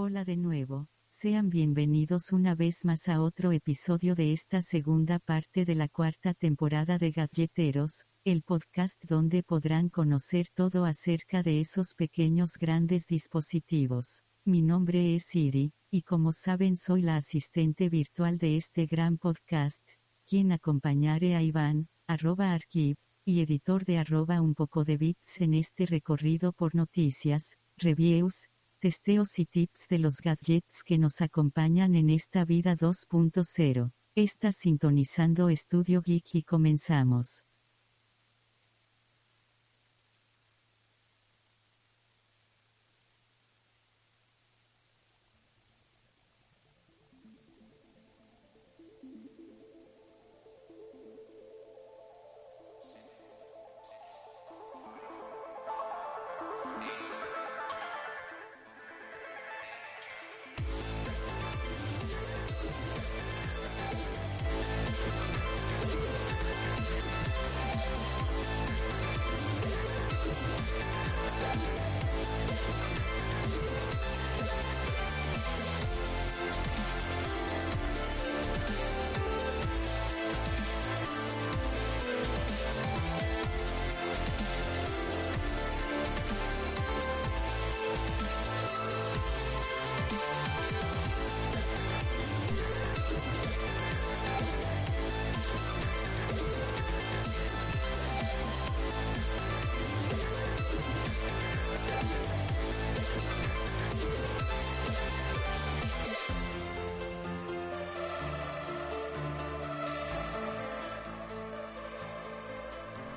Hola 0.00 0.24
de 0.24 0.36
nuevo, 0.36 0.86
sean 1.08 1.50
bienvenidos 1.50 2.30
una 2.30 2.54
vez 2.54 2.84
más 2.84 3.08
a 3.08 3.20
otro 3.20 3.50
episodio 3.50 4.14
de 4.14 4.32
esta 4.32 4.62
segunda 4.62 5.18
parte 5.18 5.64
de 5.64 5.74
la 5.74 5.88
cuarta 5.88 6.34
temporada 6.34 6.98
de 6.98 7.10
Gadgeteros, 7.10 8.06
el 8.24 8.42
podcast 8.42 9.04
donde 9.06 9.42
podrán 9.42 9.88
conocer 9.88 10.50
todo 10.54 10.84
acerca 10.84 11.42
de 11.42 11.60
esos 11.60 11.96
pequeños 11.96 12.58
grandes 12.58 13.08
dispositivos. 13.08 14.22
Mi 14.44 14.62
nombre 14.62 15.16
es 15.16 15.24
Siri, 15.24 15.72
y 15.90 16.02
como 16.02 16.32
saben 16.32 16.76
soy 16.76 17.02
la 17.02 17.16
asistente 17.16 17.88
virtual 17.88 18.38
de 18.38 18.56
este 18.56 18.86
gran 18.86 19.18
podcast, 19.18 19.82
quien 20.24 20.52
acompañaré 20.52 21.34
a 21.34 21.42
Iván, 21.42 21.88
arroba 22.06 22.52
archive, 22.52 23.00
y 23.24 23.40
editor 23.40 23.84
de 23.84 23.98
arroba 23.98 24.42
un 24.42 24.54
poco 24.54 24.84
de 24.84 24.96
bits 24.96 25.40
en 25.40 25.54
este 25.54 25.86
recorrido 25.86 26.52
por 26.52 26.76
noticias, 26.76 27.58
reviews, 27.76 28.48
testeos 28.78 29.38
y 29.38 29.46
tips 29.46 29.88
de 29.88 29.98
los 29.98 30.20
gadgets 30.20 30.82
que 30.84 30.98
nos 30.98 31.20
acompañan 31.20 31.94
en 31.94 32.10
esta 32.10 32.44
vida 32.44 32.76
2.0. 32.76 33.92
Está 34.14 34.52
sintonizando 34.52 35.48
Estudio 35.48 36.02
Geek 36.02 36.34
y 36.34 36.42
comenzamos. 36.42 37.47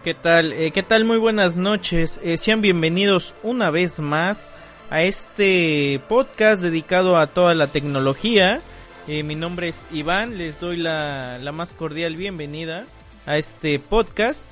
¿Qué 0.04 0.16
tal? 0.16 0.52
Eh, 0.54 0.72
¿Qué 0.72 0.82
tal? 0.82 1.06
Muy 1.06 1.20
buenas 1.20 1.58
noches. 1.58 2.20
Eh, 2.24 2.38
sean 2.38 2.62
bienvenidos 2.62 3.36
una 3.44 3.70
vez 3.70 4.00
más 4.00 4.50
a 4.90 5.04
este 5.04 6.02
podcast 6.10 6.60
dedicado 6.60 7.18
a 7.18 7.28
toda 7.28 7.54
la 7.54 7.68
tecnología. 7.68 8.62
Eh, 9.08 9.22
mi 9.22 9.36
nombre 9.36 9.68
es 9.68 9.86
Iván, 9.92 10.40
les 10.40 10.60
doy 10.60 10.78
la, 10.78 11.38
la, 11.38 11.52
más 11.52 11.76
cordial 11.76 12.16
bienvenida 12.16 12.86
a 13.28 13.38
este 13.38 13.78
podcast 13.78 14.48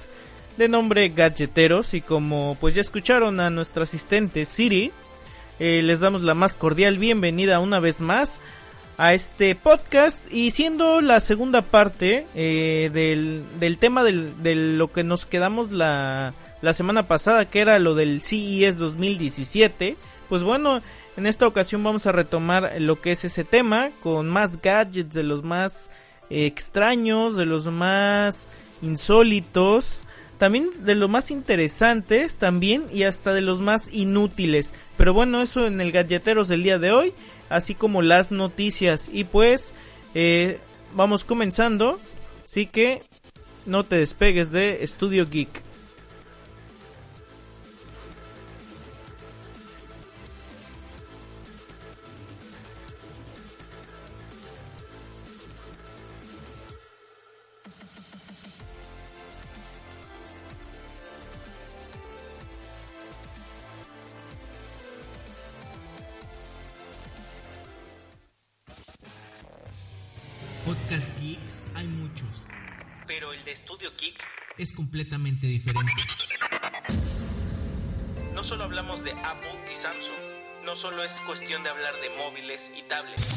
de 0.57 0.67
nombre 0.67 1.09
Gadgeteros 1.09 1.95
y 1.95 2.01
como 2.01 2.55
pues 2.59 2.75
ya 2.75 2.81
escucharon 2.81 3.39
a 3.39 3.49
nuestra 3.49 3.83
asistente 3.83 4.45
Siri, 4.45 4.91
les 5.57 5.99
damos 5.99 6.21
la 6.21 6.35
más 6.35 6.53
cordial 6.53 6.99
bienvenida 6.99 7.59
una 7.59 7.79
vez 7.79 8.01
más 8.01 8.39
a 8.99 9.13
este 9.13 9.55
podcast. 9.55 10.21
Y 10.31 10.51
siendo 10.51 11.01
la 11.01 11.21
segunda 11.21 11.61
parte 11.63 12.27
eh, 12.35 12.91
del, 12.93 13.43
del, 13.59 13.77
tema 13.77 14.03
del, 14.03 14.43
de 14.43 14.55
lo 14.55 14.91
que 14.91 15.03
nos 15.03 15.25
quedamos 15.25 15.71
la, 15.71 16.33
la 16.61 16.73
semana 16.73 17.07
pasada 17.07 17.45
que 17.45 17.61
era 17.61 17.79
lo 17.79 17.95
del 17.95 18.21
CES 18.21 18.77
2017 18.77 19.95
pues 20.27 20.43
bueno 20.43 20.81
en 21.17 21.25
esta 21.25 21.47
ocasión 21.47 21.83
vamos 21.83 22.05
a 22.05 22.11
retomar 22.11 22.73
lo 22.79 22.99
que 22.99 23.13
es 23.13 23.25
ese 23.25 23.43
tema 23.43 23.89
con 24.01 24.27
más 24.29 24.61
gadgets 24.61 25.13
de 25.13 25.23
los 25.23 25.43
más 25.43 25.89
eh, 26.29 26.45
extraños 26.45 27.35
de 27.35 27.45
los 27.45 27.65
más 27.67 28.47
insólitos 28.81 30.03
también 30.39 30.69
de 30.79 30.95
los 30.95 31.09
más 31.09 31.29
interesantes 31.29 32.37
también 32.37 32.85
y 32.91 33.03
hasta 33.03 33.33
de 33.33 33.41
los 33.41 33.59
más 33.59 33.93
inútiles 33.93 34.73
pero 34.97 35.13
bueno 35.13 35.41
eso 35.41 35.67
en 35.67 35.79
el 35.81 35.91
galleteros 35.91 36.47
del 36.47 36.63
día 36.63 36.79
de 36.79 36.91
hoy 36.91 37.13
así 37.49 37.75
como 37.75 38.01
las 38.01 38.31
noticias. 38.31 39.09
Y 39.11 39.25
pues 39.25 39.73
eh, 40.15 40.59
vamos 40.95 41.23
comenzando, 41.23 41.99
así 42.43 42.65
que 42.65 43.01
no 43.65 43.83
te 43.83 43.97
despegues 43.97 44.51
de 44.51 44.85
Studio 44.87 45.27
Geek. 45.29 45.68
Pero 73.79 73.89
el 73.89 73.95
de 73.95 73.95
Studio 73.95 73.97
Geek 73.97 74.23
es 74.57 74.73
completamente 74.73 75.47
diferente. 75.47 75.91
No 78.33 78.43
solo 78.43 78.63
hablamos 78.63 79.03
de 79.03 79.11
Apple 79.11 79.71
y 79.71 79.75
Samsung, 79.75 80.65
no 80.65 80.75
solo 80.75 81.03
es 81.03 81.13
cuestión 81.25 81.63
de 81.63 81.69
hablar 81.69 81.93
de 81.95 82.09
móviles 82.17 82.71
y 82.77 82.83
tablets. 82.83 83.27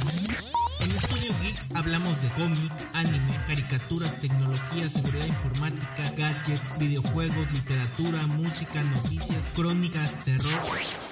En 0.81 0.91
Studio 1.01 1.33
Geek 1.41 1.77
hablamos 1.77 2.21
de 2.23 2.29
cómics, 2.31 2.91
anime, 2.95 3.41
caricaturas, 3.47 4.21
tecnología, 4.21 4.89
seguridad 4.89 5.27
informática, 5.27 6.11
gadgets, 6.17 6.79
videojuegos, 6.79 7.53
literatura, 7.53 8.27
música, 8.27 8.83
noticias, 8.83 9.51
crónicas, 9.55 10.25
terror 10.25 11.12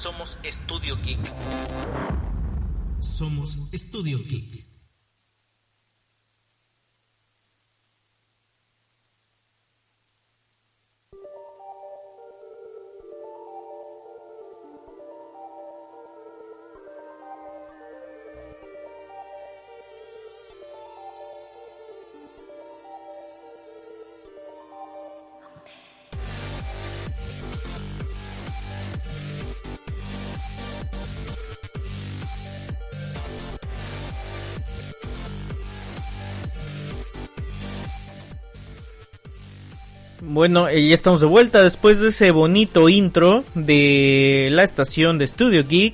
Somos 0.00 0.38
Estudio 0.42 0.96
Geek. 0.96 1.20
Somos 3.00 3.58
Estudio 3.70 4.18
Geek. 4.24 4.69
Bueno, 40.40 40.70
eh, 40.70 40.88
ya 40.88 40.94
estamos 40.94 41.20
de 41.20 41.26
vuelta 41.26 41.62
después 41.62 42.00
de 42.00 42.08
ese 42.08 42.30
bonito 42.30 42.88
intro 42.88 43.44
de 43.54 44.48
la 44.50 44.62
estación 44.62 45.18
de 45.18 45.26
Studio 45.26 45.66
Geek. 45.68 45.92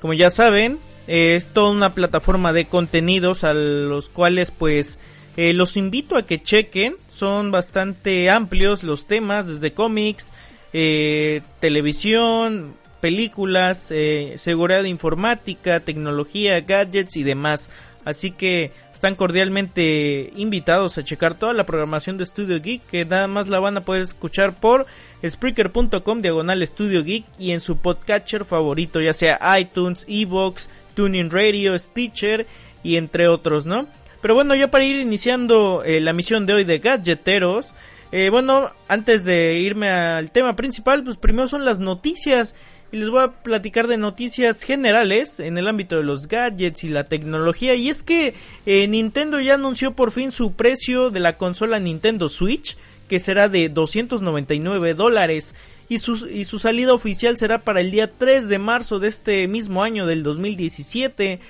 Como 0.00 0.14
ya 0.14 0.30
saben, 0.30 0.78
eh, 1.06 1.34
es 1.34 1.50
toda 1.50 1.70
una 1.70 1.92
plataforma 1.92 2.54
de 2.54 2.64
contenidos 2.64 3.44
a 3.44 3.52
los 3.52 4.08
cuales 4.08 4.52
pues 4.52 4.98
eh, 5.36 5.52
los 5.52 5.76
invito 5.76 6.16
a 6.16 6.22
que 6.22 6.42
chequen. 6.42 6.96
Son 7.08 7.50
bastante 7.50 8.30
amplios 8.30 8.84
los 8.84 9.06
temas, 9.06 9.48
desde 9.48 9.74
cómics, 9.74 10.32
televisión, 10.72 12.76
películas, 13.02 13.92
seguridad 14.36 14.84
informática, 14.84 15.80
tecnología, 15.80 16.58
gadgets 16.62 17.18
y 17.18 17.22
demás. 17.22 17.68
Así 18.04 18.30
que 18.30 18.72
están 18.92 19.16
cordialmente 19.16 20.32
invitados 20.36 20.96
a 20.96 21.04
checar 21.04 21.34
toda 21.34 21.52
la 21.52 21.64
programación 21.64 22.16
de 22.16 22.26
Studio 22.26 22.60
Geek, 22.60 22.86
que 22.86 23.04
nada 23.04 23.26
más 23.26 23.48
la 23.48 23.60
van 23.60 23.76
a 23.76 23.84
poder 23.84 24.02
escuchar 24.02 24.54
por 24.54 24.86
Spreaker.com 25.26 26.20
diagonal 26.20 26.66
Studio 26.66 27.02
Geek 27.02 27.24
y 27.38 27.52
en 27.52 27.60
su 27.60 27.76
podcatcher 27.76 28.44
favorito, 28.44 29.00
ya 29.00 29.12
sea 29.12 29.38
iTunes, 29.58 30.06
Evox, 30.08 30.68
Tuning 30.94 31.30
Radio, 31.30 31.78
Stitcher 31.78 32.46
y 32.82 32.96
entre 32.96 33.28
otros, 33.28 33.66
¿no? 33.66 33.86
Pero 34.22 34.34
bueno, 34.34 34.54
ya 34.54 34.70
para 34.70 34.84
ir 34.84 34.96
iniciando 34.96 35.82
eh, 35.84 36.00
la 36.00 36.14
misión 36.14 36.46
de 36.46 36.54
hoy 36.54 36.64
de 36.64 36.78
Gadgeteros, 36.78 37.74
eh, 38.10 38.30
bueno, 38.30 38.70
antes 38.88 39.24
de 39.24 39.54
irme 39.58 39.90
al 39.90 40.30
tema 40.30 40.56
principal, 40.56 41.02
pues 41.02 41.16
primero 41.16 41.48
son 41.48 41.64
las 41.64 41.78
noticias 41.78 42.54
y 42.94 42.96
les 42.96 43.10
voy 43.10 43.24
a 43.24 43.32
platicar 43.32 43.88
de 43.88 43.96
noticias 43.96 44.62
generales 44.62 45.40
en 45.40 45.58
el 45.58 45.66
ámbito 45.66 45.96
de 45.96 46.04
los 46.04 46.28
gadgets 46.28 46.84
y 46.84 46.88
la 46.88 47.02
tecnología. 47.02 47.74
Y 47.74 47.88
es 47.88 48.04
que 48.04 48.34
eh, 48.66 48.86
Nintendo 48.86 49.40
ya 49.40 49.54
anunció 49.54 49.94
por 49.94 50.12
fin 50.12 50.30
su 50.30 50.52
precio 50.52 51.10
de 51.10 51.18
la 51.18 51.36
consola 51.36 51.80
Nintendo 51.80 52.28
Switch, 52.28 52.76
que 53.08 53.18
será 53.18 53.48
de 53.48 53.68
299 53.68 54.94
dólares. 54.94 55.56
Y 55.88 55.98
su, 55.98 56.28
y 56.28 56.44
su 56.44 56.60
salida 56.60 56.94
oficial 56.94 57.36
será 57.36 57.58
para 57.58 57.80
el 57.80 57.90
día 57.90 58.08
3 58.16 58.46
de 58.46 58.58
marzo 58.60 59.00
de 59.00 59.08
este 59.08 59.48
mismo 59.48 59.82
año 59.82 60.06
del 60.06 60.22
2017. 60.22 61.40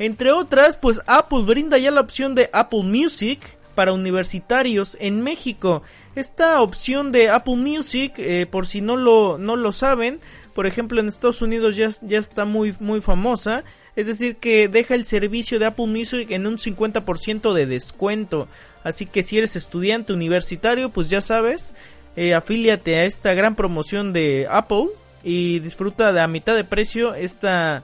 Entre 0.00 0.32
otras, 0.32 0.76
pues 0.76 1.00
Apple 1.06 1.44
brinda 1.46 1.78
ya 1.78 1.90
la 1.90 2.02
opción 2.02 2.34
de 2.34 2.50
Apple 2.52 2.82
Music 2.82 3.40
para 3.74 3.94
universitarios 3.94 4.96
en 5.00 5.22
México. 5.22 5.82
Esta 6.14 6.60
opción 6.60 7.12
de 7.12 7.30
Apple 7.30 7.56
Music, 7.56 8.12
eh, 8.18 8.44
por 8.44 8.66
si 8.66 8.82
no 8.82 8.96
lo, 8.96 9.38
no 9.38 9.56
lo 9.56 9.72
saben, 9.72 10.20
por 10.60 10.66
ejemplo 10.66 11.00
en 11.00 11.08
Estados 11.08 11.40
Unidos 11.40 11.74
ya, 11.74 12.18
está 12.18 12.44
muy, 12.44 12.76
muy 12.80 13.00
famosa. 13.00 13.64
Es 13.96 14.08
decir, 14.08 14.36
que 14.36 14.68
deja 14.68 14.94
el 14.94 15.06
servicio 15.06 15.58
de 15.58 15.64
Apple 15.64 15.86
Music 15.86 16.30
en 16.32 16.46
un 16.46 16.58
50% 16.58 17.54
de 17.54 17.64
descuento. 17.64 18.46
Así 18.84 19.06
que 19.06 19.22
si 19.22 19.38
eres 19.38 19.56
estudiante 19.56 20.12
universitario, 20.12 20.90
pues 20.90 21.08
ya 21.08 21.22
sabes, 21.22 21.74
eh, 22.14 22.34
afíliate 22.34 22.96
a 22.96 23.04
esta 23.04 23.32
gran 23.32 23.54
promoción 23.54 24.12
de 24.12 24.48
Apple 24.50 24.88
y 25.24 25.60
disfruta 25.60 26.12
de 26.12 26.20
a 26.20 26.28
mitad 26.28 26.54
de 26.54 26.64
precio 26.64 27.14
esta, 27.14 27.82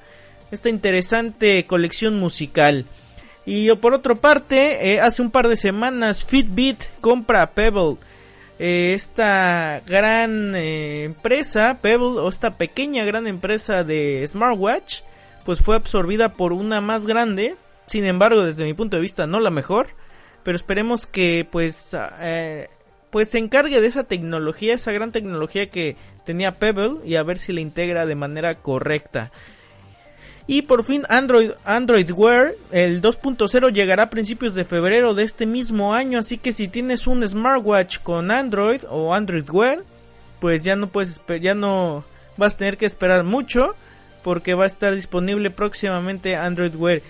esta 0.50 0.68
interesante 0.68 1.64
colección 1.64 2.20
musical. 2.20 2.84
Y 3.46 3.74
por 3.76 3.94
otra 3.94 4.16
parte, 4.16 4.92
eh, 4.92 5.00
hace 5.00 5.22
un 5.22 5.30
par 5.30 5.48
de 5.48 5.56
semanas 5.56 6.26
Fitbit 6.26 6.84
compra 7.00 7.52
Pebble 7.52 7.96
eh, 8.58 8.92
esta 8.94 9.82
gran 9.86 10.54
eh, 10.54 11.04
empresa, 11.04 11.78
Pebble, 11.80 12.20
o 12.20 12.28
esta 12.28 12.56
pequeña 12.56 13.04
gran 13.04 13.26
empresa 13.26 13.84
de 13.84 14.24
smartwatch, 14.26 15.02
pues 15.44 15.60
fue 15.60 15.76
absorbida 15.76 16.32
por 16.32 16.52
una 16.52 16.80
más 16.80 17.06
grande. 17.06 17.56
Sin 17.86 18.04
embargo, 18.04 18.44
desde 18.44 18.64
mi 18.64 18.74
punto 18.74 18.96
de 18.96 19.02
vista, 19.02 19.26
no 19.26 19.40
la 19.40 19.50
mejor. 19.50 19.88
Pero 20.42 20.56
esperemos 20.56 21.06
que 21.06 21.46
pues, 21.50 21.96
eh, 22.20 22.68
pues 23.10 23.30
se 23.30 23.38
encargue 23.38 23.80
de 23.80 23.86
esa 23.88 24.04
tecnología, 24.04 24.74
esa 24.74 24.92
gran 24.92 25.12
tecnología 25.12 25.68
que 25.68 25.96
tenía 26.24 26.52
Pebble 26.52 26.98
y 27.04 27.16
a 27.16 27.22
ver 27.22 27.38
si 27.38 27.52
la 27.52 27.60
integra 27.60 28.06
de 28.06 28.14
manera 28.14 28.54
correcta. 28.56 29.32
Y 30.48 30.62
por 30.62 30.84
fin 30.84 31.02
Android, 31.08 31.50
Android 31.64 32.08
Wear, 32.12 32.54
el 32.70 33.02
2.0 33.02 33.72
llegará 33.72 34.04
a 34.04 34.10
principios 34.10 34.54
de 34.54 34.64
febrero 34.64 35.14
de 35.14 35.24
este 35.24 35.44
mismo 35.44 35.92
año, 35.92 36.20
así 36.20 36.38
que 36.38 36.52
si 36.52 36.68
tienes 36.68 37.08
un 37.08 37.26
smartwatch 37.26 37.98
con 37.98 38.30
Android 38.30 38.82
o 38.88 39.12
Android 39.12 39.48
Wear, 39.50 39.78
pues 40.38 40.62
ya 40.62 40.76
no 40.76 40.86
puedes 40.86 41.20
ya 41.40 41.54
no 41.54 42.04
vas 42.36 42.54
a 42.54 42.58
tener 42.58 42.76
que 42.76 42.86
esperar 42.86 43.24
mucho 43.24 43.74
porque 44.22 44.54
va 44.54 44.64
a 44.64 44.68
estar 44.68 44.94
disponible 44.94 45.50
próximamente 45.50 46.36
Android 46.36 46.74
Wear. 46.76 47.02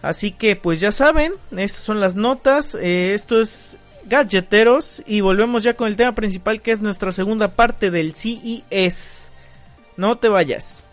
Así 0.00 0.32
que 0.32 0.56
pues 0.56 0.80
ya 0.80 0.92
saben, 0.92 1.32
estas 1.50 1.82
son 1.82 2.00
las 2.00 2.16
notas, 2.16 2.74
eh, 2.74 3.12
esto 3.14 3.40
es 3.40 3.76
gadgeteros 4.06 5.02
y 5.06 5.20
volvemos 5.20 5.62
ya 5.62 5.74
con 5.74 5.88
el 5.88 5.96
tema 5.96 6.14
principal 6.14 6.62
que 6.62 6.72
es 6.72 6.80
nuestra 6.80 7.12
segunda 7.12 7.48
parte 7.48 7.90
del 7.90 8.14
CES. 8.14 9.30
No 9.96 10.16
te 10.16 10.28
vayas. 10.28 10.84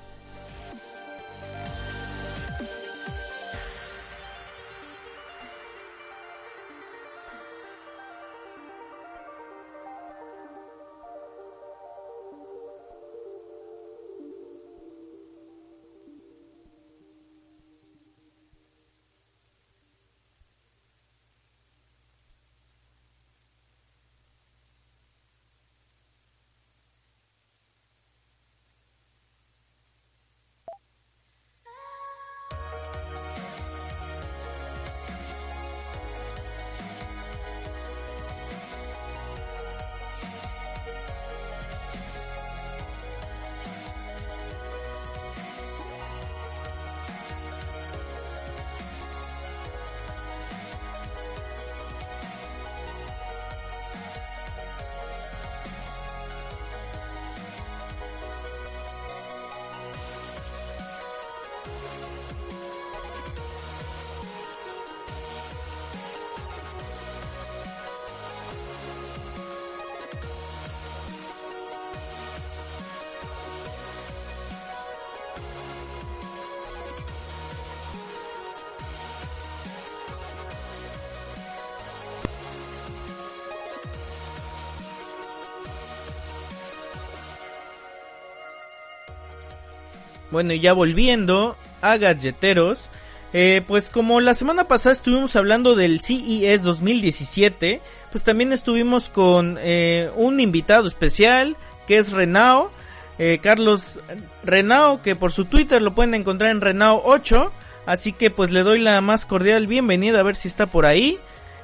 Bueno, 90.32 90.54
y 90.54 90.62
ya 90.62 90.74
volviendo 90.74 91.58
a 91.82 91.98
galleteros, 91.98 92.90
eh, 93.34 93.62
pues 93.68 93.90
como 93.90 94.20
la 94.22 94.34
semana 94.34 94.66
pasada 94.66 94.94
estuvimos 94.94 95.36
hablando 95.36 95.76
del 95.76 96.02
CES 96.02 96.64
2017, 96.64 97.82
pues 98.12 98.24
también 98.24 98.54
estuvimos 98.54 99.10
con 99.10 99.58
eh, 99.60 100.10
un 100.16 100.40
invitado 100.40 100.88
especial 100.88 101.56
que 101.88 101.98
es 101.98 102.12
Renao, 102.12 102.72
eh, 103.20 103.40
Carlos 103.42 104.00
Renao, 104.44 105.02
que 105.02 105.16
por 105.16 105.32
su 105.32 105.46
Twitter 105.46 105.82
lo 105.82 105.94
pueden 105.94 106.14
encontrar 106.14 106.52
en 106.52 106.62
Renao8, 106.62 107.52
así 107.86 108.14
que 108.14 108.32
pues 108.32 108.52
le 108.52 108.64
doy 108.64 108.80
la 108.80 109.00
más 109.02 109.26
cordial 109.26 109.68
bienvenida 109.68 110.20
a 110.20 110.24
ver 110.24 110.36
si 110.36 110.48
está 110.48 110.66
por 110.66 110.86
ahí. 110.86 111.20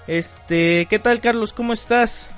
Este, 0.08 0.88
¿qué 0.90 1.00
tal 1.00 1.20
Carlos? 1.20 1.52
¿Cómo 1.52 1.74
estás? 1.74 2.30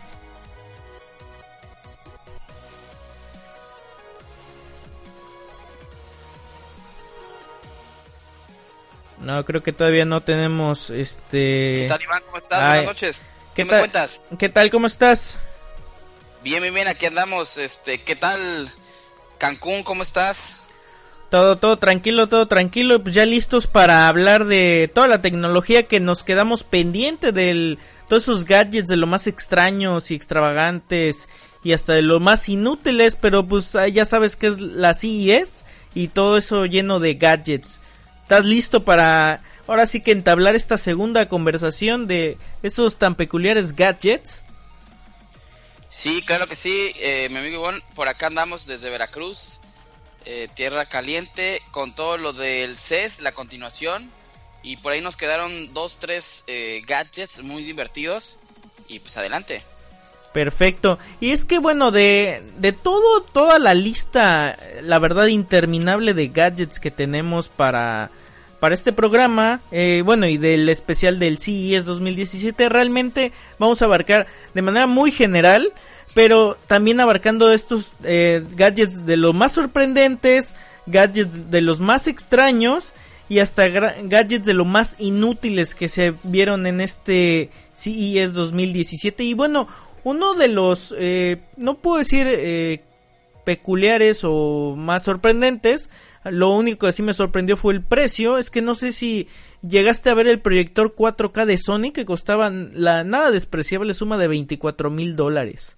No, 9.29 9.45
creo 9.45 9.61
que 9.61 9.73
todavía 9.73 10.05
no 10.05 10.21
tenemos 10.21 10.89
este. 10.89 11.81
¿Qué 11.81 11.85
tal, 11.87 12.01
Iván? 12.01 12.23
¿Cómo 12.25 12.37
estás? 12.37 12.59
Buenas 12.61 12.85
noches. 12.85 13.21
¿Qué, 13.53 13.63
me 13.63 13.77
cuentas? 13.77 14.23
¿Qué 14.39 14.49
tal? 14.49 14.71
¿Cómo 14.71 14.87
estás? 14.87 15.37
Bien, 16.43 16.63
bien, 16.63 16.73
bien. 16.73 16.87
Aquí 16.87 17.05
andamos. 17.05 17.59
Este, 17.59 18.01
¿qué 18.01 18.15
tal 18.15 18.73
Cancún? 19.37 19.83
¿Cómo 19.83 20.01
estás? 20.01 20.55
Todo, 21.29 21.59
todo 21.59 21.77
tranquilo, 21.77 22.25
todo 22.25 22.47
tranquilo. 22.47 23.03
Pues 23.03 23.13
ya 23.13 23.23
listos 23.27 23.67
para 23.67 24.07
hablar 24.07 24.45
de 24.45 24.89
toda 24.95 25.07
la 25.07 25.21
tecnología 25.21 25.83
que 25.83 25.99
nos 25.99 26.23
quedamos 26.23 26.63
pendiente 26.63 27.31
de 27.31 27.77
todos 28.07 28.23
esos 28.23 28.45
gadgets 28.45 28.87
de 28.87 28.97
lo 28.97 29.05
más 29.05 29.27
extraños 29.27 30.09
y 30.09 30.15
extravagantes 30.15 31.29
y 31.63 31.73
hasta 31.73 31.93
de 31.93 32.01
lo 32.01 32.19
más 32.19 32.49
inútiles. 32.49 33.15
Pero 33.15 33.47
pues 33.47 33.75
ah, 33.75 33.87
ya 33.89 34.05
sabes 34.05 34.35
que 34.35 34.47
es 34.47 34.59
la 34.59 34.95
CES 34.95 35.65
y 35.93 36.07
todo 36.07 36.35
eso 36.35 36.65
lleno 36.65 36.99
de 36.99 37.13
gadgets. 37.13 37.79
¿Estás 38.29 38.45
listo 38.45 38.83
para 38.83 39.41
ahora 39.65 39.87
sí 39.87 40.01
que 40.01 40.11
entablar 40.11 40.53
esta 40.53 40.77
segunda 40.77 41.27
conversación 41.27 42.05
de 42.05 42.37
esos 42.61 42.99
tan 42.99 43.15
peculiares 43.15 43.75
gadgets? 43.75 44.43
Sí, 45.89 46.21
claro 46.21 46.45
que 46.45 46.55
sí, 46.55 46.91
eh, 46.99 47.27
mi 47.31 47.37
amigo 47.37 47.55
Ivonne, 47.55 47.81
por 47.95 48.07
acá 48.07 48.27
andamos 48.27 48.67
desde 48.67 48.91
Veracruz, 48.91 49.59
eh, 50.25 50.47
tierra 50.53 50.85
caliente, 50.85 51.63
con 51.71 51.95
todo 51.95 52.19
lo 52.19 52.31
del 52.31 52.77
CES, 52.77 53.21
la 53.21 53.31
continuación, 53.31 54.11
y 54.61 54.77
por 54.77 54.91
ahí 54.91 55.01
nos 55.01 55.17
quedaron 55.17 55.73
dos, 55.73 55.97
tres 55.97 56.43
eh, 56.45 56.83
gadgets 56.85 57.41
muy 57.41 57.63
divertidos, 57.63 58.37
y 58.87 58.99
pues 58.99 59.17
adelante. 59.17 59.63
Perfecto. 60.33 60.99
Y 61.19 61.31
es 61.31 61.45
que 61.45 61.57
bueno, 61.57 61.89
de, 61.89 62.43
de 62.57 62.73
todo, 62.73 63.23
toda 63.23 63.57
la 63.57 63.73
lista, 63.73 64.55
la 64.83 64.99
verdad 64.99 65.25
interminable 65.25 66.13
de 66.13 66.27
gadgets 66.27 66.79
que 66.79 66.91
tenemos 66.91 67.49
para, 67.49 68.11
para 68.59 68.75
este 68.75 68.91
programa, 68.91 69.61
eh, 69.71 70.01
bueno, 70.03 70.27
y 70.27 70.37
del 70.37 70.67
especial 70.69 71.17
del 71.17 71.39
CES 71.39 71.85
2017, 71.85 72.67
realmente 72.69 73.31
vamos 73.57 73.81
a 73.81 73.85
abarcar 73.85 74.27
de 74.53 74.61
manera 74.61 74.85
muy 74.85 75.11
general, 75.11 75.71
pero 76.13 76.57
también 76.67 76.99
abarcando 76.99 77.51
estos 77.51 77.93
eh, 78.03 78.43
gadgets 78.55 79.05
de 79.05 79.17
los 79.17 79.33
más 79.33 79.53
sorprendentes, 79.53 80.53
gadgets 80.87 81.49
de 81.49 81.61
los 81.61 81.79
más 81.79 82.07
extraños 82.07 82.93
y 83.29 83.39
hasta 83.39 83.67
gadgets 83.67 84.45
de 84.45 84.53
lo 84.53 84.65
más 84.65 84.95
inútiles 84.99 85.75
que 85.75 85.87
se 85.87 86.13
vieron 86.23 86.65
en 86.65 86.81
este 86.81 87.51
CES 87.73 88.33
2017. 88.33 89.23
Y 89.23 89.35
bueno, 89.35 89.67
uno 90.03 90.33
de 90.33 90.47
los, 90.47 90.93
eh, 90.97 91.37
no 91.55 91.77
puedo 91.77 91.99
decir 91.99 92.27
peculiares 93.43 94.21
o 94.23 94.75
más 94.75 95.03
sorprendentes, 95.03 95.89
lo 96.25 96.49
único 96.49 96.85
que 96.85 96.93
sí 96.93 97.01
me 97.01 97.13
sorprendió 97.13 97.55
fue 97.57 97.73
el 97.73 97.83
precio. 97.83 98.37
Es 98.37 98.49
que 98.49 98.61
no 98.61 98.75
sé 98.75 98.91
si 98.91 99.27
llegaste 99.61 100.09
a 100.09 100.13
ver 100.13 100.27
el 100.27 100.41
proyector 100.41 100.95
4K 100.95 101.45
de 101.45 101.57
Sony 101.57 101.91
que 101.93 102.05
costaba 102.05 102.49
la 102.49 103.03
nada 103.03 103.31
despreciable 103.31 103.93
suma 103.93 104.17
de 104.17 104.27
24 104.27 104.89
mil 104.89 105.15
dólares. 105.15 105.77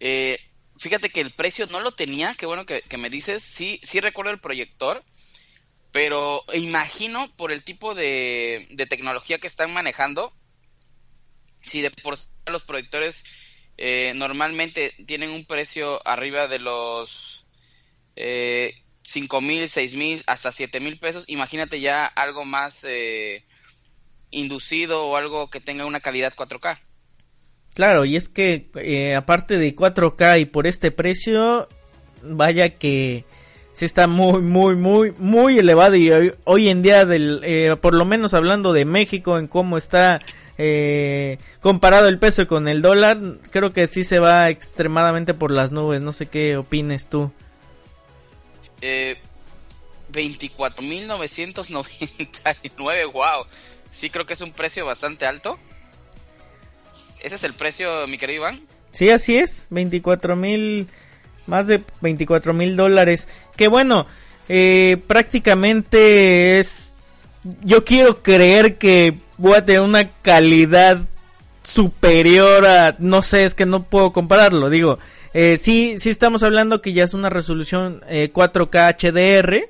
Eh, 0.00 0.38
fíjate 0.76 1.08
que 1.08 1.20
el 1.20 1.32
precio 1.32 1.66
no 1.66 1.80
lo 1.80 1.92
tenía, 1.92 2.34
qué 2.34 2.46
bueno 2.46 2.66
que, 2.66 2.82
me 2.98 3.10
dices. 3.10 3.42
Sí, 3.42 3.80
sí 3.82 4.00
recuerdo 4.00 4.30
el 4.30 4.40
proyector, 4.40 5.02
pero 5.92 6.44
imagino 6.52 7.32
por 7.36 7.52
el 7.52 7.64
tipo 7.64 7.94
de, 7.94 8.68
de 8.70 8.86
tecnología 8.86 9.38
que 9.38 9.46
están 9.46 9.72
manejando, 9.72 10.34
si 11.62 11.80
de 11.80 11.90
por 11.90 12.18
los 12.46 12.62
proyectores 12.64 13.24
eh, 13.78 14.12
normalmente 14.14 14.94
tienen 15.06 15.30
un 15.30 15.44
precio 15.44 16.06
arriba 16.06 16.48
de 16.48 16.58
los 16.58 17.46
eh, 18.16 18.74
cinco 19.02 19.40
mil, 19.40 19.68
seis 19.68 19.94
mil, 19.94 20.22
hasta 20.26 20.52
siete 20.52 20.80
mil 20.80 20.98
pesos, 20.98 21.24
imagínate 21.28 21.80
ya 21.80 22.06
algo 22.06 22.44
más 22.44 22.84
eh, 22.88 23.44
inducido 24.30 25.06
o 25.06 25.16
algo 25.16 25.48
que 25.50 25.60
tenga 25.60 25.86
una 25.86 26.00
calidad 26.00 26.34
4K. 26.34 26.78
Claro, 27.74 28.04
y 28.04 28.16
es 28.16 28.28
que 28.28 28.70
eh, 28.76 29.14
aparte 29.14 29.58
de 29.58 29.76
4K 29.76 30.40
y 30.40 30.44
por 30.46 30.66
este 30.66 30.90
precio, 30.90 31.68
vaya 32.22 32.78
que 32.78 33.26
se 33.72 33.84
está 33.84 34.06
muy, 34.06 34.40
muy, 34.40 34.74
muy, 34.74 35.12
muy 35.18 35.58
elevado 35.58 35.96
y 35.96 36.10
hoy, 36.44 36.68
en 36.70 36.80
día, 36.80 37.04
del, 37.04 37.40
eh, 37.44 37.76
por 37.76 37.92
lo 37.92 38.06
menos 38.06 38.32
hablando 38.32 38.72
de 38.72 38.86
México, 38.86 39.38
en 39.38 39.46
cómo 39.48 39.76
está 39.76 40.22
eh, 40.58 41.38
comparado 41.60 42.08
el 42.08 42.18
peso 42.18 42.46
con 42.46 42.68
el 42.68 42.82
dólar, 42.82 43.18
creo 43.50 43.72
que 43.72 43.86
sí 43.86 44.04
se 44.04 44.18
va 44.18 44.50
extremadamente 44.50 45.34
por 45.34 45.50
las 45.50 45.72
nubes. 45.72 46.00
No 46.00 46.12
sé 46.12 46.26
qué 46.26 46.56
opines 46.56 47.08
tú. 47.08 47.32
Eh, 48.80 49.18
24.999, 50.12 53.12
wow. 53.12 53.46
Sí, 53.90 54.10
creo 54.10 54.26
que 54.26 54.34
es 54.34 54.40
un 54.40 54.52
precio 54.52 54.86
bastante 54.86 55.26
alto. 55.26 55.58
¿Ese 57.20 57.36
es 57.36 57.44
el 57.44 57.54
precio, 57.54 58.06
mi 58.06 58.18
querido 58.18 58.42
Iván? 58.42 58.66
Sí, 58.92 59.10
así 59.10 59.36
es, 59.36 59.66
24 59.70 60.36
mil, 60.36 60.86
más 61.46 61.66
de 61.66 61.82
24 62.00 62.54
mil 62.54 62.76
dólares. 62.76 63.28
Que 63.56 63.68
bueno, 63.68 64.06
eh, 64.48 64.98
prácticamente 65.06 66.58
es, 66.58 66.94
yo 67.62 67.84
quiero 67.84 68.22
creer 68.22 68.78
que 68.78 69.18
voy 69.38 69.54
a 69.54 69.64
una 69.82 70.08
calidad 70.22 70.98
superior 71.62 72.66
a, 72.66 72.96
no 72.98 73.22
sé, 73.22 73.44
es 73.44 73.54
que 73.54 73.66
no 73.66 73.82
puedo 73.82 74.12
compararlo, 74.12 74.70
digo, 74.70 74.98
eh, 75.34 75.58
sí, 75.58 75.96
sí 75.98 76.10
estamos 76.10 76.42
hablando 76.42 76.80
que 76.80 76.92
ya 76.92 77.04
es 77.04 77.12
una 77.12 77.28
resolución 77.28 78.00
4K 78.08 78.88
eh, 78.88 79.10
HDR, 79.10 79.68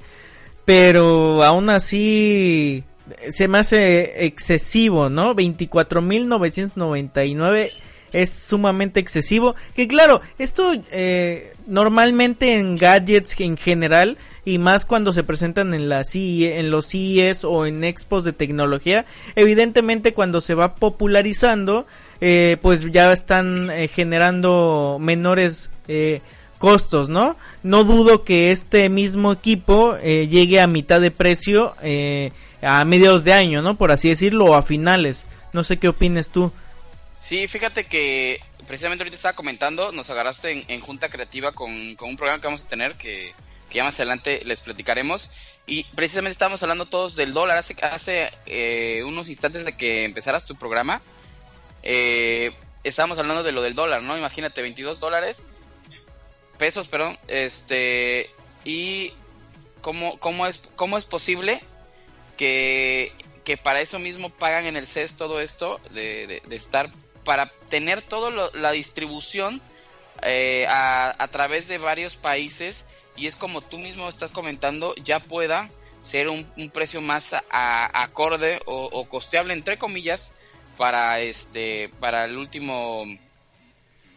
pero 0.65 1.43
aún 1.43 1.71
así 1.71 2.85
se 3.31 3.49
me 3.49 3.59
hace 3.59 4.27
excesivo, 4.27 5.09
¿no? 5.09 5.35
24.999 5.35 7.71
es 8.13 8.31
sumamente 8.31 9.01
excesivo. 9.01 9.57
Que 9.75 9.89
claro, 9.89 10.21
esto 10.39 10.73
eh, 10.91 11.53
normalmente 11.67 12.53
en 12.55 12.77
gadgets 12.77 13.35
en 13.41 13.57
general 13.57 14.19
y 14.47 14.57
más 14.57 14.87
cuando 14.87 15.13
se 15.13 15.25
presentan 15.25 15.75
en 15.75 15.91
la 15.91 16.05
CIE, 16.05 16.59
en 16.59 16.71
los 16.71 16.87
CES 16.87 17.45
o 17.45 17.67
en 17.67 17.85
expos 17.85 18.25
de 18.25 18.33
tecnología, 18.33 19.05
evidentemente 19.35 20.15
cuando 20.15 20.41
se 20.41 20.55
va 20.55 20.77
popularizando, 20.77 21.87
eh, 22.23 22.57
pues 22.63 22.81
ya 22.91 23.13
están 23.13 23.71
eh, 23.71 23.89
generando 23.89 24.97
menores 24.99 25.71
costos, 26.59 27.11
¿no? 27.11 27.37
No 27.63 27.85
dudo 27.85 28.25
que 28.25 28.51
este 28.51 28.89
mismo 28.89 29.33
equipo 29.33 29.97
llegue 29.99 30.61
a 30.61 30.67
mitad 30.67 31.01
de 31.01 31.13
precio 31.13 31.75
a 32.63 32.85
mediados 32.85 33.23
de 33.25 33.33
año, 33.33 33.63
¿no? 33.63 33.77
Por 33.77 33.93
así 33.93 34.09
decirlo, 34.09 34.47
o 34.47 34.55
a 34.55 34.63
finales. 34.63 35.27
No 35.53 35.63
sé 35.63 35.77
qué 35.77 35.89
opines 35.89 36.31
tú. 36.31 36.51
Sí, 37.21 37.49
fíjate 37.49 37.87
que 37.87 38.41
precisamente 38.67 39.03
ahorita 39.03 39.17
estaba 39.17 39.35
comentando, 39.35 39.93
nos 39.93 40.11
agarraste 40.11 40.65
en, 40.69 40.81
Junta 40.81 41.09
Creativa 41.09 41.53
con, 41.53 41.73
un 41.73 42.17
programa 42.17 42.41
que 42.41 42.47
vamos 42.47 42.65
a 42.65 42.69
tener 42.69 42.95
que, 42.95 43.33
ya 43.71 43.85
más 43.85 43.99
adelante 44.01 44.41
les 44.45 44.61
platicaremos. 44.61 45.31
Y 45.67 45.85
precisamente 45.95 46.33
estábamos 46.33 46.63
hablando 46.63 46.87
todos 46.87 47.17
del 47.17 47.33
dólar. 47.35 47.59
Hace, 47.59 47.77
hace 47.83 48.31
eh, 48.47 49.03
unos 49.05 49.29
instantes 49.29 49.65
de 49.65 49.77
que 49.77 50.05
empezaras 50.05 50.47
tu 50.47 50.55
programa, 50.55 51.03
eh, 51.83 52.53
estábamos 52.85 53.19
hablando 53.19 53.43
de 53.43 53.53
lo 53.53 53.63
del 53.63 53.75
dólar, 53.75 54.03
¿no? 54.03 54.17
Imagínate, 54.17 54.63
22 54.63 55.01
dólares, 55.01 55.45
pesos, 56.59 56.89
perdón, 56.89 57.19
este, 57.29 58.31
y 58.65 59.13
cómo, 59.81 60.19
cómo, 60.19 60.47
es, 60.47 60.61
cómo 60.77 60.99
es 60.99 61.05
posible 61.05 61.63
que, 62.37 63.13
que 63.45 63.57
para 63.57 63.81
eso 63.81 63.99
mismo 63.99 64.31
pagan 64.31 64.67
en 64.67 64.77
el 64.77 64.87
CES 64.87 65.17
todo 65.17 65.41
esto 65.41 65.81
de, 65.91 66.43
de, 66.45 66.57
estar 66.57 66.91
para 67.25 67.53
tener 67.69 68.03
toda 68.03 68.51
la 68.53 68.73
distribución 68.73 69.63
eh, 70.23 70.67
a, 70.69 71.15
a, 71.23 71.29
través 71.29 71.69
de 71.69 71.79
varios 71.79 72.17
países 72.17 72.85
y 73.17 73.27
es 73.27 73.37
como 73.37 73.61
tú 73.61 73.79
mismo 73.79 74.09
estás 74.09 74.33
comentando 74.33 74.95
ya 74.97 75.21
pueda 75.21 75.71
ser 76.03 76.29
un, 76.29 76.45
precio 76.73 77.01
más 77.01 77.33
a, 77.33 78.03
acorde 78.03 78.61
o, 78.67 79.09
costeable 79.09 79.55
entre 79.55 79.79
comillas 79.79 80.33
para 80.77 81.21
este 81.21 81.91
para 82.01 82.25
el 82.27 82.37
último 82.37 83.05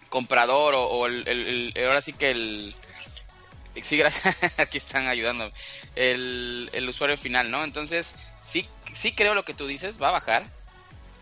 comprador 0.09 0.75
o, 0.75 1.07
el, 1.07 1.73
ahora 1.83 2.01
sí 2.01 2.13
que 2.13 2.29
el 2.29 2.75
sí 3.81 3.97
gracias 3.97 4.35
aquí 4.57 4.77
están 4.77 5.07
ayudando 5.07 5.51
el, 5.95 6.69
el 6.73 6.89
usuario 6.89 7.17
final 7.17 7.49
no 7.49 7.63
entonces 7.63 8.15
sí, 8.41 8.67
sí 8.93 9.13
creo 9.13 9.33
lo 9.33 9.45
que 9.45 9.53
tú 9.53 9.67
dices, 9.67 10.01
va 10.01 10.09
a 10.09 10.13
bajar. 10.13 10.45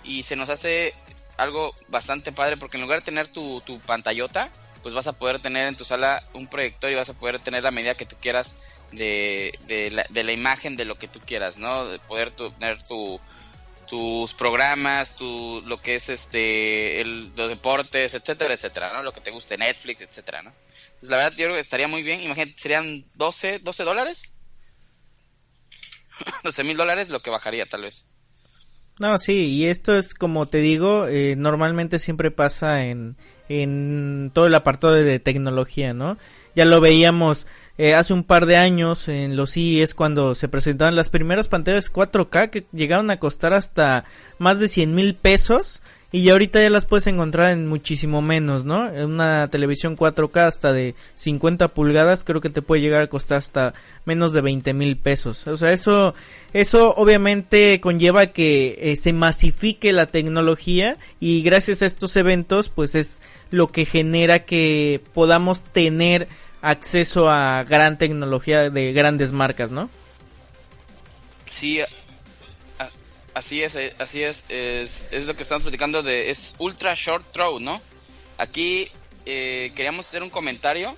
Y 0.04 0.24
se 0.24 0.36
nos 0.36 0.50
hace 0.50 0.94
algo 1.38 1.76
bastante 1.90 2.32
padre 2.32 2.58
porque 2.58 2.78
en 2.78 2.84
lugar 2.84 3.00
de 3.00 3.06
tener 3.06 3.28
tu, 3.28 3.62
tu 3.62 3.80
pantallota, 3.80 4.50
pues 4.88 4.96
vas 4.96 5.08
a 5.08 5.18
poder 5.18 5.42
tener 5.42 5.68
en 5.68 5.76
tu 5.76 5.84
sala 5.84 6.24
un 6.32 6.48
proyector 6.48 6.90
y 6.90 6.96
vas 6.96 7.10
a 7.10 7.14
poder 7.14 7.40
tener 7.40 7.62
la 7.62 7.72
medida 7.72 7.96
que 7.96 8.06
tú 8.06 8.16
quieras 8.22 8.56
de, 8.94 9.52
de, 9.68 9.92
la, 9.92 10.06
de 10.08 10.24
la 10.24 10.32
imagen 10.32 10.78
de 10.78 10.86
lo 10.86 10.98
que 10.98 11.10
tú 11.10 11.20
quieras, 11.20 11.58
¿no? 11.58 11.90
De 11.90 12.00
poder 12.00 12.32
tener 12.32 12.82
tu, 12.84 13.20
tus 13.90 14.34
programas, 14.34 15.14
tu, 15.14 15.62
lo 15.66 15.82
que 15.82 15.96
es 15.96 16.08
este, 16.08 17.04
los 17.04 17.50
deportes, 17.50 18.14
etcétera, 18.14 18.54
etcétera, 18.54 18.94
¿no? 18.94 19.04
Lo 19.04 19.12
que 19.12 19.20
te 19.20 19.30
guste, 19.30 19.58
Netflix, 19.58 20.04
etcétera, 20.04 20.42
¿no? 20.42 20.54
Entonces, 20.86 21.10
la 21.10 21.18
verdad, 21.18 21.32
yo 21.32 21.48
creo 21.48 21.56
que 21.56 21.60
estaría 21.60 21.90
muy 21.90 22.02
bien. 22.02 22.22
Imagínate, 22.22 22.58
serían 22.58 23.04
12, 23.16 23.60
12 23.60 23.84
dólares 23.84 24.38
12 26.46 26.64
mil 26.64 26.78
dólares 26.78 27.10
lo 27.10 27.22
que 27.22 27.30
bajaría 27.30 27.66
tal 27.66 27.82
vez. 27.82 28.06
No, 29.00 29.20
sí, 29.20 29.50
y 29.50 29.66
esto 29.66 29.96
es 29.96 30.16
como 30.16 30.48
te 30.48 30.58
digo, 30.58 31.08
eh, 31.08 31.36
normalmente 31.38 32.00
siempre 32.00 32.32
pasa 32.32 32.86
en, 32.86 33.16
en 33.48 34.32
todo 34.34 34.48
el 34.48 34.56
apartado 34.56 34.94
de 34.94 35.20
tecnología, 35.20 35.94
¿no? 35.94 36.18
Ya 36.56 36.66
lo 36.66 36.82
veíamos 36.82 37.46
eh, 37.78 37.94
hace 37.94 38.14
un 38.14 38.24
par 38.24 38.48
de 38.48 38.58
años 38.58 39.08
en 39.08 39.36
los 39.38 39.52
CES 39.52 39.94
cuando 39.94 40.34
se 40.34 40.48
presentaban 40.48 40.96
las 40.96 41.12
primeras 41.12 41.48
pantallas 41.48 41.94
4K 41.94 42.50
que 42.50 42.66
llegaron 42.72 43.12
a 43.12 43.20
costar 43.20 43.54
hasta 43.54 44.06
más 44.40 44.60
de 44.60 44.68
100 44.68 44.96
mil 44.96 45.14
pesos 45.14 45.84
y 46.10 46.24
ya 46.24 46.32
ahorita 46.32 46.62
ya 46.62 46.70
las 46.70 46.86
puedes 46.86 47.06
encontrar 47.08 47.50
en 47.50 47.68
muchísimo 47.68 48.22
menos, 48.22 48.64
¿no? 48.64 48.90
Una 48.90 49.50
televisión 49.50 49.98
4K 49.98 50.48
hasta 50.48 50.72
de 50.72 50.96
50 51.16 51.68
pulgadas 51.68 52.24
creo 52.24 52.40
que 52.40 52.50
te 52.50 52.62
puede 52.62 52.82
llegar 52.82 53.02
a 53.02 53.08
costar 53.08 53.40
hasta 53.40 53.74
menos 54.06 54.32
de 54.32 54.40
20 54.40 54.74
mil 54.74 54.96
pesos. 54.96 55.48
O 55.48 55.58
sea, 55.58 55.74
eso, 55.74 56.16
eso 56.54 56.94
obviamente 56.96 57.82
conlleva 57.82 58.28
que 58.28 58.78
eh, 58.80 58.96
se 58.96 59.12
masifique 59.12 59.92
la 59.92 60.06
tecnología 60.06 60.96
y 61.20 61.42
gracias 61.42 61.82
a 61.82 61.86
estos 61.86 62.16
eventos 62.16 62.70
pues 62.70 62.96
es 62.96 63.22
lo 63.52 63.68
que 63.68 63.84
genera 63.84 64.46
que 64.46 65.02
podamos 65.14 65.66
tener 65.66 66.30
acceso 66.62 67.30
a 67.30 67.66
gran 67.66 67.98
tecnología 67.98 68.70
de 68.70 68.94
grandes 68.94 69.34
marcas, 69.34 69.72
¿no? 69.72 69.90
Sí, 71.50 71.82
Así 73.38 73.62
es, 73.62 73.76
eh, 73.76 73.94
así 74.00 74.24
es, 74.24 74.44
es, 74.50 75.26
lo 75.26 75.36
que 75.36 75.44
estamos 75.44 75.62
platicando 75.62 76.02
de, 76.02 76.32
es 76.32 76.56
Ultra 76.58 76.96
Short 76.96 77.24
Throw, 77.34 77.60
¿no? 77.60 77.80
Aquí 78.40 78.90
eh, 79.28 79.72
queríamos 79.76 80.08
hacer 80.08 80.24
un 80.24 80.32
comentario, 80.32 80.98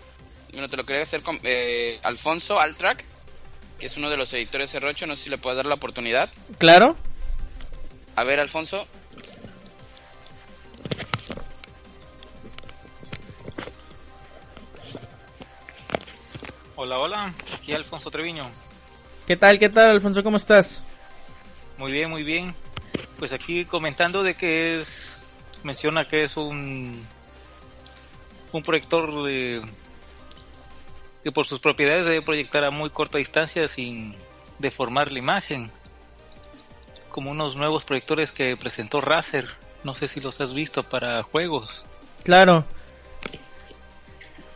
bueno, 0.53 0.69
te 0.69 0.77
lo 0.77 0.85
quería 0.85 1.03
hacer 1.03 1.21
con 1.21 1.37
eh, 1.43 1.99
Alfonso 2.01 2.57
Altrack, 2.57 3.03
que 3.77 3.87
es 3.87 3.97
uno 3.97 4.09
de 4.09 4.15
los 4.15 4.31
editores 4.31 4.71
de 4.71 4.79
Rocho, 4.79 5.05
no 5.05 5.17
sé 5.17 5.23
si 5.23 5.29
le 5.29 5.37
puedes 5.37 5.57
dar 5.57 5.65
la 5.65 5.75
oportunidad. 5.75 6.29
Claro. 6.57 6.95
A 8.15 8.23
ver, 8.23 8.39
Alfonso. 8.39 8.87
Hola, 16.77 16.99
hola, 16.99 17.33
aquí 17.53 17.73
Alfonso 17.73 18.09
Treviño. 18.09 18.49
¿Qué 19.27 19.35
tal, 19.35 19.59
qué 19.59 19.67
tal, 19.67 19.89
Alfonso? 19.91 20.23
¿Cómo 20.23 20.37
estás? 20.37 20.81
Muy 21.79 21.93
bien, 21.93 22.09
muy 22.09 22.23
bien. 22.23 22.53
Pues 23.17 23.31
aquí 23.31 23.63
comentando 23.63 24.21
de 24.21 24.35
que 24.35 24.75
es, 24.75 25.33
menciona 25.63 26.05
que 26.05 26.25
es 26.25 26.35
un, 26.35 27.07
un 28.51 28.63
proyector 28.63 29.23
de, 29.23 29.61
que 31.23 31.31
por 31.31 31.47
sus 31.47 31.59
propiedades 31.59 32.05
debe 32.05 32.21
proyectar 32.21 32.65
a 32.65 32.69
muy 32.69 32.89
corta 32.89 33.17
distancia 33.17 33.65
sin 33.69 34.13
deformar 34.59 35.09
la 35.13 35.19
imagen. 35.19 35.71
Como 37.11 37.31
unos 37.31 37.55
nuevos 37.55 37.85
proyectores 37.85 38.33
que 38.33 38.57
presentó 38.57 38.99
Razer. 38.99 39.47
No 39.85 39.95
sé 39.95 40.09
si 40.09 40.19
los 40.19 40.41
has 40.41 40.53
visto 40.53 40.83
para 40.83 41.23
juegos. 41.23 41.85
Claro. 42.25 42.65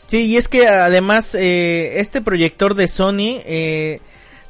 Sí, 0.07 0.25
y 0.25 0.35
es 0.35 0.49
que 0.49 0.67
además 0.67 1.33
eh, 1.35 2.01
este 2.01 2.19
proyector 2.19 2.75
de 2.75 2.89
Sony 2.89 3.39
eh, 3.45 4.01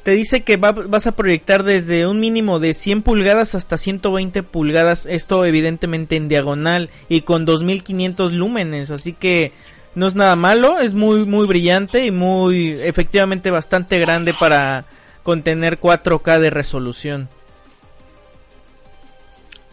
te 0.04 0.10
dice 0.10 0.42
que 0.42 0.58
vas 0.58 1.06
a 1.06 1.16
proyectar 1.16 1.62
desde 1.62 2.06
un 2.06 2.20
mínimo 2.20 2.60
de 2.60 2.74
100 2.74 3.00
pulgadas 3.00 3.54
hasta 3.54 3.78
120 3.78 4.42
pulgadas, 4.42 5.06
esto 5.06 5.46
evidentemente 5.46 6.16
en 6.16 6.28
diagonal 6.28 6.90
y 7.08 7.22
con 7.22 7.46
2500 7.46 8.34
lúmenes, 8.34 8.90
así 8.90 9.14
que 9.14 9.52
no 9.94 10.06
es 10.06 10.14
nada 10.14 10.36
malo, 10.36 10.78
es 10.78 10.92
muy 10.92 11.24
muy 11.24 11.46
brillante 11.46 12.04
y 12.04 12.10
muy 12.10 12.72
efectivamente 12.82 13.50
bastante 13.50 13.98
grande 13.98 14.34
para 14.38 14.84
contener 15.22 15.80
4K 15.80 16.38
de 16.38 16.50
resolución. 16.50 17.30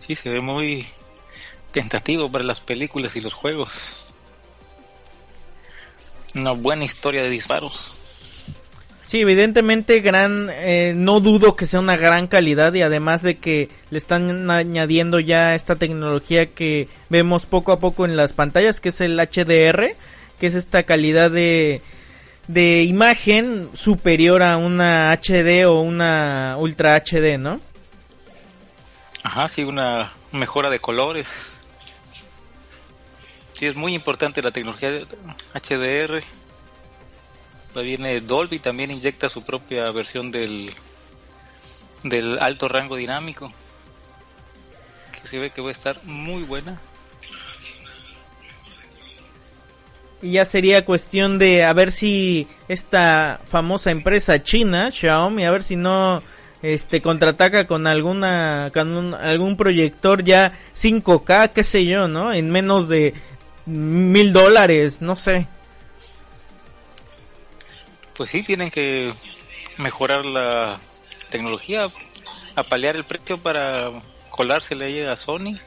Sí, 0.08 0.16
se 0.16 0.30
ve 0.30 0.40
muy 0.40 0.88
tentativo 1.72 2.32
para 2.32 2.46
las 2.46 2.62
películas 2.62 3.18
y 3.18 3.22
los 3.22 3.34
juegos. 3.34 3.72
Una 6.36 6.52
buena 6.52 6.86
historia 6.86 7.22
de 7.22 7.30
disparos. 7.30 8.01
Sí, 9.02 9.22
evidentemente 9.22 10.00
gran, 10.00 10.50
eh, 10.52 10.94
no 10.96 11.20
dudo 11.22 11.56
que 11.56 11.66
sea 11.66 11.80
una 11.80 11.98
gran 11.98 12.28
calidad 12.28 12.72
y 12.76 12.84
además 12.84 13.24
de 13.24 13.36
que 13.38 13.70
le 13.90 13.98
están 13.98 14.50
añadiendo 14.52 15.20
ya 15.20 15.56
esta 15.56 15.76
tecnología 15.76 16.52
que 16.52 16.88
vemos 17.10 17.48
poco 17.48 17.72
a 17.72 17.80
poco 17.80 18.06
en 18.06 18.16
las 18.16 18.34
pantallas, 18.34 18.80
que 18.80 18.90
es 18.90 19.02
el 19.02 19.20
HDR, 19.20 19.96
que 20.40 20.48
es 20.48 20.54
esta 20.54 20.84
calidad 20.84 21.32
de, 21.32 21.82
de 22.48 22.84
imagen 22.84 23.70
superior 23.74 24.44
a 24.44 24.58
una 24.58 25.12
HD 25.12 25.66
o 25.66 25.82
una 25.82 26.58
Ultra 26.60 26.96
HD, 26.96 27.40
¿no? 27.40 27.60
Ajá, 29.24 29.48
sí, 29.48 29.64
una 29.64 30.14
mejora 30.32 30.70
de 30.70 30.78
colores. 30.78 31.48
Sí, 33.54 33.66
es 33.66 33.76
muy 33.76 33.96
importante 33.96 34.44
la 34.44 34.52
tecnología 34.52 34.92
de 34.92 35.08
HDR 35.54 36.24
viene 37.80 38.20
Dolby, 38.20 38.60
también 38.60 38.92
inyecta 38.92 39.30
su 39.30 39.44
propia 39.44 39.90
versión 39.92 40.32
del, 40.32 40.74
del 42.04 42.38
alto 42.40 42.68
rango 42.68 42.98
dinámico. 42.98 43.52
Que 45.14 45.28
se 45.28 45.40
ve 45.40 45.52
que 45.52 45.62
va 45.62 45.70
a 45.70 45.72
estar 45.72 46.04
muy 46.04 46.44
buena. 46.44 46.82
Y 50.22 50.32
ya 50.34 50.46
sería 50.46 50.86
cuestión 50.86 51.40
de 51.40 51.64
a 51.64 51.74
ver 51.74 51.92
si 51.92 52.48
esta 52.68 53.40
famosa 53.48 53.90
empresa 53.90 54.44
china, 54.44 54.92
Xiaomi, 54.92 55.46
a 55.46 55.52
ver 55.52 55.64
si 55.64 55.76
no 55.76 56.22
este 56.62 57.02
contraataca 57.02 57.66
con 57.66 57.88
alguna 57.88 58.70
con 58.72 59.16
algún 59.16 59.58
proyector 59.58 60.24
ya 60.24 60.52
5K, 60.76 61.54
qué 61.54 61.64
sé 61.64 61.86
yo, 61.86 62.08
¿no? 62.08 62.34
En 62.34 62.52
menos 62.52 62.88
de 62.88 63.16
mil 63.66 64.32
dólares, 64.32 65.02
no 65.02 65.16
sé 65.16 65.48
pues 68.16 68.32
sí, 68.32 68.44
tienen 68.44 68.70
que 68.70 69.12
mejorar 69.78 70.26
la 70.26 70.80
tecnología, 71.30 71.88
apalear 72.56 72.96
el 72.96 73.04
precio 73.04 73.38
para 73.38 73.92
colársele 74.30 75.08
a 75.10 75.18
Sony. 75.18 75.58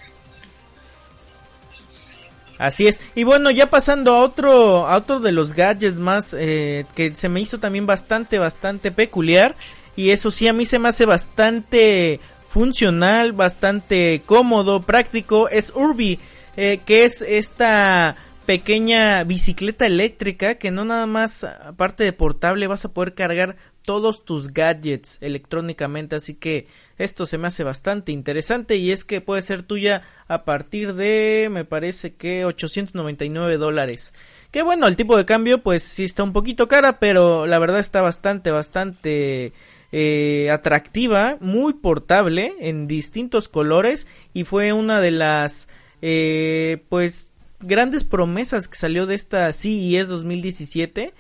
Así 2.59 2.87
es. 2.87 3.01
Y 3.15 3.25
bueno, 3.25 3.51
ya 3.51 3.67
pasando 3.67 4.15
a 4.15 4.21
otro, 4.21 4.87
a 4.87 4.97
otro 4.97 5.21
de 5.21 5.33
los 5.33 5.55
gadgets 5.55 5.99
más 5.99 6.35
eh, 6.39 6.87
que 6.95 7.15
se 7.17 7.29
me 7.29 7.41
hizo 7.41 7.59
también 7.59 7.87
bastante, 7.87 8.39
bastante 8.39 8.93
peculiar. 8.93 9.57
Y 9.97 10.11
eso 10.11 10.31
sí, 10.31 10.49
a 10.49 10.53
mí 10.53 10.67
se 10.67 10.79
me 10.79 10.89
hace 10.89 11.05
bastante 11.05 12.21
funcional, 12.49 13.33
bastante 13.33 14.23
cómodo, 14.25 14.83
práctico. 14.83 15.49
Es 15.49 15.73
Urbi, 15.75 16.19
eh, 16.57 16.81
que 16.87 17.05
es 17.05 17.23
esta 17.23 18.17
pequeña 18.47 19.25
bicicleta 19.25 19.87
eléctrica 19.87 20.57
que 20.57 20.71
no 20.71 20.85
nada 20.85 21.07
más 21.07 21.45
aparte 21.45 22.05
de 22.05 22.13
portable 22.13 22.67
vas 22.67 22.85
a 22.85 22.93
poder 22.93 23.15
cargar 23.15 23.57
todos 23.85 24.25
tus 24.25 24.53
gadgets 24.53 25.19
electrónicamente. 25.21 26.17
Así 26.17 26.35
que 26.35 26.67
esto 26.99 27.27
se 27.27 27.39
me 27.39 27.49
hace 27.49 27.65
bastante 27.65 28.13
interesante 28.13 28.77
y 28.77 28.93
es 28.93 29.05
que 29.05 29.21
puede 29.21 29.43
ser 29.43 29.63
tuya 29.63 30.03
a 30.29 30.45
partir 30.45 30.95
de 30.95 31.49
me 31.51 31.65
parece 31.65 32.15
que 32.15 32.45
899 32.45 33.57
dólares. 33.57 34.15
Que 34.51 34.63
bueno 34.63 34.87
el 34.87 34.97
tipo 34.97 35.17
de 35.17 35.25
cambio 35.25 35.63
pues 35.63 35.83
sí 35.83 36.05
está 36.05 36.23
un 36.23 36.33
poquito 36.33 36.69
cara 36.69 36.99
pero 36.99 37.47
la 37.47 37.59
verdad 37.59 37.81
está 37.81 38.03
bastante 38.03 38.51
bastante 38.51 39.53
eh, 39.93 40.51
atractiva 40.51 41.37
muy 41.41 41.75
portable 41.75 42.55
en 42.61 42.87
distintos 42.87 43.49
colores 43.49 44.07
y 44.33 44.45
fue 44.45 44.73
una 44.73 45.01
de 45.01 45.11
las 45.11 45.69
eh, 46.03 46.83
pues 46.89 47.34
grandes 47.67 48.05
promesas 48.05 48.69
que 48.69 48.77
salió 48.77 49.07
de 49.07 49.15
esta 49.15 49.53
CES 49.53 50.09
2017 50.09 51.15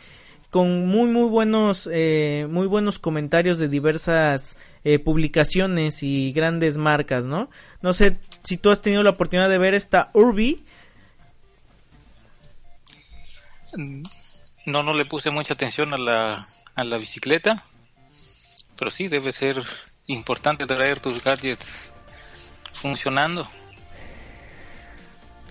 con 0.50 0.87
muy 0.87 1.11
muy 1.11 1.28
buenos 1.28 1.88
eh, 1.92 2.46
muy 2.48 2.66
buenos 2.66 2.98
comentarios 2.98 3.59
de 3.59 3.68
diversas 3.68 4.57
eh, 4.85 4.98
publicaciones 4.98 6.02
y 6.02 6.33
grandes 6.33 6.76
marcas 6.76 7.24
no 7.24 7.50
no 7.83 7.92
sé 7.92 8.18
si 8.44 8.57
tú 8.57 8.70
has 8.70 8.83
tenido 8.83 9.02
la 9.02 9.11
oportunidad 9.11 9.48
de 9.48 9.59
ver 9.59 9.74
esta 9.74 10.11
Urbi. 10.12 10.62
No 14.66 14.83
no 14.83 14.92
le 14.92 15.07
puse 15.07 15.30
mucha 15.30 15.54
atención 15.54 15.92
a 15.92 15.96
la 15.96 16.46
a 16.74 16.85
la 16.85 16.98
bicicleta 16.98 17.64
pero 18.76 18.90
sí 18.90 19.09
debe 19.09 19.33
ser 19.33 19.62
importante 20.07 20.66
traer 20.66 21.00
tus 21.00 21.22
gadgets 21.24 21.92
funcionando 22.74 23.48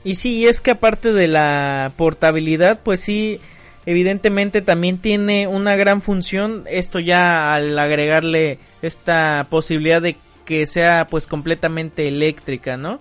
y 0.04 0.16
sí, 0.16 0.46
es 0.46 0.60
que 0.62 0.72
aparte 0.72 1.14
de 1.14 1.28
la 1.28 1.92
portabilidad, 1.96 2.80
pues 2.84 3.02
sí, 3.02 3.40
evidentemente 3.86 4.62
también 4.62 4.98
tiene 4.98 5.48
una 5.48 5.76
gran 5.76 6.02
función. 6.02 6.64
Esto 6.70 7.00
ya 7.00 7.54
al 7.54 7.78
agregarle 7.80 8.60
esta 8.82 9.48
posibilidad 9.50 10.02
de 10.02 10.18
que 10.46 10.66
sea 10.66 11.08
pues 11.10 11.26
completamente 11.26 12.08
eléctrica, 12.08 12.76
¿no? 12.76 13.00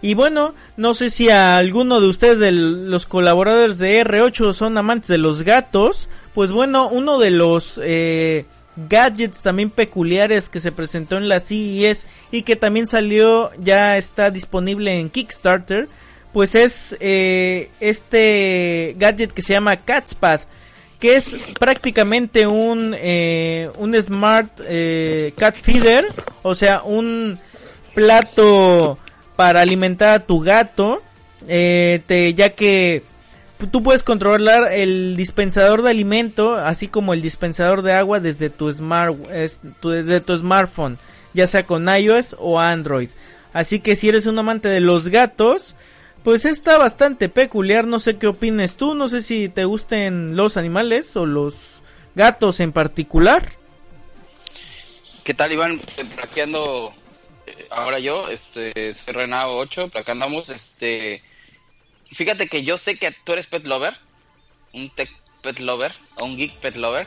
Y 0.00 0.14
bueno, 0.14 0.54
no 0.76 0.94
sé 0.94 1.10
si 1.10 1.28
a 1.28 1.58
alguno 1.58 2.00
de 2.00 2.06
ustedes 2.06 2.38
de 2.38 2.52
los 2.52 3.04
colaboradores 3.04 3.78
de 3.78 4.04
R8 4.04 4.52
son 4.54 4.78
amantes 4.78 5.08
de 5.08 5.18
los 5.18 5.42
gatos. 5.42 6.08
Pues 6.34 6.52
bueno, 6.52 6.88
uno 6.88 7.18
de 7.18 7.30
los 7.30 7.80
eh, 7.82 8.46
gadgets 8.88 9.42
también 9.42 9.70
peculiares 9.70 10.48
que 10.48 10.60
se 10.60 10.70
presentó 10.70 11.16
en 11.16 11.28
la 11.28 11.40
CES 11.40 12.06
y 12.30 12.42
que 12.42 12.54
también 12.54 12.86
salió, 12.86 13.50
ya 13.58 13.96
está 13.96 14.30
disponible 14.30 15.00
en 15.00 15.10
Kickstarter 15.10 15.88
pues 16.32 16.54
es 16.54 16.96
eh, 17.00 17.70
este 17.80 18.94
gadget 18.98 19.32
que 19.32 19.42
se 19.42 19.54
llama 19.54 19.76
Catspad 19.76 20.40
que 20.98 21.14
es 21.14 21.36
prácticamente 21.60 22.48
un, 22.48 22.92
eh, 22.98 23.70
un 23.76 23.94
smart 24.02 24.50
eh, 24.64 25.32
cat 25.38 25.54
feeder, 25.54 26.06
o 26.42 26.56
sea, 26.56 26.82
un 26.82 27.38
plato 27.94 28.98
para 29.36 29.60
alimentar 29.60 30.14
a 30.14 30.26
tu 30.26 30.40
gato, 30.40 31.00
ya 31.46 32.50
que 32.50 33.04
tú 33.70 33.84
puedes 33.84 34.02
controlar 34.02 34.72
el 34.72 35.14
dispensador 35.16 35.82
de 35.82 35.90
alimento, 35.90 36.56
así 36.56 36.88
como 36.88 37.14
el 37.14 37.22
dispensador 37.22 37.82
de 37.82 37.92
agua 37.92 38.18
desde 38.18 38.50
tu, 38.50 38.72
smart, 38.72 39.16
desde 39.16 40.20
tu 40.20 40.36
smartphone, 40.36 40.98
ya 41.32 41.46
sea 41.46 41.62
con 41.62 41.88
iOS 41.88 42.34
o 42.40 42.58
Android. 42.58 43.08
Así 43.52 43.80
que 43.80 43.96
si 43.96 44.08
eres 44.08 44.26
un 44.26 44.38
amante 44.38 44.68
de 44.68 44.80
los 44.80 45.08
gatos, 45.08 45.74
pues 46.24 46.44
está 46.44 46.78
bastante 46.78 47.28
peculiar, 47.28 47.86
no 47.86 48.00
sé 48.00 48.18
qué 48.18 48.26
opines 48.26 48.76
tú, 48.76 48.94
no 48.94 49.08
sé 49.08 49.22
si 49.22 49.48
te 49.48 49.64
gusten 49.64 50.36
los 50.36 50.56
animales 50.56 51.16
o 51.16 51.26
los 51.26 51.82
gatos 52.14 52.60
en 52.60 52.72
particular. 52.72 53.52
¿Qué 55.24 55.34
tal 55.34 55.52
Iván? 55.52 55.80
Plaqueando 56.14 56.92
eh, 57.46 57.66
ahora 57.70 57.98
yo, 57.98 58.28
este, 58.28 58.92
soy 58.92 59.14
Renao 59.14 59.56
8, 59.56 59.90
acá 59.94 60.12
andamos, 60.12 60.48
este, 60.48 61.22
fíjate 62.10 62.48
que 62.48 62.62
yo 62.62 62.78
sé 62.78 62.98
que 62.98 63.14
tú 63.24 63.32
eres 63.32 63.46
pet 63.46 63.66
lover, 63.66 63.94
un 64.72 64.90
tech 64.90 65.10
pet 65.42 65.60
lover, 65.60 65.92
o 66.16 66.24
un 66.24 66.36
geek 66.36 66.58
pet 66.58 66.76
lover, 66.76 67.06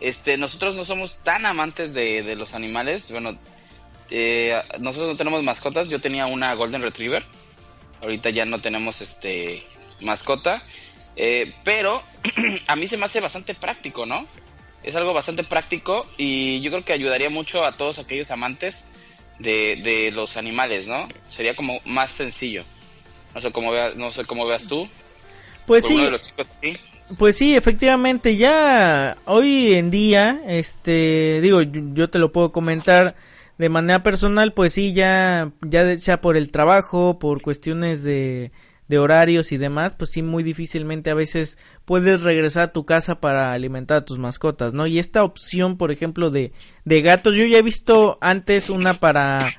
este, 0.00 0.38
nosotros 0.38 0.76
no 0.76 0.84
somos 0.84 1.16
tan 1.22 1.46
amantes 1.46 1.94
de, 1.94 2.22
de 2.22 2.36
los 2.36 2.54
animales, 2.54 3.10
bueno, 3.10 3.38
eh, 4.10 4.60
nosotros 4.78 5.10
no 5.10 5.16
tenemos 5.16 5.42
mascotas, 5.42 5.88
yo 5.88 6.00
tenía 6.00 6.26
una 6.26 6.54
Golden 6.54 6.82
Retriever, 6.82 7.24
Ahorita 8.02 8.30
ya 8.30 8.44
no 8.44 8.60
tenemos 8.60 9.00
este 9.00 9.64
mascota. 10.00 10.62
Eh, 11.16 11.54
pero 11.64 12.02
a 12.68 12.76
mí 12.76 12.86
se 12.86 12.96
me 12.96 13.06
hace 13.06 13.20
bastante 13.20 13.54
práctico, 13.54 14.06
¿no? 14.06 14.26
Es 14.82 14.94
algo 14.94 15.14
bastante 15.14 15.42
práctico 15.42 16.06
y 16.16 16.60
yo 16.60 16.70
creo 16.70 16.84
que 16.84 16.92
ayudaría 16.92 17.30
mucho 17.30 17.64
a 17.64 17.72
todos 17.72 17.98
aquellos 17.98 18.30
amantes 18.30 18.84
de, 19.38 19.76
de 19.82 20.10
los 20.12 20.36
animales, 20.36 20.86
¿no? 20.86 21.08
Sería 21.28 21.56
como 21.56 21.80
más 21.84 22.12
sencillo. 22.12 22.64
No 23.34 23.40
sé 23.40 23.50
cómo 23.52 23.72
veas, 23.72 23.96
no 23.96 24.12
sé 24.12 24.24
cómo 24.24 24.46
veas 24.46 24.66
tú. 24.66 24.88
Pues 25.66 25.86
sí. 25.86 26.08
Pues 27.18 27.36
sí, 27.36 27.54
efectivamente, 27.54 28.36
ya 28.36 29.16
hoy 29.26 29.74
en 29.74 29.92
día, 29.92 30.40
este, 30.46 31.40
digo, 31.40 31.62
yo 31.62 32.10
te 32.10 32.18
lo 32.18 32.32
puedo 32.32 32.50
comentar, 32.50 33.14
de 33.58 33.68
manera 33.68 34.02
personal, 34.02 34.52
pues 34.52 34.74
sí, 34.74 34.92
ya, 34.92 35.52
ya 35.62 35.96
sea 35.98 36.20
por 36.20 36.36
el 36.36 36.50
trabajo, 36.50 37.18
por 37.18 37.40
cuestiones 37.40 38.02
de, 38.02 38.52
de 38.88 38.98
horarios 38.98 39.50
y 39.52 39.56
demás, 39.56 39.94
pues 39.94 40.10
sí, 40.10 40.22
muy 40.22 40.42
difícilmente 40.42 41.10
a 41.10 41.14
veces 41.14 41.58
puedes 41.84 42.22
regresar 42.22 42.64
a 42.64 42.72
tu 42.72 42.84
casa 42.84 43.20
para 43.20 43.52
alimentar 43.52 43.98
a 43.98 44.04
tus 44.04 44.18
mascotas, 44.18 44.72
¿no? 44.72 44.86
Y 44.86 44.98
esta 44.98 45.24
opción, 45.24 45.76
por 45.76 45.90
ejemplo, 45.90 46.30
de, 46.30 46.52
de 46.84 47.02
gatos, 47.02 47.34
yo 47.34 47.44
ya 47.46 47.58
he 47.58 47.62
visto 47.62 48.18
antes 48.20 48.70
una 48.70 48.94
para, 48.94 49.54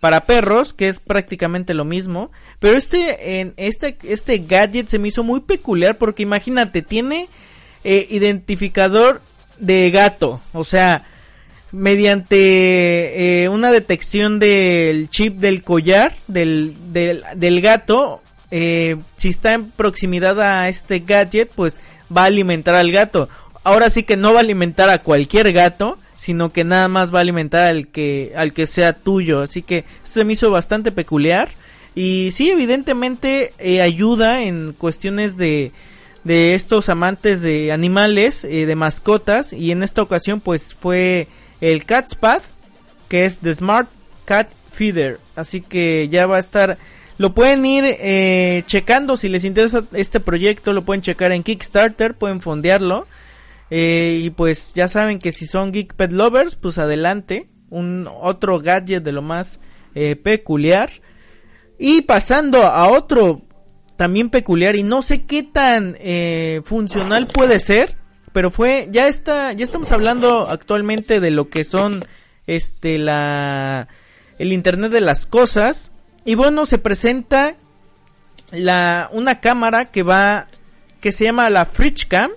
para 0.00 0.24
perros, 0.24 0.72
que 0.72 0.88
es 0.88 0.98
prácticamente 0.98 1.74
lo 1.74 1.84
mismo, 1.84 2.32
pero 2.58 2.76
este, 2.76 3.40
en 3.40 3.54
este, 3.56 3.98
este 4.02 4.38
gadget 4.38 4.88
se 4.88 4.98
me 4.98 5.08
hizo 5.08 5.22
muy 5.22 5.40
peculiar 5.40 5.96
porque 5.96 6.24
imagínate, 6.24 6.82
tiene 6.82 7.28
eh, 7.84 8.06
identificador 8.10 9.20
de 9.58 9.90
gato, 9.90 10.40
o 10.52 10.64
sea, 10.64 11.04
mediante 11.72 13.44
eh, 13.44 13.48
una 13.48 13.72
detección 13.72 14.38
del 14.38 15.08
chip 15.08 15.38
del 15.38 15.62
collar 15.62 16.14
del, 16.28 16.76
del, 16.92 17.60
gato, 17.62 18.22
eh, 18.50 18.96
si 19.16 19.30
está 19.30 19.54
en 19.54 19.70
proximidad 19.70 20.40
a 20.40 20.68
este 20.68 21.00
gadget, 21.00 21.50
pues 21.54 21.80
va 22.14 22.24
a 22.24 22.26
alimentar 22.26 22.74
al 22.74 22.92
gato. 22.92 23.28
Ahora 23.64 23.88
sí 23.90 24.02
que 24.02 24.16
no 24.16 24.32
va 24.32 24.40
a 24.40 24.42
alimentar 24.42 24.90
a 24.90 24.98
cualquier 24.98 25.52
gato, 25.52 25.98
sino 26.14 26.52
que 26.52 26.62
nada 26.62 26.88
más 26.88 27.12
va 27.12 27.18
a 27.18 27.22
alimentar 27.22 27.66
al 27.66 27.88
que, 27.88 28.32
al 28.36 28.52
que 28.52 28.66
sea 28.66 28.92
tuyo. 28.92 29.40
Así 29.40 29.62
que 29.62 29.78
esto 30.04 30.20
se 30.20 30.24
me 30.24 30.34
hizo 30.34 30.50
bastante 30.50 30.92
peculiar. 30.92 31.48
Y 31.94 32.30
sí, 32.32 32.50
evidentemente 32.50 33.52
eh, 33.58 33.80
ayuda 33.80 34.42
en 34.42 34.74
cuestiones 34.76 35.36
de, 35.36 35.72
de 36.24 36.54
estos 36.54 36.88
amantes 36.88 37.40
de 37.40 37.72
animales, 37.72 38.42
de 38.42 38.74
mascotas. 38.74 39.52
Y 39.52 39.70
en 39.70 39.82
esta 39.82 40.02
ocasión 40.02 40.40
pues 40.40 40.74
fue 40.74 41.28
el 41.62 41.84
Cat's 41.86 42.16
Path, 42.16 42.42
que 43.08 43.24
es 43.24 43.38
The 43.38 43.54
Smart 43.54 43.88
Cat 44.26 44.50
Feeder. 44.72 45.18
Así 45.36 45.62
que 45.62 46.08
ya 46.10 46.26
va 46.26 46.36
a 46.36 46.40
estar. 46.40 46.76
Lo 47.18 47.34
pueden 47.34 47.64
ir 47.64 47.84
eh, 47.86 48.64
checando 48.66 49.16
si 49.16 49.28
les 49.28 49.44
interesa 49.44 49.84
este 49.92 50.20
proyecto. 50.20 50.72
Lo 50.72 50.82
pueden 50.82 51.02
checar 51.02 51.32
en 51.32 51.44
Kickstarter, 51.44 52.14
pueden 52.14 52.40
fondearlo. 52.40 53.06
Eh, 53.70 54.20
y 54.24 54.30
pues 54.30 54.74
ya 54.74 54.88
saben 54.88 55.18
que 55.18 55.32
si 55.32 55.46
son 55.46 55.72
Geek 55.72 55.94
Pet 55.94 56.12
Lovers, 56.12 56.56
pues 56.56 56.78
adelante. 56.78 57.48
Un 57.70 58.08
otro 58.10 58.58
gadget 58.58 59.02
de 59.02 59.12
lo 59.12 59.22
más 59.22 59.60
eh, 59.94 60.16
peculiar. 60.16 60.90
Y 61.78 62.02
pasando 62.02 62.64
a 62.64 62.88
otro 62.88 63.42
también 63.96 64.30
peculiar 64.30 64.74
y 64.74 64.82
no 64.82 65.00
sé 65.00 65.22
qué 65.26 65.44
tan 65.44 65.96
funcional 66.64 67.28
puede 67.28 67.60
ser 67.60 68.01
pero 68.32 68.50
fue 68.50 68.88
ya 68.90 69.08
está 69.08 69.52
ya 69.52 69.64
estamos 69.64 69.92
hablando 69.92 70.48
actualmente 70.48 71.20
de 71.20 71.30
lo 71.30 71.48
que 71.48 71.64
son 71.64 72.04
este 72.46 72.98
la 72.98 73.88
el 74.38 74.52
internet 74.52 74.90
de 74.92 75.00
las 75.00 75.26
cosas 75.26 75.92
y 76.24 76.34
bueno 76.34 76.66
se 76.66 76.78
presenta 76.78 77.56
la 78.50 79.08
una 79.12 79.40
cámara 79.40 79.86
que 79.86 80.02
va 80.02 80.46
que 81.00 81.12
se 81.12 81.24
llama 81.24 81.50
la 81.50 81.66
Fridgecam 81.66 82.30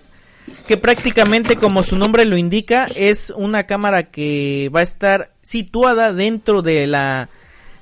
que 0.67 0.77
prácticamente 0.77 1.55
como 1.55 1.83
su 1.83 1.97
nombre 1.97 2.25
lo 2.25 2.37
indica 2.37 2.87
es 2.95 3.33
una 3.35 3.65
cámara 3.65 4.03
que 4.03 4.69
va 4.73 4.81
a 4.81 4.83
estar 4.83 5.31
situada 5.41 6.13
dentro 6.13 6.61
de 6.61 6.87
la 6.87 7.29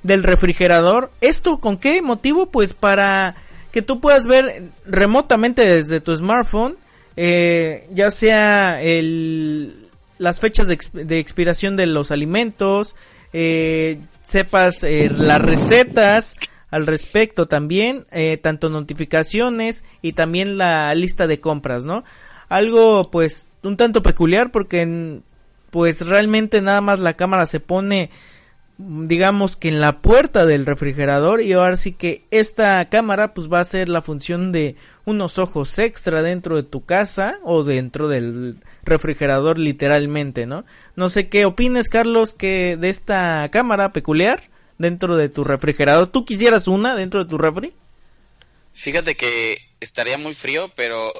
del 0.04 0.22
refrigerador. 0.22 1.10
¿Esto 1.20 1.58
con 1.58 1.78
qué 1.78 2.00
motivo? 2.02 2.46
Pues 2.46 2.74
para 2.74 3.34
que 3.72 3.82
tú 3.82 4.00
puedas 4.00 4.26
ver 4.26 4.70
remotamente 4.86 5.64
desde 5.64 6.00
tu 6.00 6.16
smartphone 6.16 6.76
eh, 7.16 7.88
ya 7.92 8.10
sea 8.10 8.82
el, 8.82 9.88
las 10.18 10.40
fechas 10.40 10.68
de, 10.68 11.18
expiración 11.18 11.76
de 11.76 11.86
los 11.86 12.10
alimentos, 12.10 12.94
eh, 13.32 13.98
sepas 14.22 14.84
eh, 14.84 15.10
las 15.16 15.40
recetas 15.40 16.36
al 16.70 16.86
respecto 16.86 17.46
también, 17.46 18.04
tanto 18.42 18.68
notificaciones 18.68 19.84
y 20.02 20.14
también 20.14 20.58
la 20.58 20.92
lista 20.96 21.28
de 21.28 21.38
compras, 21.38 21.84
¿no? 21.84 22.02
Algo 22.48 23.12
pues 23.12 23.52
un 23.62 23.76
tanto 23.76 24.02
peculiar 24.02 24.50
porque 24.50 25.20
pues 25.70 26.04
realmente 26.06 26.60
nada 26.60 26.80
más 26.80 26.98
la 26.98 27.14
cámara 27.14 27.46
se 27.46 27.60
pone 27.60 28.10
digamos 28.76 29.56
que 29.56 29.68
en 29.68 29.80
la 29.80 30.00
puerta 30.00 30.46
del 30.46 30.66
refrigerador 30.66 31.40
y 31.40 31.52
ahora 31.52 31.76
sí 31.76 31.92
que 31.92 32.24
esta 32.30 32.88
cámara 32.88 33.32
pues 33.32 33.52
va 33.52 33.60
a 33.60 33.64
ser 33.64 33.88
la 33.88 34.02
función 34.02 34.50
de 34.50 34.74
unos 35.04 35.38
ojos 35.38 35.78
extra 35.78 36.22
dentro 36.22 36.56
de 36.56 36.64
tu 36.64 36.84
casa 36.84 37.38
o 37.44 37.62
dentro 37.62 38.08
del 38.08 38.56
refrigerador 38.82 39.58
literalmente, 39.58 40.46
¿no? 40.46 40.64
No 40.96 41.08
sé 41.08 41.28
qué 41.28 41.44
opines 41.44 41.88
Carlos 41.88 42.34
que 42.34 42.76
de 42.76 42.88
esta 42.88 43.48
cámara 43.52 43.92
peculiar 43.92 44.50
dentro 44.78 45.16
de 45.16 45.28
tu 45.28 45.44
refrigerador. 45.44 46.08
¿Tú 46.08 46.24
quisieras 46.24 46.66
una 46.66 46.96
dentro 46.96 47.22
de 47.22 47.30
tu 47.30 47.38
refri? 47.38 47.74
Fíjate 48.72 49.16
que 49.16 49.58
estaría 49.78 50.18
muy 50.18 50.34
frío, 50.34 50.72
pero 50.74 51.12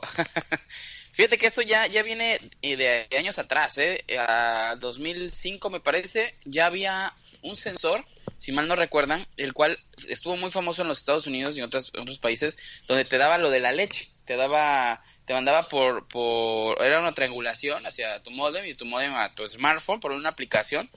fíjate 1.13 1.39
que 1.39 1.47
esto 1.47 1.63
ya, 1.63 1.87
ya 1.87 2.03
viene 2.03 2.39
de, 2.61 3.07
años 3.17 3.39
atrás, 3.39 3.79
¿eh? 3.79 4.05
A 4.19 4.75
2005 4.81 5.71
me 5.71 5.79
parece, 5.79 6.35
ya 6.45 6.67
había 6.67 7.15
un 7.45 7.57
sensor, 7.57 8.05
si 8.39 8.53
mal 8.53 8.67
no 8.67 8.75
recuerdan, 8.75 9.27
el 9.37 9.53
cual 9.53 9.79
estuvo 10.09 10.37
muy 10.37 10.51
famoso 10.51 10.83
en 10.83 10.89
los 10.89 10.99
Estados 10.99 11.27
Unidos 11.27 11.55
y 11.55 11.59
en 11.59 11.67
otros, 11.67 11.93
otros 11.99 12.19
países, 12.19 12.59
donde 12.89 13.05
te 13.05 13.19
daba 13.19 13.39
lo 13.39 13.51
de 13.51 13.61
la 13.61 13.73
leche, 13.73 14.11
te 14.25 14.37
daba, 14.37 15.03
te 15.27 15.35
mandaba 15.35 15.69
por, 15.69 16.09
por, 16.09 16.83
era 16.83 16.99
una 16.99 17.15
triangulación 17.15 17.87
hacia 17.87 18.23
tu 18.23 18.31
modem 18.31 18.65
y 18.65 18.75
tu 18.75 18.87
modem 18.87 19.15
a 19.15 19.35
tu 19.35 19.47
smartphone 19.47 20.01
por 20.01 20.13
una 20.13 20.31
aplicación. 20.31 20.91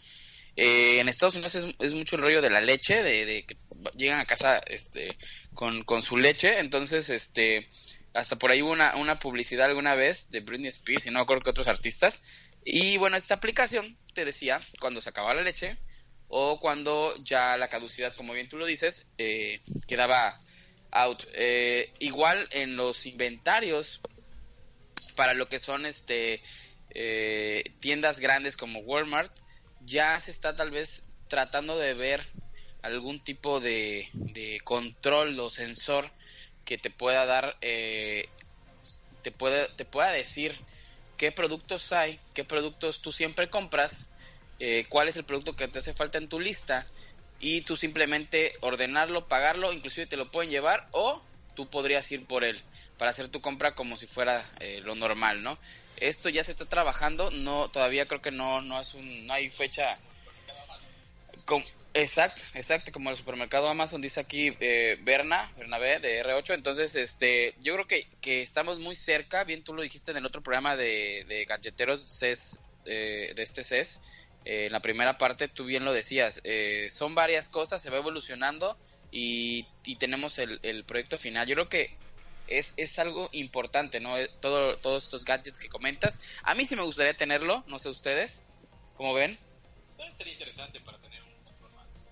Eh, 0.56 1.00
en 1.00 1.08
Estados 1.08 1.36
Unidos 1.36 1.56
es, 1.56 1.94
mucho 1.94 2.16
el 2.16 2.24
rollo 2.24 2.42
de 2.42 2.50
la 2.50 2.62
leche, 2.62 3.04
de, 3.04 3.46
que 3.46 3.58
llegan 3.96 4.20
a 4.20 4.26
casa 4.26 4.58
este, 4.66 5.18
con, 5.54 5.84
con 5.84 6.02
su 6.02 6.18
leche, 6.18 6.60
entonces 6.60 7.10
este 7.10 7.70
hasta 8.14 8.36
por 8.36 8.50
ahí 8.50 8.64
hubo 8.64 8.72
una, 8.72 8.96
una 8.96 9.20
publicidad 9.20 9.68
alguna 9.68 9.94
vez 9.94 10.32
de 10.32 10.40
Britney 10.40 10.70
Spears 10.70 11.06
y 11.06 11.12
no 11.12 11.20
acuerdo 11.20 11.44
que 11.44 11.52
otros 11.52 11.68
artistas. 11.68 12.24
Y 12.66 12.98
bueno, 12.98 13.16
esta 13.16 13.36
aplicación 13.36 13.96
te 14.16 14.26
decía, 14.26 14.60
cuando 14.80 15.02
se 15.02 15.10
acababa 15.10 15.36
la 15.36 15.44
leche, 15.44 15.78
o 16.30 16.60
cuando 16.60 17.16
ya 17.24 17.58
la 17.58 17.70
caducidad, 17.70 18.14
como 18.16 18.34
bien 18.34 18.50
tú 18.50 18.58
lo 18.58 18.66
dices, 18.66 19.08
eh, 19.18 19.62
quedaba 19.88 20.42
out. 20.92 21.24
Eh, 21.34 21.94
igual 22.00 22.48
en 22.52 22.76
los 22.76 23.06
inventarios 23.06 24.02
para 25.16 25.34
lo 25.34 25.48
que 25.48 25.60
son 25.60 25.86
este 25.86 26.42
eh, 26.92 27.64
tiendas 27.80 28.20
grandes 28.20 28.58
como 28.58 28.80
Walmart, 28.80 29.32
ya 29.82 30.20
se 30.20 30.32
está 30.32 30.56
tal 30.56 30.72
vez 30.72 31.06
tratando 31.28 31.78
de 31.78 31.94
ver 31.94 32.28
algún 32.82 33.24
tipo 33.24 33.60
de, 33.60 34.08
de 34.14 34.60
control 34.64 35.40
o 35.40 35.50
sensor 35.50 36.12
que 36.66 36.78
te 36.78 36.90
pueda 36.90 37.26
dar, 37.26 37.58
te, 37.60 39.32
puede, 39.38 39.68
te 39.70 39.86
pueda 39.86 40.12
decir 40.12 40.58
qué 41.18 41.32
productos 41.32 41.92
hay, 41.94 42.20
qué 42.34 42.44
productos 42.44 43.02
tú 43.02 43.12
siempre 43.12 43.50
compras, 43.50 44.08
eh, 44.60 44.86
cuál 44.90 45.08
es 45.08 45.16
el 45.18 45.24
producto 45.24 45.56
que 45.56 45.68
te 45.68 45.80
hace 45.80 45.94
falta 45.94 46.18
en 46.18 46.30
tu 46.30 46.40
lista 46.40 46.86
y 47.40 47.62
tú 47.62 47.76
simplemente 47.76 48.54
ordenarlo, 48.62 49.28
pagarlo, 49.28 49.74
inclusive 49.74 50.08
te 50.08 50.18
lo 50.18 50.32
pueden 50.32 50.50
llevar 50.50 50.88
o 50.92 51.22
tú 51.56 51.68
podrías 51.68 52.12
ir 52.12 52.26
por 52.26 52.44
él 52.44 52.62
para 52.98 53.12
hacer 53.12 53.28
tu 53.28 53.42
compra 53.42 53.76
como 53.76 53.98
si 53.98 54.08
fuera 54.08 54.44
eh, 54.60 54.82
lo 54.84 54.96
normal, 54.96 55.44
¿no? 55.44 55.58
Esto 55.98 56.30
ya 56.30 56.44
se 56.44 56.52
está 56.52 56.66
trabajando, 56.66 57.32
no 57.32 57.70
todavía 57.70 58.08
creo 58.08 58.22
que 58.22 58.32
no 58.32 58.62
no 58.62 58.80
es 58.80 58.94
un 58.94 59.28
no 59.28 59.34
hay 59.34 59.50
fecha 59.50 59.98
exacto, 61.94 62.44
exacto, 62.54 62.92
como 62.92 63.10
el 63.10 63.16
supermercado 63.16 63.68
Amazon 63.70 64.02
dice 64.02 64.20
aquí 64.20 64.56
eh, 64.60 64.98
Berna, 65.02 65.52
Bernabé 65.58 66.00
de 66.00 66.24
R8, 66.24 66.54
entonces 66.54 66.96
este 66.96 67.56
yo 67.62 67.74
creo 67.74 67.88
que, 67.88 68.08
que 68.22 68.42
estamos 68.42 68.80
muy 68.80 68.96
cerca, 68.96 69.44
bien 69.44 69.64
tú 69.64 69.74
lo 69.74 69.82
dijiste 69.82 70.12
en 70.12 70.18
el 70.18 70.26
otro 70.26 70.42
programa 70.42 70.76
de, 70.76 71.26
de 71.28 71.46
gadgeteros 71.46 72.02
CES, 72.02 72.60
eh, 72.86 73.34
de 73.36 73.44
este 73.44 73.64
CES, 73.64 74.00
eh, 74.48 74.68
en 74.68 74.72
la 74.72 74.80
primera 74.80 75.18
parte 75.18 75.50
tú 75.50 75.66
bien 75.66 75.84
lo 75.84 75.92
decías, 75.92 76.40
eh, 76.46 76.88
son 76.90 77.16
varias 77.16 77.50
cosas, 77.50 77.82
se 77.82 77.90
va 77.90 77.98
evolucionando 77.98 78.78
y, 79.12 79.66
tenemos 80.00 80.40
el, 80.40 80.86
proyecto 80.86 81.18
final. 81.18 81.46
Yo 81.48 81.56
creo 81.56 81.68
que 81.68 81.98
es, 82.48 82.74
es 82.78 82.98
algo 82.98 83.28
importante, 83.34 84.00
¿no? 84.00 84.18
Eh, 84.18 84.30
todo, 84.40 84.78
todos 84.78 85.04
estos 85.04 85.26
gadgets 85.26 85.60
que 85.60 85.68
comentas. 85.68 86.40
A 86.44 86.56
mí 86.56 86.64
sí 86.64 86.78
me 86.78 86.84
gustaría 86.84 87.14
tenerlo, 87.14 87.66
no 87.68 87.78
sé 87.78 87.90
ustedes, 87.90 88.42
¿cómo 88.96 89.14
ven? 89.14 89.38
Sería 90.14 90.32
interesante 90.32 90.80
para 90.80 90.98
tener 91.00 91.22
un 91.24 91.44
control 91.44 91.74
más, 91.74 92.10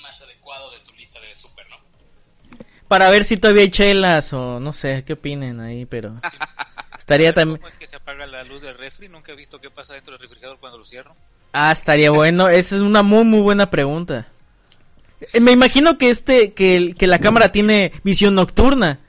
más 0.00 0.20
adecuado 0.22 0.72
de 0.72 0.80
tu 0.80 0.92
lista 0.94 1.20
de 1.20 1.36
super, 1.36 1.68
¿no? 1.70 1.76
Para 2.88 3.10
ver 3.10 3.22
si 3.22 3.36
todavía 3.36 3.62
hay 3.62 3.70
chelas 3.70 4.32
o 4.32 4.58
no 4.58 4.72
sé, 4.72 5.04
qué 5.04 5.12
opinen 5.12 5.60
ahí, 5.60 5.86
pero... 5.86 6.20
Estaría 7.02 7.32
también... 7.32 7.58
¿Cómo 7.58 7.68
es 7.68 7.74
que 7.74 7.88
se 7.88 7.96
apaga 7.96 8.28
la 8.28 8.44
luz 8.44 8.62
del 8.62 8.78
refri? 8.78 9.08
Nunca 9.08 9.32
he 9.32 9.34
visto 9.34 9.60
qué 9.60 9.70
pasa 9.70 9.94
dentro 9.94 10.12
del 10.12 10.20
refrigerador 10.20 10.60
cuando 10.60 10.78
lo 10.78 10.84
cierro. 10.84 11.16
Ah, 11.52 11.72
estaría 11.72 12.12
bueno. 12.12 12.48
Esa 12.48 12.76
es 12.76 12.80
una 12.80 13.02
muy, 13.02 13.24
muy 13.24 13.40
buena 13.40 13.70
pregunta. 13.70 14.28
Eh, 15.32 15.40
me 15.40 15.50
imagino 15.50 15.98
que 15.98 16.10
este, 16.10 16.52
que, 16.52 16.94
que 16.96 17.08
la 17.08 17.18
cámara 17.18 17.50
tiene 17.50 17.92
visión 18.04 18.36
nocturna. 18.36 19.00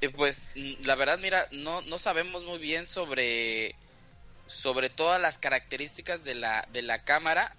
Eh, 0.00 0.08
pues 0.08 0.52
mm, 0.56 0.86
la 0.86 0.94
verdad, 0.94 1.18
mira, 1.18 1.46
no, 1.52 1.82
no 1.82 1.98
sabemos 1.98 2.46
muy 2.46 2.58
bien 2.58 2.86
sobre 2.86 3.74
sobre 4.46 4.88
todas 4.88 5.20
las 5.20 5.38
características 5.38 6.24
de 6.24 6.34
la, 6.34 6.66
de 6.72 6.80
la 6.80 7.04
cámara. 7.04 7.54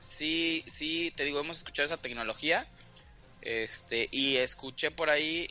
Sí, 0.00 0.64
sí, 0.66 1.14
te 1.16 1.24
digo, 1.24 1.40
hemos 1.40 1.56
escuchado 1.56 1.86
esa 1.86 1.96
tecnología. 1.96 2.66
Este, 3.40 4.06
y 4.10 4.36
escuché 4.36 4.90
por 4.90 5.08
ahí 5.08 5.48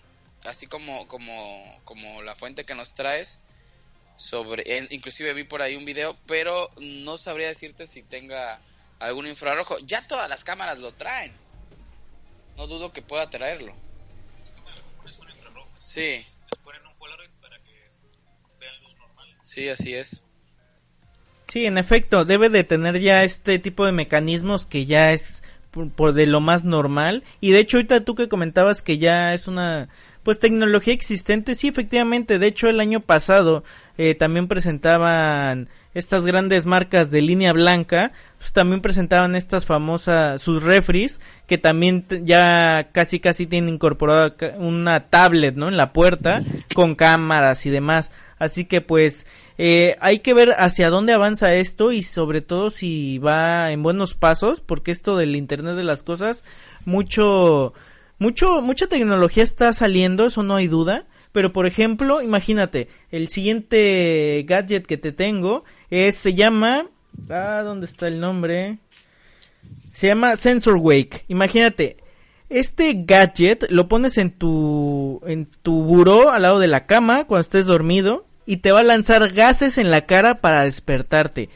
así 0.48 0.68
como, 0.68 1.08
como, 1.08 1.80
como 1.84 2.22
la 2.22 2.36
fuente 2.36 2.66
que 2.66 2.76
nos 2.76 2.94
traes, 2.94 3.40
sobre, 4.16 4.88
inclusive 4.92 5.34
vi 5.34 5.44
por 5.44 5.62
ahí 5.62 5.76
un 5.76 5.86
video, 5.86 6.18
pero 6.26 6.70
no 6.80 7.18
sabría 7.18 7.48
decirte 7.48 7.86
si 7.86 8.04
tenga 8.04 8.60
algún 9.00 9.28
infrarrojo. 9.28 9.78
Ya 9.80 10.08
todas 10.08 10.30
las 10.30 10.44
cámaras 10.44 10.80
lo 10.80 10.94
traen. 10.94 11.34
No 12.58 12.68
dudo 12.68 12.94
que 12.94 13.02
pueda 13.02 13.30
traerlo. 13.30 13.74
Sí. 15.80 16.26
Sí, 19.44 19.70
así 19.70 19.94
es. 19.94 20.22
Sí, 21.48 21.66
en 21.66 21.78
efecto, 21.78 22.26
debe 22.26 22.50
de 22.50 22.64
tener 22.64 23.00
ya 23.00 23.24
este 23.24 23.60
tipo 23.60 23.86
de 23.86 23.94
mecanismos 23.94 24.66
que 24.66 24.86
ya 24.86 25.14
es 25.14 25.44
por, 25.96 26.14
de 26.14 26.26
lo 26.26 26.42
más 26.42 26.64
normal. 26.66 27.24
Y 27.40 27.52
de 27.52 27.60
hecho, 27.60 27.78
ahorita 27.78 28.04
tú 28.04 28.16
que 28.16 28.28
comentabas 28.28 28.82
que 28.82 28.98
ya 28.98 29.34
es 29.34 29.48
una 29.48 29.88
pues 30.26 30.40
tecnología 30.40 30.92
existente, 30.92 31.54
sí, 31.54 31.68
efectivamente. 31.68 32.40
De 32.40 32.48
hecho, 32.48 32.68
el 32.68 32.80
año 32.80 33.00
pasado 33.00 33.64
eh, 34.00 34.16
también 34.16 34.48
presentaban 34.48 35.70
estas 35.94 36.26
grandes 36.26 36.66
marcas 36.66 37.12
de 37.12 37.22
línea 37.22 37.54
blanca, 37.54 38.12
pues 38.40 38.52
también 38.52 38.82
presentaban 38.82 39.36
estas 39.36 39.68
famosas, 39.68 40.42
sus 40.42 40.64
refries, 40.64 41.22
que 41.46 41.60
también 41.60 42.08
ya 42.24 42.90
casi 42.92 43.20
casi 43.20 43.46
tienen 43.46 43.76
incorporada 43.76 44.36
una 44.58 45.12
tablet, 45.12 45.56
¿no? 45.56 45.68
En 45.68 45.78
la 45.78 45.94
puerta, 45.94 46.42
con 46.74 46.96
cámaras 46.96 47.68
y 47.68 47.70
demás. 47.70 48.12
Así 48.40 48.66
que 48.66 48.82
pues 48.82 49.28
eh, 49.60 49.96
hay 50.02 50.20
que 50.20 50.34
ver 50.34 50.56
hacia 50.58 50.90
dónde 50.90 51.14
avanza 51.14 51.54
esto 51.54 51.92
y 51.92 52.02
sobre 52.02 52.42
todo 52.42 52.72
si 52.72 53.20
va 53.20 53.72
en 53.72 53.84
buenos 53.84 54.16
pasos, 54.16 54.60
porque 54.60 54.90
esto 54.90 55.18
del 55.18 55.36
Internet 55.36 55.76
de 55.76 55.84
las 55.84 56.02
Cosas, 56.02 56.44
mucho 56.84 57.76
mucho, 58.20 58.62
mucha 58.62 58.88
tecnología 58.88 59.44
está 59.44 59.74
saliendo, 59.74 60.26
eso 60.26 60.44
no 60.44 60.56
hay 60.56 60.68
duda. 60.68 61.06
Pero 61.32 61.52
por 61.52 61.66
ejemplo, 61.66 62.22
imagínate, 62.22 62.88
el 63.12 63.28
siguiente 63.28 64.46
gadget 64.48 64.86
que 64.86 64.98
te 64.98 65.12
tengo 65.12 65.66
es, 65.90 66.16
se 66.16 66.34
llama, 66.34 66.88
ah, 67.30 67.62
¿dónde 67.62 67.88
está 67.88 68.08
el 68.08 68.22
nombre? 68.22 68.78
Se 69.92 70.08
llama 70.08 70.38
Sensor 70.38 70.78
Wake. 70.78 71.26
Imagínate, 71.28 71.98
este 72.48 72.94
gadget 73.06 73.66
lo 73.70 73.90
pones 73.90 74.18
en 74.18 74.32
tu, 74.32 75.22
en 75.26 75.46
tu 75.46 75.84
buró 75.84 76.30
al 76.30 76.44
lado 76.44 76.60
de 76.60 76.68
la 76.68 76.86
cama 76.86 77.26
cuando 77.26 77.42
estés 77.42 77.66
dormido 77.66 78.26
y 78.46 78.58
te 78.58 78.72
va 78.72 78.80
a 78.80 78.84
lanzar 78.84 79.34
gases 79.34 79.78
en 79.78 79.92
la 79.92 80.06
cara 80.06 80.40
para 80.40 80.64
despertarte. 80.64 81.50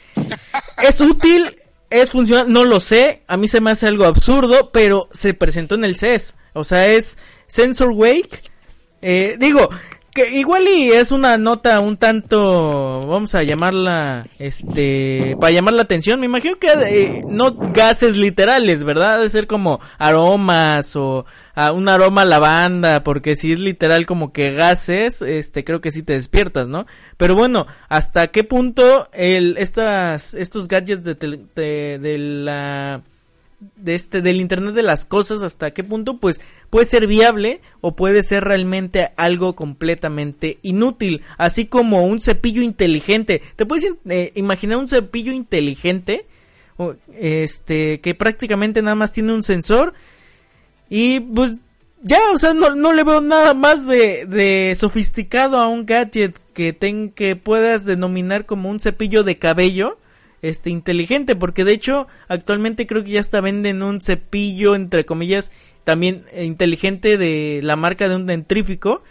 es 0.84 1.00
útil, 1.00 1.56
es 1.89 2.12
funcional, 2.12 2.52
no 2.52 2.65
lo 2.65 2.80
sé, 2.80 3.23
a 3.28 3.38
mí 3.38 3.47
se 3.47 3.62
me 3.62 3.71
hace 3.71 3.88
algo 3.88 4.06
absurdo, 4.06 4.71
pero 4.71 5.08
se 5.12 5.34
presentó 5.34 5.75
en 5.75 5.86
el 5.86 5.95
CES. 5.95 6.36
O 6.54 6.63
sea, 6.63 6.88
es 6.88 7.17
Sensor 7.47 7.91
Wake. 7.91 8.43
Eh, 9.02 9.38
digo, 9.39 9.69
que 10.13 10.38
igual 10.38 10.67
y 10.67 10.91
es 10.91 11.12
una 11.12 11.38
nota 11.38 11.80
un 11.80 11.98
tanto, 11.98 13.08
vamos 13.08 13.36
a 13.36 13.43
llamarla, 13.43 14.26
este, 14.39 15.36
para 15.39 15.52
llamar 15.52 15.74
la 15.74 15.84
atención. 15.84 16.19
Me 16.19 16.26
imagino 16.26 16.58
que 16.58 16.67
eh, 16.67 17.24
no 17.28 17.56
gases 17.74 18.17
literales, 18.17 18.84
¿verdad? 18.84 19.19
De 19.19 19.30
ser 19.30 19.48
como 19.48 19.80
aromas 19.98 20.95
o 20.95 21.26
un 21.74 21.89
aroma 21.89 22.22
a 22.22 22.26
lavanda, 22.26 23.04
porque 23.04 23.36
si 23.36 23.52
es 23.52 23.60
literal 23.60 24.06
como 24.06 24.32
que 24.32 24.52
gases, 24.52 25.22
este, 25.22 25.63
creo 25.63 25.82
que 25.82 25.91
sí 25.91 26.04
te 26.04 26.13
despiertas, 26.13 26.67
¿no? 26.67 26.86
Pero 27.17 27.36
bueno, 27.36 27.67
¿hasta 27.89 28.28
qué 28.28 28.43
punto 28.43 29.10
el, 29.12 29.58
estas, 29.58 30.34
estos 30.34 30.67
gadgets 30.67 31.04
de, 31.04 31.15
de, 31.15 32.00
de 32.00 32.17
la 32.17 33.02
de 33.76 33.95
este 33.95 34.22
del 34.22 34.39
internet 34.39 34.74
de 34.74 34.84
las 34.84 35.06
cosas 35.06 35.43
hasta 35.43 35.72
qué 35.72 35.84
punto 35.84 36.17
pues 36.17 36.39
puede 36.69 36.86
ser 36.86 37.08
viable 37.08 37.62
o 37.82 37.95
puede 37.95 38.24
ser 38.24 38.43
realmente 38.43 39.12
algo 39.17 39.56
completamente 39.56 40.60
inútil. 40.62 41.22
Así 41.38 41.65
como 41.65 42.06
un 42.06 42.22
cepillo 42.22 42.62
inteligente. 42.62 43.41
Te 43.56 43.65
puedes 43.65 43.86
eh, 44.10 44.32
imaginar 44.36 44.78
un 44.78 44.88
cepillo 44.88 45.32
inteligente 45.32 46.26
este 47.13 48.00
que 48.00 48.15
prácticamente 48.15 48.82
nada 48.82 48.95
más 48.95 49.12
tiene 49.12 49.34
un 49.34 49.43
sensor 49.43 49.93
y 50.89 51.19
pues 51.19 51.58
ya 52.02 52.19
o 52.34 52.38
sea 52.38 52.54
no, 52.54 52.74
no 52.74 52.93
le 52.93 53.04
veo 53.04 53.19
nada 53.19 53.54
más 53.54 53.86
de, 53.86 54.26
de 54.26 54.74
sofisticado 54.78 55.60
a 55.60 55.67
un 55.67 55.86
gadget 55.86 56.39
que 56.54 56.72
ten, 56.72 57.10
que 57.10 57.36
puedas 57.36 57.84
denominar 57.84 58.45
como 58.45 58.69
un 58.69 58.80
cepillo 58.80 59.24
de 59.26 59.38
cabello 59.38 59.98
este 60.41 60.69
inteligente 60.69 61.36
porque 61.36 61.63
de 61.63 61.73
hecho 61.73 62.08
actualmente 62.28 62.88
creo 62.88 63.04
que 63.04 63.12
ya 63.12 63.19
está 63.19 63.41
venden 63.41 63.84
un 63.84 64.02
cepillo 64.02 64.75
entre 64.75 65.06
comillas 65.06 65.52
también 65.84 66.25
inteligente 66.36 67.17
de 67.17 67.62
la 67.63 67.75
marca 67.75 68.08
de 68.08 68.15
un 68.15 68.25
dentrífico 68.25 69.04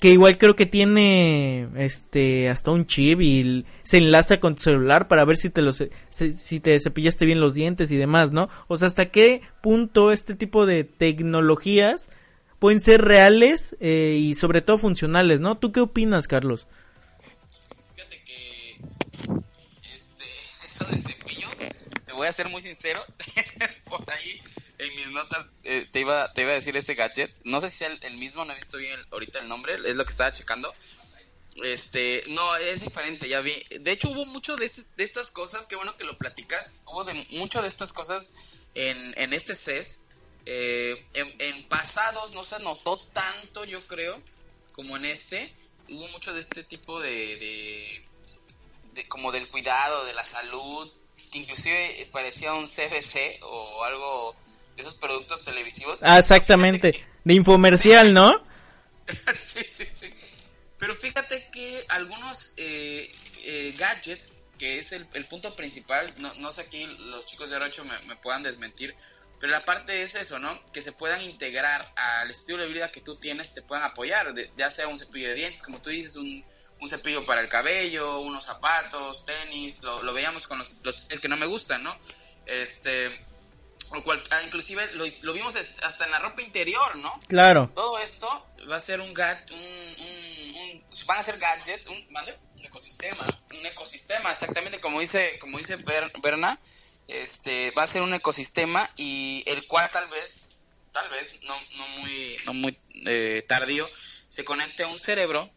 que 0.00 0.10
igual 0.10 0.36
creo 0.36 0.56
que 0.56 0.66
tiene 0.66 1.68
este 1.76 2.50
hasta 2.50 2.70
un 2.70 2.86
chip 2.86 3.20
y 3.20 3.64
se 3.82 3.98
enlaza 3.98 4.40
con 4.40 4.54
tu 4.56 4.62
celular 4.62 5.08
para 5.08 5.24
ver 5.24 5.36
si 5.36 5.48
te 5.50 5.62
los 5.62 5.82
si 6.10 6.60
te 6.60 6.78
cepillaste 6.78 7.24
bien 7.24 7.40
los 7.40 7.54
dientes 7.54 7.90
y 7.90 7.96
demás, 7.96 8.30
¿no? 8.30 8.48
O 8.68 8.76
sea, 8.76 8.88
hasta 8.88 9.06
qué 9.06 9.40
punto 9.62 10.12
este 10.12 10.34
tipo 10.34 10.66
de 10.66 10.84
tecnologías 10.84 12.10
pueden 12.58 12.80
ser 12.80 13.02
reales 13.02 13.76
eh, 13.80 14.18
y 14.20 14.34
sobre 14.34 14.60
todo 14.60 14.78
funcionales, 14.78 15.40
¿no? 15.40 15.56
¿Tú 15.56 15.72
qué 15.72 15.80
opinas, 15.80 16.28
Carlos? 16.28 16.68
De 20.84 21.00
cepillo, 21.00 21.48
te 22.04 22.12
voy 22.12 22.26
a 22.26 22.32
ser 22.32 22.48
muy 22.48 22.60
sincero, 22.60 23.04
por 23.84 24.08
ahí 24.10 24.40
en 24.78 24.94
mis 24.94 25.10
notas 25.10 25.46
eh, 25.64 25.88
te, 25.90 26.00
iba, 26.00 26.32
te 26.32 26.42
iba 26.42 26.50
a 26.50 26.54
decir 26.54 26.76
ese 26.76 26.94
gadget, 26.94 27.34
no 27.44 27.60
sé 27.60 27.70
si 27.70 27.84
es 27.84 27.92
el, 28.02 28.18
mismo, 28.18 28.44
no 28.44 28.52
he 28.52 28.56
visto 28.56 28.76
bien 28.76 29.00
ahorita 29.10 29.40
el 29.40 29.48
nombre, 29.48 29.74
es 29.74 29.96
lo 29.96 30.04
que 30.04 30.10
estaba 30.10 30.32
checando. 30.32 30.74
Este, 31.64 32.22
no, 32.28 32.54
es 32.56 32.82
diferente, 32.82 33.28
ya 33.30 33.40
vi. 33.40 33.64
De 33.80 33.92
hecho, 33.92 34.10
hubo 34.10 34.26
mucho 34.26 34.56
de, 34.56 34.66
este, 34.66 34.82
de 34.96 35.04
estas 35.04 35.30
cosas, 35.30 35.66
qué 35.66 35.74
bueno 35.74 35.96
que 35.96 36.04
lo 36.04 36.18
platicas. 36.18 36.74
Hubo 36.84 37.04
de, 37.04 37.14
mucho 37.30 37.62
de 37.62 37.68
estas 37.68 37.94
cosas 37.94 38.34
en, 38.74 39.14
en 39.16 39.32
este 39.32 39.54
CES. 39.54 40.00
Eh, 40.44 41.02
en, 41.14 41.64
pasados 41.64 42.32
no 42.32 42.44
se 42.44 42.58
notó 42.60 42.98
tanto, 42.98 43.64
yo 43.64 43.86
creo, 43.86 44.22
como 44.72 44.96
en 44.96 45.06
este. 45.06 45.52
Hubo 45.88 46.06
mucho 46.08 46.34
de 46.34 46.40
este 46.40 46.62
tipo 46.62 47.00
de, 47.00 48.04
como 49.04 49.32
del 49.32 49.48
cuidado, 49.48 50.04
de 50.04 50.14
la 50.14 50.24
salud, 50.24 50.90
que 51.30 51.38
inclusive 51.38 52.08
parecía 52.12 52.54
un 52.54 52.66
CBC 52.66 53.42
o 53.42 53.84
algo 53.84 54.36
de 54.74 54.82
esos 54.82 54.94
productos 54.94 55.44
televisivos. 55.44 56.00
Ah, 56.02 56.18
exactamente, 56.18 57.04
de 57.24 57.34
infomercial, 57.34 58.12
¿no? 58.12 58.44
sí, 59.34 59.64
sí, 59.64 59.84
sí. 59.84 60.12
Pero 60.78 60.94
fíjate 60.94 61.48
que 61.50 61.84
algunos 61.88 62.52
eh, 62.56 63.10
eh, 63.42 63.74
gadgets, 63.78 64.32
que 64.58 64.78
es 64.78 64.92
el, 64.92 65.06
el 65.14 65.26
punto 65.26 65.56
principal, 65.56 66.14
no, 66.18 66.34
no, 66.34 66.52
sé 66.52 66.62
aquí 66.62 66.86
los 66.86 67.24
chicos 67.24 67.50
de 67.50 67.56
Orocho 67.56 67.84
me, 67.84 67.98
me, 68.00 68.16
puedan 68.16 68.42
desmentir, 68.42 68.94
pero 69.40 69.52
la 69.52 69.64
parte 69.64 70.02
es 70.02 70.14
eso, 70.14 70.38
¿no? 70.38 70.60
Que 70.72 70.82
se 70.82 70.92
puedan 70.92 71.22
integrar 71.22 71.80
al 71.96 72.30
estilo 72.30 72.62
de 72.62 72.68
vida 72.68 72.90
que 72.90 73.00
tú 73.00 73.16
tienes, 73.16 73.54
te 73.54 73.62
puedan 73.62 73.84
apoyar, 73.84 74.34
de, 74.34 74.50
ya 74.56 74.70
sea 74.70 74.88
un 74.88 74.98
cepillo 74.98 75.28
de 75.28 75.34
dientes, 75.34 75.62
como 75.62 75.80
tú 75.80 75.90
dices, 75.90 76.16
un, 76.16 76.44
un 76.80 76.88
cepillo 76.88 77.24
para 77.24 77.40
el 77.40 77.48
cabello, 77.48 78.18
unos 78.18 78.44
zapatos, 78.44 79.24
tenis, 79.24 79.82
lo, 79.82 80.02
lo 80.02 80.12
veíamos 80.12 80.46
con 80.46 80.58
los, 80.58 80.72
los 80.82 81.08
que 81.08 81.28
no 81.28 81.36
me 81.36 81.46
gustan, 81.46 81.82
¿no? 81.82 81.96
Este, 82.44 83.18
o 83.90 84.02
cual, 84.02 84.22
ah, 84.30 84.42
inclusive 84.42 84.92
lo, 84.94 85.04
lo, 85.22 85.32
vimos 85.32 85.56
hasta 85.56 86.04
en 86.04 86.10
la 86.10 86.18
ropa 86.18 86.42
interior, 86.42 86.96
¿no? 86.96 87.18
Claro. 87.28 87.70
Todo 87.74 87.98
esto 87.98 88.46
va 88.70 88.76
a 88.76 88.80
ser 88.80 89.00
un 89.00 89.14
gadget, 89.14 89.50
un, 89.50 89.58
un, 89.58 90.56
un, 90.56 90.84
van 91.06 91.18
a 91.18 91.22
ser 91.22 91.38
gadgets, 91.38 91.86
un, 91.86 92.06
¿vale? 92.10 92.36
un 92.56 92.64
ecosistema. 92.64 93.26
Un 93.56 93.66
ecosistema, 93.66 94.32
exactamente 94.32 94.80
como 94.80 95.00
dice, 95.00 95.38
como 95.38 95.58
dice 95.58 95.76
Berna, 96.22 96.58
este, 97.08 97.70
va 97.72 97.84
a 97.84 97.86
ser 97.86 98.02
un 98.02 98.14
ecosistema 98.14 98.90
y 98.96 99.44
el 99.46 99.66
cual 99.66 99.88
tal 99.90 100.08
vez, 100.08 100.48
tal 100.92 101.08
vez, 101.10 101.34
no, 101.42 101.56
no 101.76 101.88
muy, 101.88 102.36
no 102.44 102.54
muy 102.54 102.78
eh, 103.06 103.44
tardío, 103.46 103.88
se 104.28 104.44
conecte 104.44 104.82
a 104.82 104.88
un 104.88 104.98
cerebro, 104.98 105.50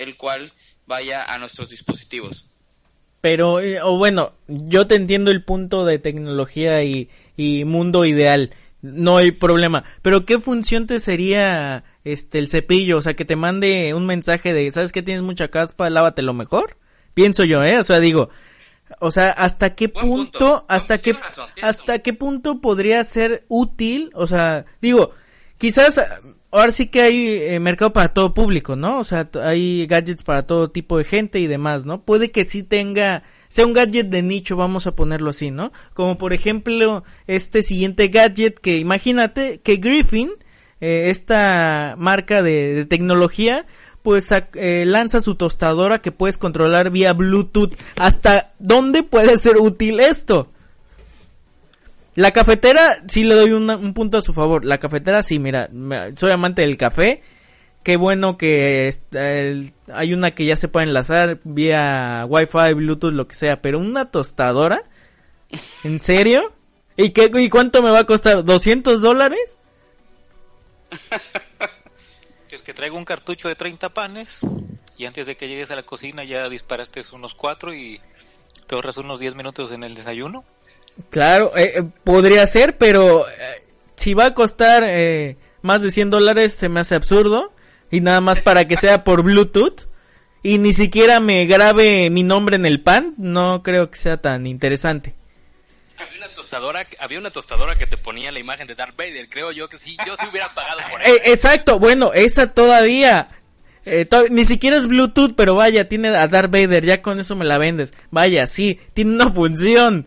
el 0.00 0.16
cual 0.16 0.52
vaya 0.86 1.22
a 1.22 1.38
nuestros 1.38 1.68
dispositivos. 1.68 2.46
Pero, 3.20 3.60
eh, 3.60 3.80
o 3.82 3.98
bueno, 3.98 4.32
yo 4.48 4.86
te 4.86 4.94
entiendo 4.94 5.30
el 5.30 5.44
punto 5.44 5.84
de 5.84 5.98
tecnología 5.98 6.82
y, 6.82 7.10
y 7.36 7.64
mundo 7.64 8.04
ideal. 8.04 8.54
No 8.82 9.18
hay 9.18 9.30
problema. 9.30 9.84
Pero 10.00 10.24
¿qué 10.24 10.40
función 10.40 10.86
te 10.86 11.00
sería 11.00 11.84
este 12.04 12.38
el 12.38 12.48
cepillo? 12.48 12.96
O 12.96 13.02
sea, 13.02 13.14
que 13.14 13.26
te 13.26 13.36
mande 13.36 13.92
un 13.92 14.06
mensaje 14.06 14.54
de, 14.54 14.72
¿sabes 14.72 14.90
que 14.90 15.02
tienes 15.02 15.22
mucha 15.22 15.48
caspa? 15.48 15.90
Lávatelo 15.90 16.32
mejor. 16.32 16.78
Pienso 17.12 17.44
yo, 17.44 17.62
¿eh? 17.62 17.78
O 17.78 17.84
sea, 17.84 18.00
digo, 18.00 18.30
o 18.98 19.10
sea, 19.10 19.30
¿hasta 19.30 19.74
qué 19.74 19.88
punto, 19.90 20.08
punto. 20.08 20.66
hasta 20.68 20.96
No, 20.96 21.02
qué, 21.02 21.12
razón, 21.12 21.48
hasta 21.62 21.92
razón. 21.92 22.02
qué 22.02 22.12
punto 22.14 22.60
podría 22.60 23.04
ser 23.04 23.44
útil? 23.48 24.10
O 24.14 24.26
sea, 24.26 24.64
digo, 24.80 25.12
quizás 25.58 26.00
ahora 26.50 26.72
sí 26.72 26.86
que 26.86 27.02
hay 27.02 27.26
eh, 27.28 27.60
mercado 27.60 27.92
para 27.92 28.08
todo 28.08 28.34
público, 28.34 28.76
¿no? 28.76 28.98
O 28.98 29.04
sea, 29.04 29.28
hay 29.42 29.86
gadgets 29.86 30.24
para 30.24 30.46
todo 30.46 30.70
tipo 30.70 30.98
de 30.98 31.04
gente 31.04 31.38
y 31.38 31.46
demás, 31.46 31.84
¿no? 31.84 32.02
Puede 32.02 32.30
que 32.30 32.44
sí 32.44 32.62
tenga, 32.62 33.22
sea 33.48 33.66
un 33.66 33.72
gadget 33.72 34.08
de 34.08 34.22
nicho, 34.22 34.56
vamos 34.56 34.86
a 34.86 34.96
ponerlo 34.96 35.30
así, 35.30 35.50
¿no? 35.50 35.72
Como 35.94 36.18
por 36.18 36.32
ejemplo, 36.32 37.04
este 37.26 37.62
siguiente 37.62 38.08
gadget 38.08 38.58
que 38.58 38.78
imagínate 38.78 39.60
que 39.60 39.76
Griffin, 39.76 40.30
eh, 40.80 41.10
esta 41.10 41.94
marca 41.98 42.42
de, 42.42 42.86
tecnología, 42.88 43.66
pues 44.02 44.32
eh, 44.54 44.84
lanza 44.86 45.20
su 45.20 45.34
tostadora 45.34 46.00
que 46.00 46.10
puedes 46.10 46.38
controlar 46.38 46.90
vía 46.90 47.12
Bluetooth. 47.12 47.76
¿Hasta 47.96 48.54
dónde 48.58 49.02
puede 49.02 49.36
ser 49.38 49.58
útil 49.58 50.00
esto? 50.00 50.50
La 52.16 52.32
cafetera, 52.32 53.02
sí 53.08 53.24
le 53.24 53.34
doy 53.34 53.52
un 53.52 53.94
punto 53.94 54.18
a 54.18 54.22
su 54.22 54.32
favor. 54.32 54.64
La 54.64 54.78
cafetera, 54.78 55.22
sí, 55.22 55.38
mira, 55.38 55.70
soy 56.16 56.32
amante 56.32 56.62
del 56.62 56.76
café. 56.76 57.22
Qué 57.82 57.96
bueno 57.96 58.36
que 58.36 58.88
est- 58.88 59.14
el- 59.14 59.72
hay 59.92 60.12
una 60.12 60.32
que 60.32 60.44
ya 60.44 60.56
se 60.56 60.68
puede 60.68 60.86
enlazar 60.86 61.40
vía 61.44 62.24
Wi-Fi, 62.28 62.74
Bluetooth, 62.74 63.12
lo 63.12 63.26
que 63.26 63.34
sea. 63.36 63.62
Pero 63.62 63.78
una 63.78 64.10
tostadora, 64.10 64.82
¿en 65.84 65.98
serio? 65.98 66.52
¿Y, 66.96 67.10
qué, 67.10 67.30
¿Y 67.32 67.48
cuánto 67.48 67.82
me 67.82 67.90
va 67.90 68.00
a 68.00 68.06
costar? 68.06 68.44
¿200 68.44 68.98
dólares? 69.00 69.56
Es 72.50 72.62
que 72.62 72.74
traigo 72.74 72.96
un 72.96 73.04
cartucho 73.04 73.46
de 73.48 73.54
30 73.54 73.90
panes 73.90 74.40
y 74.98 75.06
antes 75.06 75.26
de 75.26 75.36
que 75.36 75.46
llegues 75.48 75.70
a 75.70 75.76
la 75.76 75.84
cocina 75.84 76.24
ya 76.24 76.48
disparaste 76.48 77.00
unos 77.12 77.34
4 77.36 77.72
y 77.74 78.00
te 78.66 78.74
ahorras 78.74 78.98
unos 78.98 79.20
10 79.20 79.36
minutos 79.36 79.70
en 79.70 79.84
el 79.84 79.94
desayuno. 79.94 80.44
Claro, 81.10 81.52
eh, 81.56 81.72
eh, 81.76 81.82
podría 82.04 82.46
ser, 82.46 82.76
pero 82.78 83.28
eh, 83.28 83.32
si 83.96 84.14
va 84.14 84.26
a 84.26 84.34
costar 84.34 84.82
eh, 84.86 85.36
más 85.62 85.82
de 85.82 85.90
100 85.90 86.10
dólares 86.10 86.52
se 86.54 86.68
me 86.68 86.80
hace 86.80 86.94
absurdo. 86.94 87.52
Y 87.92 88.00
nada 88.00 88.20
más 88.20 88.40
para 88.40 88.68
que 88.68 88.76
sea 88.76 89.02
por 89.02 89.22
Bluetooth. 89.22 89.88
Y 90.42 90.58
ni 90.58 90.72
siquiera 90.72 91.18
me 91.20 91.44
grabe 91.46 92.08
mi 92.08 92.22
nombre 92.22 92.56
en 92.56 92.64
el 92.64 92.80
pan. 92.82 93.14
No 93.18 93.62
creo 93.64 93.90
que 93.90 93.96
sea 93.98 94.16
tan 94.18 94.46
interesante. 94.46 95.14
Había 95.98 96.18
una 96.24 96.28
tostadora, 96.34 96.86
había 97.00 97.18
una 97.18 97.30
tostadora 97.30 97.74
que 97.74 97.86
te 97.86 97.96
ponía 97.98 98.30
la 98.32 98.38
imagen 98.38 98.66
de 98.68 98.74
Darth 98.76 98.96
Vader. 98.96 99.28
Creo 99.28 99.50
yo 99.52 99.68
que 99.68 99.76
sí, 99.78 99.96
yo 100.06 100.16
sí 100.16 100.24
hubiera 100.30 100.54
pagado 100.54 100.80
por 100.90 101.00
Eh, 101.02 101.04
ella. 101.14 101.20
exacto, 101.26 101.78
bueno, 101.80 102.12
esa 102.14 102.54
todavía. 102.54 103.28
eh, 103.84 104.04
to- 104.04 104.28
ni 104.30 104.44
siquiera 104.44 104.76
es 104.76 104.86
Bluetooth, 104.86 105.34
pero 105.36 105.54
vaya, 105.56 105.88
tiene 105.88 106.08
a 106.16 106.28
Darth 106.28 106.50
Vader, 106.50 106.84
ya 106.86 107.02
con 107.02 107.18
eso 107.20 107.34
me 107.36 107.44
la 107.44 107.58
vendes. 107.58 107.92
Vaya, 108.10 108.46
sí, 108.46 108.78
tiene 108.94 109.10
una 109.10 109.30
función. 109.32 110.06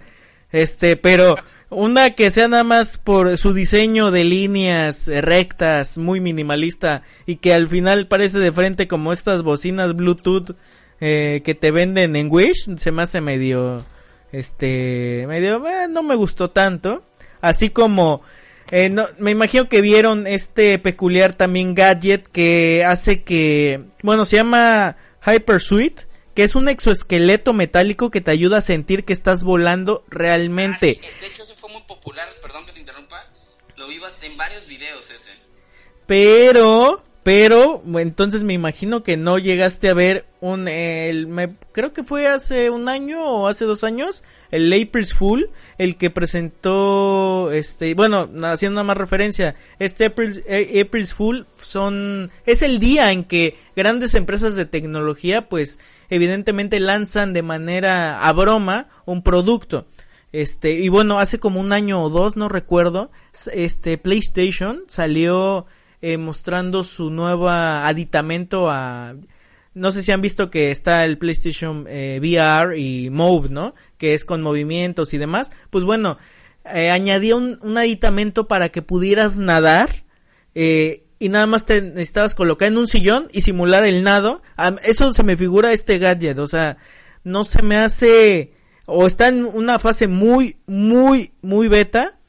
Este, 0.54 0.96
pero 0.96 1.36
una 1.70 2.12
que 2.12 2.32
sea 2.32 2.48
nada 2.48 2.64
más 2.64 2.98
por 2.98 3.38
su 3.38 3.54
diseño 3.54 4.12
de 4.12 4.24
líneas 4.24 5.08
rectas, 5.08 5.98
muy 5.98 6.22
minimalista, 6.22 7.04
y 7.26 7.36
que 7.38 7.54
al 7.54 7.68
final 7.68 8.08
parece 8.08 8.40
de 8.40 8.54
frente 8.54 8.88
como 8.88 9.12
estas 9.12 9.44
bocinas 9.44 9.94
Bluetooth 9.94 10.56
eh, 11.02 11.42
que 11.44 11.56
te 11.56 11.72
venden 11.72 12.16
en 12.16 12.32
Wish, 12.32 12.78
se 12.78 12.92
me 12.92 13.02
hace 13.02 13.20
medio, 13.20 13.84
este, 14.32 15.26
medio, 15.28 15.68
eh, 15.68 15.90
no 15.90 16.04
me 16.04 16.16
gustó 16.16 16.52
tanto. 16.52 17.04
Así 17.42 17.70
como 17.72 18.22
eh, 18.72 18.90
no, 18.90 19.06
me 19.20 19.32
imagino 19.32 19.70
que 19.70 19.82
vieron 19.82 20.26
este 20.28 20.80
peculiar 20.80 21.34
también 21.34 21.76
gadget 21.76 22.28
que 22.28 22.84
hace 22.86 23.22
que, 23.24 23.84
bueno, 24.02 24.26
se 24.26 24.38
llama 24.38 24.96
Hypersuite, 25.26 26.08
que 26.34 26.44
es 26.44 26.56
un 26.56 26.70
exoesqueleto 26.70 27.54
metálico 27.54 28.12
que 28.12 28.22
te 28.22 28.32
ayuda 28.32 28.58
a 28.58 28.62
sentir 28.62 29.06
que 29.06 29.14
estás 29.14 29.44
volando 29.44 30.04
realmente. 30.10 31.00
Ah, 31.00 31.06
sí, 31.06 31.20
de 31.22 31.28
hecho, 31.28 31.44
ese 31.44 31.56
fue 31.56 31.72
muy 31.72 31.84
popular, 31.84 32.28
perdón 32.42 32.66
que 32.66 32.74
te 32.74 32.80
interrumpa. 32.80 33.26
Lo 33.76 33.88
vi 33.88 34.00
en 34.22 34.38
varios 34.38 34.68
videos 34.68 35.10
ese. 35.12 35.32
Pero, 36.06 37.04
pero, 37.24 37.82
entonces 38.00 38.44
me 38.44 38.54
imagino 38.54 39.04
que 39.04 39.18
no 39.18 39.38
llegaste 39.38 39.90
a 39.90 39.94
ver 39.94 40.26
un, 40.42 40.68
el, 40.68 41.28
me, 41.28 41.56
creo 41.72 41.94
que 41.94 42.04
fue 42.04 42.28
hace 42.28 42.70
un 42.70 42.90
año 42.90 43.24
o 43.24 43.48
hace 43.48 43.66
dos 43.66 43.84
años, 43.84 44.24
el 44.54 44.72
April's 44.72 45.16
Fool, 45.16 45.50
el 45.80 45.98
que 45.98 46.12
presentó, 46.12 47.52
este, 47.52 47.96
bueno, 47.96 48.30
haciendo 48.44 48.80
una 48.80 48.88
más 48.88 48.98
referencia, 48.98 49.56
este 49.80 50.06
April's, 50.06 50.44
eh, 50.46 50.88
Fool 51.16 51.48
son, 51.56 52.30
es 52.46 52.62
el 52.62 52.78
día 52.78 53.12
en 53.12 53.24
que 53.24 53.58
grandes 53.76 54.14
empresas 54.14 54.54
de 54.54 54.68
tecnología, 54.68 55.50
pues, 55.50 55.80
evidentemente 56.08 56.80
lanzan 56.80 57.34
de 57.34 57.42
manera 57.42 58.22
a 58.22 58.32
broma 58.32 58.90
un 59.06 59.24
producto. 59.24 59.88
Este, 60.32 60.74
y 60.74 60.88
bueno, 60.88 61.18
hace 61.18 61.40
como 61.40 61.60
un 61.60 61.74
año 61.74 62.04
o 62.04 62.12
dos, 62.12 62.38
no 62.38 62.48
recuerdo, 62.48 63.10
este 63.54 63.98
PlayStation 63.98 64.84
salió 64.86 65.66
eh, 66.04 66.18
mostrando 66.18 66.84
su 66.84 67.10
nuevo 67.10 67.50
aditamento 67.50 68.70
a 68.70 69.16
no 69.74 69.92
sé 69.92 70.04
si 70.04 70.12
han 70.12 70.22
visto 70.22 70.50
que 70.50 70.72
está 70.72 71.06
el 71.06 71.18
PlayStation 71.18 71.86
eh, 71.90 72.20
VR 72.22 72.78
y 72.80 73.10
Move, 73.10 73.50
¿no? 73.50 73.74
Que 73.98 74.14
es 74.14 74.26
con 74.26 74.42
movimientos 74.42 75.14
y 75.14 75.18
demás. 75.18 75.52
Pues 75.70 75.84
bueno, 75.84 76.18
eh, 76.74 76.92
añadía 76.92 77.36
un, 77.36 77.78
aditamento 77.78 78.48
para 78.48 78.70
que 78.70 78.82
pudieras 78.82 79.38
nadar 79.38 80.06
eh, 80.56 81.04
y 81.20 81.30
nada 81.30 81.46
más 81.48 81.66
te 81.66 81.82
necesitabas 81.82 82.36
colocar 82.36 82.68
en 82.68 82.78
un 82.78 82.88
sillón 82.88 83.30
y 83.32 83.42
simular 83.42 83.84
el 83.86 84.04
nado. 84.04 84.42
Eso 84.84 85.12
se 85.14 85.24
me 85.24 85.38
figura 85.38 85.74
este 85.74 85.98
gadget, 85.98 86.38
o 86.38 86.48
sea, 86.48 86.78
no 87.24 87.44
se 87.44 87.64
me 87.64 87.78
hace 87.78 88.54
o 88.86 89.08
está 89.08 89.28
en 89.28 89.46
una 89.46 89.80
fase 89.80 90.08
muy, 90.08 90.58
muy, 90.68 91.32
muy 91.42 91.68
beta 91.68 92.20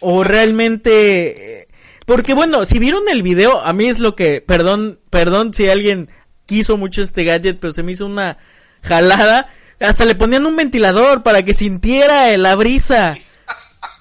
o 0.00 0.24
realmente 0.24 1.62
eh, 1.62 1.68
porque 2.06 2.34
bueno, 2.34 2.64
si 2.66 2.78
vieron 2.78 3.08
el 3.08 3.22
video, 3.22 3.60
a 3.60 3.72
mí 3.72 3.88
es 3.88 3.98
lo 3.98 4.14
que, 4.14 4.40
perdón, 4.40 5.00
perdón 5.10 5.54
si 5.54 5.68
alguien 5.68 6.10
quiso 6.46 6.76
mucho 6.76 7.02
este 7.02 7.24
gadget, 7.24 7.58
pero 7.60 7.72
se 7.72 7.82
me 7.82 7.92
hizo 7.92 8.06
una 8.06 8.38
jalada. 8.82 9.52
Hasta 9.80 10.04
le 10.04 10.14
ponían 10.14 10.46
un 10.46 10.56
ventilador 10.56 11.22
para 11.22 11.42
que 11.42 11.54
sintiera 11.54 12.36
la 12.36 12.54
brisa. 12.54 13.16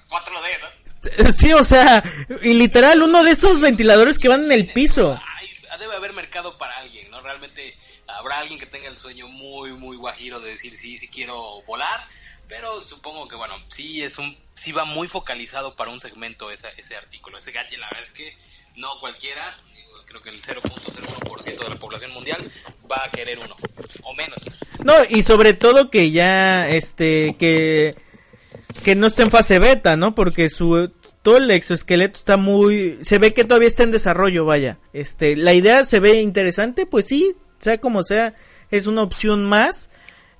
4D, 0.09 0.59
¿no? 0.61 1.31
Sí, 1.31 1.53
o 1.53 1.63
sea, 1.63 2.03
y 2.41 2.53
literal 2.53 3.01
uno 3.01 3.23
de 3.23 3.31
esos 3.31 3.59
ventiladores 3.59 4.19
que 4.19 4.29
van 4.29 4.45
en 4.45 4.51
el 4.51 4.71
piso. 4.71 5.19
Debe 5.79 5.95
haber 5.95 6.13
mercado 6.13 6.57
para 6.57 6.77
alguien, 6.77 7.09
¿no? 7.11 7.19
Realmente 7.21 7.75
habrá 8.07 8.39
alguien 8.39 8.59
que 8.59 8.65
tenga 8.65 8.87
el 8.87 8.97
sueño 8.97 9.27
muy, 9.27 9.73
muy 9.73 9.97
guajiro 9.97 10.39
de 10.39 10.51
decir 10.51 10.77
sí, 10.77 10.97
sí 10.97 11.09
quiero 11.09 11.61
volar, 11.63 12.07
pero 12.47 12.81
supongo 12.83 13.27
que, 13.27 13.35
bueno, 13.35 13.55
sí 13.69 14.03
es 14.03 14.17
un, 14.17 14.37
sí 14.55 14.71
va 14.71 14.85
muy 14.85 15.07
focalizado 15.07 15.75
para 15.75 15.91
un 15.91 15.99
segmento 15.99 16.51
ese, 16.51 16.69
ese 16.77 16.95
artículo, 16.95 17.37
ese 17.37 17.51
gadget, 17.51 17.79
la 17.79 17.87
verdad 17.87 18.03
es 18.03 18.11
que 18.11 18.37
no 18.75 18.99
cualquiera, 18.99 19.57
creo 20.13 20.21
que 20.21 20.29
el 20.29 20.41
0.01% 20.41 21.63
de 21.63 21.69
la 21.69 21.75
población 21.79 22.11
mundial 22.11 22.47
va 22.91 23.03
a 23.05 23.09
querer 23.09 23.39
uno, 23.39 23.55
o 24.03 24.13
menos. 24.13 24.59
No, 24.83 24.93
y 25.09 25.23
sobre 25.23 25.53
todo 25.53 25.89
que 25.89 26.11
ya, 26.11 26.69
este, 26.69 27.35
que, 27.39 27.95
que 28.83 28.95
no 28.95 29.07
está 29.07 29.23
en 29.23 29.31
fase 29.31 29.57
beta, 29.57 29.95
¿no? 29.95 30.13
Porque 30.13 30.49
su, 30.49 30.91
todo 31.23 31.37
el 31.37 31.49
exoesqueleto 31.49 32.19
está 32.19 32.37
muy, 32.37 32.99
se 33.01 33.17
ve 33.17 33.33
que 33.33 33.43
todavía 33.43 33.67
está 33.67 33.83
en 33.83 33.91
desarrollo, 33.91 34.45
vaya. 34.45 34.77
Este, 34.93 35.35
la 35.35 35.53
idea 35.53 35.83
se 35.83 35.99
ve 35.99 36.21
interesante, 36.21 36.85
pues 36.85 37.07
sí, 37.07 37.35
sea 37.57 37.79
como 37.79 38.03
sea, 38.03 38.35
es 38.69 38.85
una 38.85 39.01
opción 39.01 39.45
más. 39.45 39.89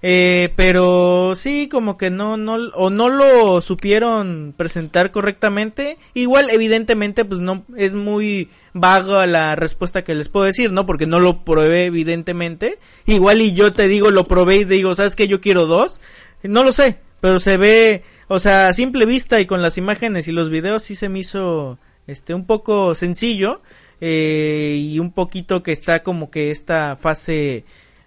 Eh, 0.05 0.51
pero 0.57 1.31
sí, 1.33 1.69
como 1.69 1.95
que 1.95 2.09
no, 2.09 2.35
no, 2.35 2.55
o 2.75 2.89
no 2.89 3.07
lo 3.07 3.61
supieron 3.61 4.53
presentar 4.55 5.11
correctamente. 5.11 5.97
Igual, 6.13 6.49
evidentemente, 6.49 7.23
pues 7.23 7.39
no, 7.39 7.63
es 7.77 7.95
muy 7.95 8.49
vaga 8.73 9.25
la 9.25 9.55
respuesta 9.55 10.03
que 10.03 10.13
les 10.13 10.27
puedo 10.27 10.45
decir, 10.45 10.73
¿no? 10.73 10.85
Porque 10.85 11.05
no 11.05 11.21
lo 11.21 11.45
probé, 11.45 11.85
evidentemente. 11.85 12.79
Igual 13.05 13.41
y 13.41 13.53
yo 13.53 13.71
te 13.71 13.87
digo, 13.87 14.11
lo 14.11 14.27
probé 14.27 14.57
y 14.57 14.65
digo, 14.65 14.93
¿sabes 14.93 15.15
qué? 15.15 15.29
Yo 15.29 15.39
quiero 15.39 15.67
dos. 15.67 16.01
No 16.43 16.65
lo 16.65 16.73
sé, 16.73 16.97
pero 17.21 17.39
se 17.39 17.55
ve, 17.55 18.03
o 18.27 18.39
sea, 18.39 18.67
a 18.67 18.73
simple 18.73 19.05
vista 19.05 19.39
y 19.39 19.45
con 19.45 19.61
las 19.61 19.77
imágenes 19.77 20.27
y 20.27 20.33
los 20.33 20.49
videos 20.49 20.83
sí 20.83 20.97
se 20.97 21.07
me 21.07 21.19
hizo, 21.19 21.79
este, 22.07 22.33
un 22.33 22.45
poco 22.45 22.93
sencillo. 22.93 23.61
Eh, 24.01 24.89
y 24.91 24.99
un 24.99 25.13
poquito 25.13 25.63
que 25.63 25.71
está 25.71 26.03
como 26.03 26.29
que 26.29 26.51
esta 26.51 26.97
fase 26.99 27.63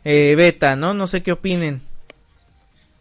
eh, 0.08 0.36
beta, 0.36 0.76
¿no? 0.76 0.94
No 0.94 1.08
sé 1.08 1.24
qué 1.24 1.32
opinen. 1.32 1.82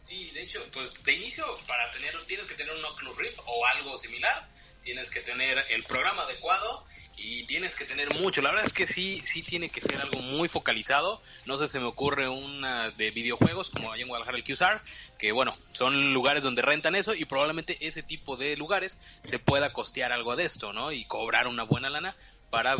Sí, 0.01 0.31
de 0.31 0.41
hecho, 0.41 0.59
pues 0.73 1.03
de 1.03 1.13
inicio 1.13 1.45
para 1.67 1.91
tener 1.91 2.15
tienes 2.25 2.47
que 2.47 2.55
tener 2.55 2.73
un 2.73 2.83
Oculus 2.83 3.15
Rift 3.19 3.39
o 3.45 3.65
algo 3.67 3.95
similar, 3.99 4.49
tienes 4.83 5.11
que 5.11 5.19
tener 5.19 5.63
el 5.69 5.83
programa 5.83 6.23
adecuado 6.23 6.83
y 7.15 7.43
tienes 7.43 7.75
que 7.75 7.85
tener 7.85 8.11
mucho. 8.15 8.41
La 8.41 8.49
verdad 8.49 8.65
es 8.65 8.73
que 8.73 8.87
sí, 8.87 9.21
sí 9.23 9.43
tiene 9.43 9.69
que 9.69 9.81
ser 9.81 10.01
algo 10.01 10.19
muy 10.19 10.49
focalizado. 10.49 11.21
No 11.45 11.57
sé, 11.57 11.67
se 11.67 11.79
me 11.79 11.85
ocurre 11.85 12.27
una 12.27 12.89
de 12.89 13.11
videojuegos 13.11 13.69
como 13.69 13.91
allá 13.91 14.01
en 14.01 14.07
Guadalajara 14.07 14.39
el 14.39 14.43
QSAR, 14.43 14.83
que 15.19 15.31
bueno, 15.31 15.55
son 15.73 16.11
lugares 16.11 16.41
donde 16.41 16.63
rentan 16.63 16.95
eso 16.95 17.13
y 17.13 17.25
probablemente 17.25 17.77
ese 17.81 18.01
tipo 18.01 18.35
de 18.35 18.57
lugares 18.57 18.97
se 19.21 19.37
pueda 19.37 19.73
costear 19.73 20.11
algo 20.11 20.35
de 20.35 20.45
esto, 20.45 20.73
¿no? 20.73 20.91
Y 20.91 21.05
cobrar 21.05 21.45
una 21.45 21.61
buena 21.61 21.91
lana 21.91 22.15
para 22.49 22.75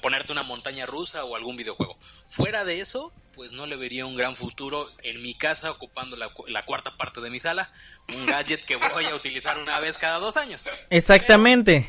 ponerte 0.00 0.32
una 0.32 0.42
montaña 0.42 0.86
rusa 0.86 1.24
o 1.24 1.36
algún 1.36 1.56
videojuego. 1.56 1.96
Fuera 2.28 2.64
de 2.64 2.80
eso, 2.80 3.12
pues 3.34 3.52
no 3.52 3.66
le 3.66 3.76
vería 3.76 4.06
un 4.06 4.16
gran 4.16 4.36
futuro 4.36 4.90
en 5.02 5.22
mi 5.22 5.34
casa 5.34 5.70
ocupando 5.70 6.16
la, 6.16 6.64
cuarta 6.64 6.96
parte 6.96 7.20
de 7.20 7.30
mi 7.30 7.40
sala, 7.40 7.70
un 8.08 8.26
gadget 8.26 8.64
que 8.64 8.76
voy 8.76 9.04
a 9.04 9.14
utilizar 9.14 9.58
una 9.58 9.80
vez 9.80 9.98
cada 9.98 10.18
dos 10.18 10.36
años. 10.36 10.68
Exactamente. 10.90 11.86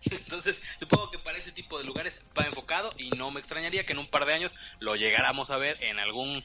Entonces, 0.10 0.62
supongo 0.78 1.10
que 1.10 1.18
para 1.18 1.38
ese 1.38 1.52
tipo 1.52 1.78
de 1.78 1.84
lugares 1.84 2.20
va 2.38 2.46
enfocado 2.46 2.90
y 2.96 3.10
no 3.10 3.30
me 3.30 3.40
extrañaría 3.40 3.84
que 3.84 3.92
en 3.92 3.98
un 3.98 4.08
par 4.08 4.24
de 4.24 4.32
años 4.32 4.56
lo 4.78 4.96
llegáramos 4.96 5.50
a 5.50 5.58
ver 5.58 5.82
en 5.82 5.98
algún 5.98 6.42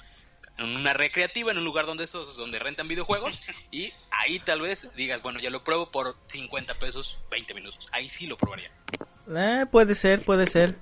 en 0.58 0.76
una 0.76 0.94
recreativa, 0.94 1.52
en 1.52 1.58
un 1.58 1.66
lugar 1.66 1.86
donde 1.86 2.06
esos 2.06 2.38
donde 2.38 2.60
rentan 2.60 2.88
videojuegos 2.88 3.42
y 3.72 3.92
ahí 4.12 4.40
tal 4.40 4.62
vez 4.62 4.90
digas, 4.96 5.22
bueno, 5.22 5.40
ya 5.40 5.50
lo 5.50 5.64
pruebo 5.64 5.92
por 5.92 6.16
50 6.28 6.80
pesos, 6.80 7.20
20 7.30 7.54
minutos. 7.54 7.88
Ahí 7.92 8.08
sí 8.10 8.28
lo 8.28 8.38
probaría. 8.38 8.72
Eh, 9.34 9.66
puede 9.72 9.96
ser, 9.96 10.24
puede 10.24 10.46
ser. 10.46 10.76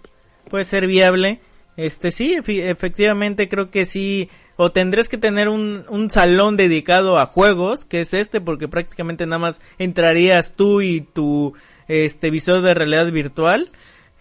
Puede 0.50 0.66
ser 0.66 0.88
viable. 0.88 1.40
Este 1.76 2.12
sí, 2.12 2.36
efectivamente 2.36 3.50
creo 3.50 3.72
que 3.72 3.86
sí. 3.86 4.30
O 4.56 4.72
tendrías 4.72 5.10
que 5.10 5.18
tener 5.18 5.50
un, 5.50 5.86
un 5.90 6.10
salón 6.10 6.58
dedicado 6.58 7.18
a 7.18 7.26
juegos, 7.26 7.86
que 7.86 8.02
es 8.02 8.14
este, 8.14 8.42
porque 8.42 8.68
prácticamente 8.68 9.26
nada 9.26 9.40
más 9.40 9.62
entrarías 9.80 10.54
tú 10.56 10.82
y 10.82 11.02
tu 11.02 11.54
este 11.88 12.30
visor 12.30 12.62
de 12.62 12.74
realidad 12.74 13.12
virtual 13.12 13.68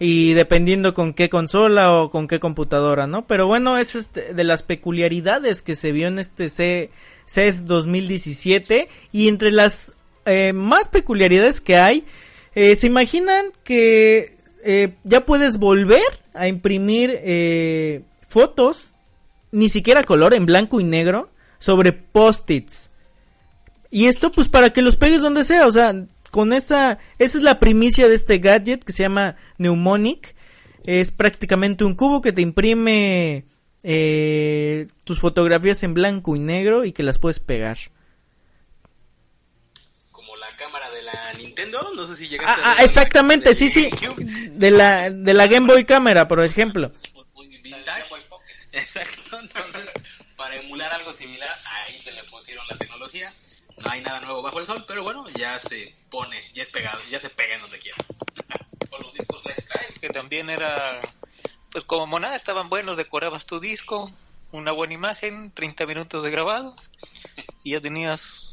y 0.05 0.33
dependiendo 0.33 0.95
con 0.95 1.15
qué 1.15 1.29
consola 1.31 1.93
o 1.93 2.11
con 2.11 2.27
qué 2.27 2.41
computadora, 2.41 3.07
¿no? 3.07 3.27
Pero 3.27 3.47
bueno, 3.47 3.79
es 3.79 3.95
este, 3.95 4.35
de 4.35 4.45
las 4.45 4.65
peculiaridades 4.65 5.63
que 5.63 5.77
se 5.77 5.93
vio 5.93 6.09
en 6.09 6.19
este 6.19 6.49
CES 6.49 7.67
2017 7.67 8.89
y 9.13 9.29
entre 9.29 9.53
las 9.53 9.95
eh, 10.25 10.53
más 10.53 10.89
peculiaridades 10.89 11.61
que 11.61 11.77
hay, 11.77 12.05
eh, 12.55 12.77
¿se 12.77 12.87
imaginan 12.87 13.47
que 13.65 14.37
eh, 14.65 14.95
ya 15.05 15.25
puedes 15.25 15.59
volver 15.59 16.03
a 16.35 16.49
imprimir 16.49 18.05
fotos, 18.29 18.95
ni 19.51 19.69
siquiera 19.69 20.03
color, 20.03 20.35
en 20.35 20.47
blanco 20.47 20.81
y 20.81 20.85
negro, 20.85 21.31
sobre 21.59 21.93
post-its? 21.93 22.91
Y 23.91 24.07
esto 24.07 24.33
pues 24.33 24.49
para 24.49 24.71
que 24.71 24.81
los 24.81 24.97
pegues 24.97 25.21
donde 25.21 25.45
sea, 25.45 25.67
o 25.67 25.73
sea, 25.73 25.93
con 26.33 26.55
esa, 26.55 26.99
esa 27.19 27.39
es 27.39 27.45
la 27.45 27.59
primicia 27.59 28.09
de 28.09 28.15
este 28.15 28.39
gadget 28.39 28.83
que 28.83 28.93
se 28.93 29.03
llama 29.03 29.37
Mnemonic. 29.59 30.35
Es 30.85 31.13
prácticamente 31.13 31.85
un 31.85 31.95
cubo 31.95 32.23
que 32.23 32.33
te 32.33 32.41
imprime 32.41 33.45
eh, 33.83 34.89
tus 35.05 35.21
fotografías 35.21 35.83
en 35.83 35.93
blanco 35.93 36.35
y 36.35 36.39
negro 36.39 36.87
y 36.87 36.93
que 36.93 37.03
las 37.03 37.19
puedes 37.19 37.39
pegar. 37.39 37.77
Como 40.11 40.35
la 40.37 40.57
cámara 40.57 40.91
de 40.91 41.03
la 41.03 41.35
Nintendo, 41.55 41.93
no 41.95 42.07
sé 42.07 42.17
si 42.17 42.29
llegaste 42.29 42.63
ah, 42.65 42.77
ah 42.79 42.85
exactamente, 42.85 43.55
sí, 43.55 43.69
sí. 43.69 43.91
De 44.55 44.71
la, 44.71 45.11
de 45.11 45.35
la 45.35 45.47
Game 45.47 45.67
Boy 45.67 45.85
Cámara, 45.85 46.27
por 46.27 46.43
ejemplo. 46.45 46.91
Exacto, 48.73 49.39
entonces 49.39 49.93
para 50.37 50.57
emular 50.57 50.93
algo 50.93 51.13
similar, 51.13 51.51
ahí 51.87 52.01
te 52.05 52.13
le 52.13 52.25
pusieron 52.25 52.67
la 52.69 52.77
tecnología 52.77 53.33
no 53.83 53.91
hay 53.91 54.01
nada 54.03 54.21
nuevo 54.21 54.43
bajo 54.43 54.61
el 54.61 54.67
sol, 54.67 54.85
pero 54.87 55.03
bueno, 55.03 55.27
ya 55.31 55.59
se 55.59 55.95
pone, 56.11 56.41
ya 56.55 56.63
es 56.63 56.71
pegado, 56.71 57.01
ya 57.11 57.19
se 57.21 57.31
pega 57.31 57.55
en 57.55 57.63
donde 57.63 57.79
quieras. 57.79 58.07
O 58.91 58.99
los 58.99 59.15
discos 59.15 59.43
Let's 59.47 59.67
Cry, 59.67 59.99
que 60.01 60.11
también 60.11 60.51
era, 60.51 61.01
pues 61.71 61.83
como 61.85 62.07
monada, 62.07 62.37
estaban 62.37 62.69
buenos, 62.69 62.99
decorabas 62.99 63.47
tu 63.47 63.59
disco, 63.59 64.13
una 64.51 64.71
buena 64.71 64.93
imagen, 64.93 65.51
30 65.51 65.87
minutos 65.87 66.23
de 66.23 66.31
grabado, 66.31 66.77
y 67.65 67.73
ya 67.73 67.81
tenías 67.81 68.52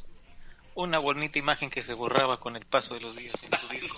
una 0.84 1.00
bonita 1.00 1.38
imagen 1.40 1.70
que 1.70 1.84
se 1.84 1.94
borraba 1.94 2.40
con 2.40 2.56
el 2.56 2.66
paso 2.66 2.94
de 2.94 3.02
los 3.02 3.16
días 3.16 3.36
en 3.44 3.50
tu 3.50 3.68
disco. 3.74 3.98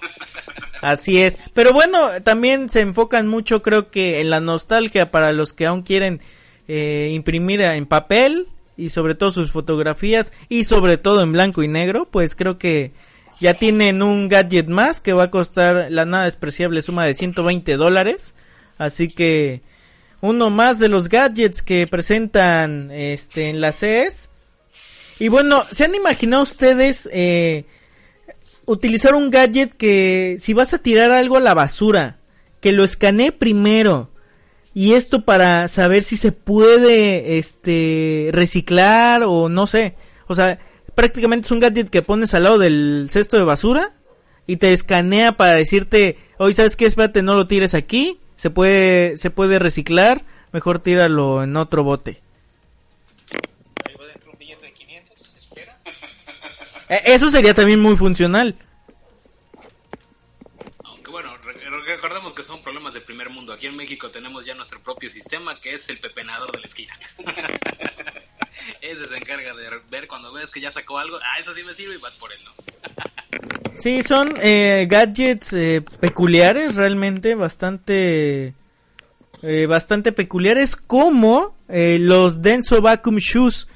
Así 0.81 1.21
es, 1.21 1.37
pero 1.53 1.73
bueno, 1.73 2.21
también 2.23 2.69
se 2.69 2.81
enfocan 2.81 3.27
mucho 3.27 3.61
creo 3.61 3.91
que 3.91 4.19
en 4.19 4.29
la 4.29 4.39
nostalgia 4.39 5.11
para 5.11 5.31
los 5.31 5.53
que 5.53 5.67
aún 5.67 5.83
quieren 5.83 6.21
eh, 6.67 7.11
imprimir 7.13 7.61
en 7.61 7.85
papel 7.85 8.47
y 8.77 8.89
sobre 8.89 9.13
todo 9.13 9.31
sus 9.31 9.51
fotografías 9.51 10.33
y 10.49 10.63
sobre 10.63 10.97
todo 10.97 11.21
en 11.21 11.33
blanco 11.33 11.61
y 11.61 11.67
negro, 11.67 12.07
pues 12.09 12.35
creo 12.35 12.57
que 12.57 12.93
ya 13.39 13.53
tienen 13.53 14.01
un 14.01 14.27
gadget 14.27 14.67
más 14.67 14.99
que 15.01 15.13
va 15.13 15.23
a 15.23 15.31
costar 15.31 15.87
la 15.91 16.05
nada 16.05 16.25
despreciable 16.25 16.81
suma 16.81 17.05
de 17.05 17.13
120 17.13 17.77
dólares. 17.77 18.33
Así 18.77 19.09
que 19.09 19.61
uno 20.21 20.49
más 20.49 20.79
de 20.79 20.89
los 20.89 21.09
gadgets 21.09 21.61
que 21.61 21.85
presentan 21.85 22.89
este, 22.91 23.49
en 23.49 23.61
la 23.61 23.71
CES. 23.71 24.30
Y 25.21 25.29
bueno, 25.29 25.63
¿se 25.71 25.85
han 25.85 25.93
imaginado 25.93 26.41
ustedes 26.41 27.07
eh, 27.13 27.65
utilizar 28.65 29.13
un 29.13 29.29
gadget 29.29 29.71
que 29.77 30.37
si 30.39 30.53
vas 30.53 30.73
a 30.73 30.79
tirar 30.79 31.11
algo 31.11 31.37
a 31.37 31.41
la 31.41 31.53
basura, 31.53 32.17
que 32.59 32.71
lo 32.71 32.83
escanee 32.83 33.31
primero 33.31 34.09
y 34.73 34.93
esto 34.93 35.23
para 35.23 35.67
saber 35.67 36.01
si 36.01 36.17
se 36.17 36.31
puede 36.31 37.37
este 37.37 38.29
reciclar 38.31 39.21
o 39.23 39.47
no 39.47 39.67
sé. 39.67 39.95
O 40.25 40.33
sea, 40.33 40.57
prácticamente 40.95 41.45
es 41.45 41.51
un 41.51 41.59
gadget 41.59 41.91
que 41.91 42.01
pones 42.01 42.33
al 42.33 42.41
lado 42.41 42.57
del 42.57 43.07
cesto 43.11 43.37
de 43.37 43.43
basura 43.43 43.93
y 44.47 44.57
te 44.57 44.73
escanea 44.73 45.33
para 45.37 45.53
decirte, 45.53 46.17
"Hoy 46.39 46.55
sabes 46.55 46.75
qué, 46.75 46.87
espérate, 46.87 47.21
no 47.21 47.35
lo 47.35 47.45
tires 47.45 47.75
aquí, 47.75 48.19
se 48.37 48.49
puede 48.49 49.17
se 49.17 49.29
puede 49.29 49.59
reciclar, 49.59 50.23
mejor 50.51 50.79
tíralo 50.79 51.43
en 51.43 51.57
otro 51.57 51.83
bote." 51.83 52.21
Ahí 53.85 53.95
va 53.99 54.05
dentro 54.05 54.31
un 54.31 54.37
billete 54.39 54.67
de 54.67 54.73
500, 54.73 55.35
espera. 55.37 55.77
E, 55.85 55.91
eso 57.05 57.29
sería 57.29 57.53
también 57.53 57.79
muy 57.79 57.95
funcional. 57.95 58.55
recordemos 61.91 62.33
que 62.33 62.43
son 62.43 62.61
problemas 62.61 62.93
de 62.93 63.01
primer 63.01 63.29
mundo. 63.29 63.53
Aquí 63.53 63.67
en 63.67 63.75
México 63.75 64.09
tenemos 64.09 64.45
ya 64.45 64.55
nuestro 64.55 64.79
propio 64.81 65.09
sistema 65.09 65.59
que 65.59 65.75
es 65.75 65.89
el 65.89 65.99
pepenador 65.99 66.51
de 66.51 66.59
la 66.59 66.65
esquina. 66.65 66.97
Ese 68.81 69.07
se 69.07 69.17
encarga 69.17 69.53
de 69.53 69.69
ver 69.89 70.07
cuando 70.07 70.31
ves 70.33 70.51
que 70.51 70.59
ya 70.59 70.71
sacó 70.71 70.97
algo, 70.97 71.17
ah, 71.17 71.39
eso 71.39 71.53
sí 71.53 71.63
me 71.63 71.73
sirve 71.73 71.95
y 71.95 71.97
vas 71.97 72.13
por 72.13 72.31
él, 72.31 72.39
¿no? 72.43 72.51
sí, 73.79 74.03
son 74.03 74.35
eh, 74.41 74.87
gadgets 74.89 75.53
eh, 75.53 75.81
peculiares, 75.99 76.75
realmente 76.75 77.35
bastante... 77.35 78.53
Eh, 79.43 79.65
bastante 79.65 80.11
peculiares 80.11 80.75
como 80.75 81.55
los 81.67 82.43
Denso 82.43 82.79
Vacuum 82.79 83.17
Shoes 83.17 83.67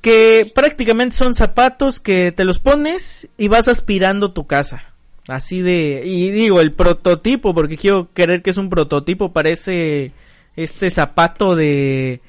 que 0.00 0.50
prácticamente 0.54 1.16
son 1.16 1.34
zapatos 1.34 2.00
que 2.00 2.32
te 2.32 2.44
los 2.44 2.58
pones 2.58 3.28
y 3.36 3.48
vas 3.48 3.68
aspirando 3.68 4.32
tu 4.32 4.46
casa. 4.46 4.84
Así 5.28 5.60
de... 5.60 6.02
Y 6.04 6.30
digo, 6.30 6.60
el 6.60 6.72
prototipo, 6.72 7.54
porque 7.54 7.76
quiero 7.76 8.08
creer 8.12 8.42
que 8.42 8.50
es 8.50 8.56
un 8.56 8.70
prototipo, 8.70 9.32
parece 9.32 10.12
este 10.56 10.90
zapato 10.90 11.54
de... 11.54 12.20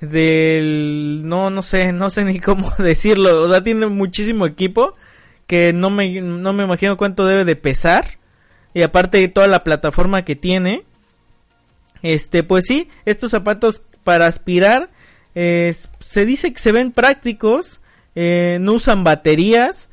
Del... 0.00 1.22
No, 1.24 1.50
no 1.50 1.62
sé, 1.62 1.92
no 1.92 2.10
sé 2.10 2.24
ni 2.24 2.40
cómo 2.40 2.70
decirlo. 2.78 3.42
O 3.42 3.48
sea, 3.48 3.62
tiene 3.62 3.86
muchísimo 3.86 4.46
equipo 4.46 4.94
que 5.46 5.72
no 5.72 5.90
me, 5.90 6.20
no 6.20 6.52
me 6.52 6.64
imagino 6.64 6.96
cuánto 6.96 7.26
debe 7.26 7.44
de 7.44 7.56
pesar. 7.56 8.06
Y 8.74 8.82
aparte 8.82 9.18
de 9.18 9.28
toda 9.28 9.46
la 9.46 9.64
plataforma 9.64 10.24
que 10.24 10.36
tiene. 10.36 10.84
Este, 12.02 12.42
pues 12.42 12.66
sí, 12.66 12.88
estos 13.04 13.30
zapatos 13.30 13.82
para 14.04 14.26
aspirar 14.26 14.90
se 16.06 16.24
dice 16.24 16.52
que 16.52 16.60
se 16.60 16.72
ven 16.72 16.92
prácticos, 16.92 17.80
eh, 18.14 18.58
no 18.60 18.74
usan 18.74 19.02
baterías 19.02 19.90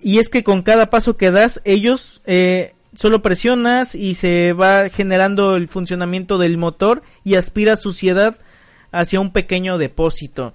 y 0.00 0.18
es 0.18 0.28
que 0.28 0.42
con 0.42 0.62
cada 0.62 0.90
paso 0.90 1.16
que 1.16 1.30
das, 1.30 1.60
ellos 1.64 2.22
eh, 2.26 2.74
solo 2.94 3.22
presionas 3.22 3.94
y 3.94 4.16
se 4.16 4.52
va 4.52 4.88
generando 4.88 5.54
el 5.54 5.68
funcionamiento 5.68 6.38
del 6.38 6.58
motor 6.58 7.02
y 7.22 7.36
aspira 7.36 7.76
suciedad 7.76 8.36
hacia 8.90 9.20
un 9.20 9.32
pequeño 9.32 9.78
depósito. 9.78 10.54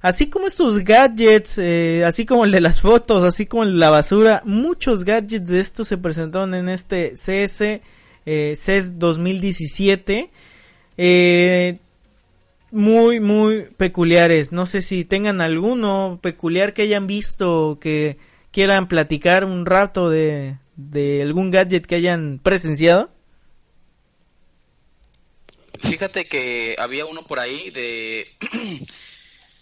Así 0.00 0.28
como 0.28 0.46
estos 0.46 0.78
gadgets, 0.78 1.58
eh, 1.58 2.04
así 2.06 2.24
como 2.24 2.44
el 2.44 2.52
de 2.52 2.60
las 2.62 2.80
fotos, 2.80 3.22
así 3.22 3.44
como 3.44 3.64
el 3.64 3.72
de 3.72 3.78
la 3.78 3.90
basura, 3.90 4.40
muchos 4.44 5.04
gadgets 5.04 5.48
de 5.48 5.60
estos 5.60 5.88
se 5.88 5.98
presentaron 5.98 6.54
en 6.54 6.68
este 6.70 7.12
CS, 7.16 7.82
eh, 8.24 8.54
CES 8.56 8.98
2017. 8.98 10.30
Eh, 10.96 11.78
muy, 12.76 13.20
muy 13.20 13.62
peculiares. 13.76 14.52
No 14.52 14.66
sé 14.66 14.82
si 14.82 15.06
tengan 15.06 15.40
alguno 15.40 16.20
peculiar 16.22 16.74
que 16.74 16.82
hayan 16.82 17.06
visto, 17.06 17.78
que 17.80 18.18
quieran 18.52 18.86
platicar 18.86 19.44
un 19.44 19.64
rato 19.64 20.10
de, 20.10 20.58
de 20.76 21.22
algún 21.22 21.50
gadget 21.50 21.86
que 21.86 21.94
hayan 21.94 22.38
presenciado. 22.38 23.10
Fíjate 25.80 26.26
que 26.26 26.76
había 26.78 27.06
uno 27.06 27.26
por 27.26 27.40
ahí 27.40 27.70
de... 27.70 28.30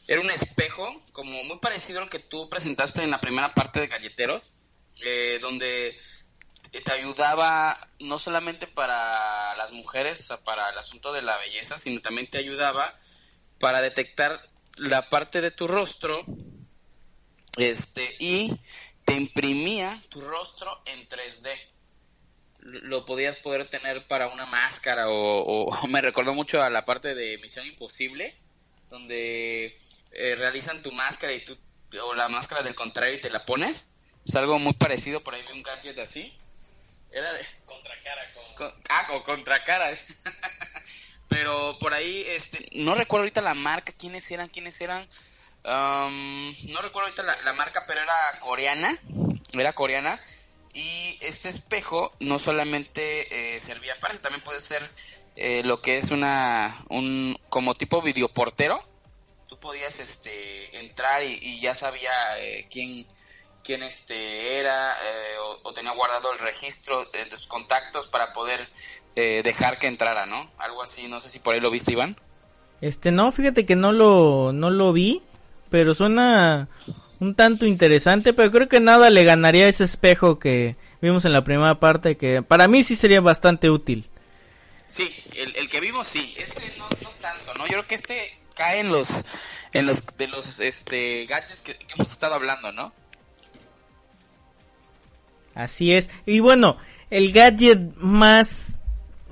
Era 0.08 0.20
un 0.20 0.30
espejo, 0.30 1.02
como 1.12 1.42
muy 1.44 1.58
parecido 1.60 2.00
al 2.00 2.10
que 2.10 2.18
tú 2.18 2.50
presentaste 2.50 3.02
en 3.02 3.10
la 3.10 3.20
primera 3.20 3.54
parte 3.54 3.80
de 3.80 3.86
Galleteros, 3.86 4.52
eh, 5.02 5.38
donde 5.40 5.96
te 6.72 6.92
ayudaba 6.92 7.88
no 8.00 8.18
solamente 8.18 8.66
para 8.66 9.56
las 9.56 9.72
mujeres, 9.72 10.20
o 10.20 10.24
sea, 10.24 10.36
para 10.42 10.68
el 10.68 10.76
asunto 10.76 11.12
de 11.12 11.22
la 11.22 11.38
belleza, 11.38 11.78
sino 11.78 12.02
también 12.02 12.28
te 12.28 12.36
ayudaba 12.36 13.00
para 13.64 13.80
detectar 13.80 14.46
la 14.76 15.08
parte 15.08 15.40
de 15.40 15.50
tu 15.50 15.66
rostro 15.66 16.22
este 17.56 18.14
y 18.18 18.54
te 19.06 19.14
imprimía 19.14 20.02
tu 20.10 20.20
rostro 20.20 20.82
en 20.84 21.08
3D. 21.08 21.48
Lo 22.58 23.06
podías 23.06 23.38
poder 23.38 23.70
tener 23.70 24.06
para 24.06 24.28
una 24.28 24.44
máscara 24.44 25.06
o, 25.08 25.70
me 25.88 26.02
recordó 26.02 26.34
mucho 26.34 26.62
a 26.62 26.68
la 26.68 26.84
parte 26.84 27.14
de 27.14 27.38
Misión 27.38 27.64
Imposible, 27.64 28.36
donde 28.90 29.78
eh, 30.12 30.34
realizan 30.34 30.82
tu 30.82 30.92
máscara 30.92 31.32
y 31.32 31.42
tú, 31.42 31.56
o 32.02 32.12
la 32.12 32.28
máscara 32.28 32.62
del 32.62 32.74
contrario 32.74 33.14
y 33.14 33.20
te 33.22 33.30
la 33.30 33.46
pones. 33.46 33.86
Es 34.26 34.36
algo 34.36 34.58
muy 34.58 34.74
parecido, 34.74 35.24
por 35.24 35.34
ahí 35.34 35.42
vi 35.48 35.54
un 35.54 35.62
gadget 35.62 35.98
así. 36.00 36.36
Era 37.10 37.32
de... 37.32 37.46
Contracara. 37.64 38.30
Con... 38.58 38.74
ah, 38.90 39.08
o 39.12 39.22
contracara. 39.22 39.90
Pero 41.28 41.78
por 41.78 41.94
ahí, 41.94 42.24
este, 42.28 42.68
no 42.72 42.94
recuerdo 42.94 43.22
ahorita 43.22 43.40
la 43.40 43.54
marca, 43.54 43.92
quiénes 43.96 44.30
eran, 44.30 44.48
quiénes 44.48 44.80
eran. 44.80 45.08
no 45.64 46.82
recuerdo 46.82 47.08
ahorita 47.08 47.22
la, 47.22 47.52
marca, 47.54 47.84
pero 47.86 48.02
era 48.02 48.14
coreana. 48.40 48.98
Era 49.52 49.72
coreana. 49.72 50.20
Y 50.74 51.18
este 51.20 51.48
espejo 51.48 52.12
no 52.18 52.38
solamente 52.38 53.54
eh, 53.54 53.60
servía 53.60 53.98
para 54.00 54.12
eso, 54.12 54.22
también 54.22 54.42
puede 54.42 54.60
ser 54.60 54.90
eh, 55.36 55.62
lo 55.64 55.80
que 55.80 55.98
es 55.98 56.10
una, 56.10 56.84
un, 56.88 57.38
como 57.48 57.74
tipo 57.76 58.02
videoportero. 58.02 58.84
Tú 59.48 59.56
podías, 59.58 60.00
este, 60.00 60.76
entrar 60.80 61.22
y, 61.22 61.60
ya 61.60 61.76
sabía 61.76 62.10
eh, 62.40 62.66
quién, 62.68 63.06
quién 63.62 63.84
este 63.84 64.58
era 64.58 64.98
o, 65.40 65.68
o, 65.68 65.72
tenía 65.72 65.92
guardado 65.92 66.32
el 66.32 66.40
registro 66.40 67.04
de 67.04 67.30
sus 67.30 67.46
contactos 67.46 68.08
para 68.08 68.32
poder 68.32 68.68
eh, 69.16 69.42
dejar 69.44 69.78
que 69.78 69.86
entrara, 69.86 70.26
¿no? 70.26 70.50
Algo 70.58 70.82
así, 70.82 71.08
no 71.08 71.20
sé 71.20 71.30
si 71.30 71.38
por 71.38 71.54
ahí 71.54 71.60
lo 71.60 71.70
viste, 71.70 71.92
Iván. 71.92 72.16
Este, 72.80 73.12
no, 73.12 73.30
fíjate 73.32 73.64
que 73.64 73.76
no 73.76 73.92
lo, 73.92 74.52
no 74.52 74.70
lo 74.70 74.92
vi, 74.92 75.22
pero 75.70 75.94
suena 75.94 76.68
un 77.20 77.34
tanto 77.34 77.66
interesante, 77.66 78.32
pero 78.32 78.50
creo 78.50 78.68
que 78.68 78.80
nada 78.80 79.10
le 79.10 79.24
ganaría 79.24 79.68
ese 79.68 79.84
espejo 79.84 80.38
que 80.38 80.76
vimos 81.00 81.24
en 81.24 81.32
la 81.32 81.44
primera 81.44 81.78
parte, 81.80 82.16
que 82.16 82.42
para 82.42 82.68
mí 82.68 82.82
sí 82.82 82.96
sería 82.96 83.20
bastante 83.20 83.70
útil. 83.70 84.08
Sí, 84.86 85.10
el, 85.34 85.68
que 85.68 85.80
vimos 85.80 86.06
sí, 86.06 86.34
este 86.36 86.74
no, 86.76 86.88
tanto, 87.20 87.54
¿no? 87.54 87.64
Yo 87.64 87.72
creo 87.72 87.86
que 87.86 87.94
este 87.94 88.38
cae 88.54 88.80
en 88.80 88.90
los, 88.90 89.24
en 89.72 89.86
los, 89.86 90.04
de 90.16 90.28
los, 90.28 90.60
este, 90.60 91.26
gadgets 91.26 91.62
que 91.62 91.78
hemos 91.94 92.10
estado 92.10 92.34
hablando, 92.34 92.70
¿no? 92.72 92.92
Así 95.54 95.94
es, 95.94 96.10
y 96.26 96.40
bueno, 96.40 96.76
el 97.10 97.32
gadget 97.32 97.94
más 97.96 98.78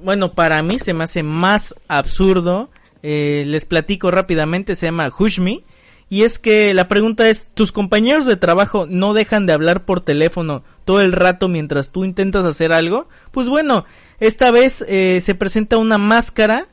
bueno, 0.02 0.34
para 0.34 0.62
mí 0.62 0.78
se 0.78 0.92
me 0.92 1.04
hace 1.04 1.22
más 1.22 1.74
absurdo. 1.88 2.70
Eh, 3.02 3.44
les 3.46 3.64
platico 3.64 4.10
rápidamente, 4.10 4.76
se 4.76 4.86
llama 4.86 5.10
Hushmi. 5.16 5.64
Y 6.08 6.24
es 6.24 6.38
que 6.38 6.74
la 6.74 6.88
pregunta 6.88 7.28
es, 7.28 7.48
¿tus 7.54 7.72
compañeros 7.72 8.26
de 8.26 8.36
trabajo 8.36 8.86
no 8.86 9.14
dejan 9.14 9.46
de 9.46 9.54
hablar 9.54 9.84
por 9.84 10.02
teléfono 10.02 10.62
todo 10.84 11.00
el 11.00 11.12
rato 11.12 11.48
mientras 11.48 11.90
tú 11.90 12.04
intentas 12.04 12.44
hacer 12.44 12.72
algo? 12.72 13.08
Pues 13.30 13.48
bueno, 13.48 13.86
esta 14.20 14.50
vez 14.50 14.84
eh, 14.88 15.20
se 15.22 15.34
presenta 15.34 15.78
una 15.78 15.96
máscara, 15.96 16.66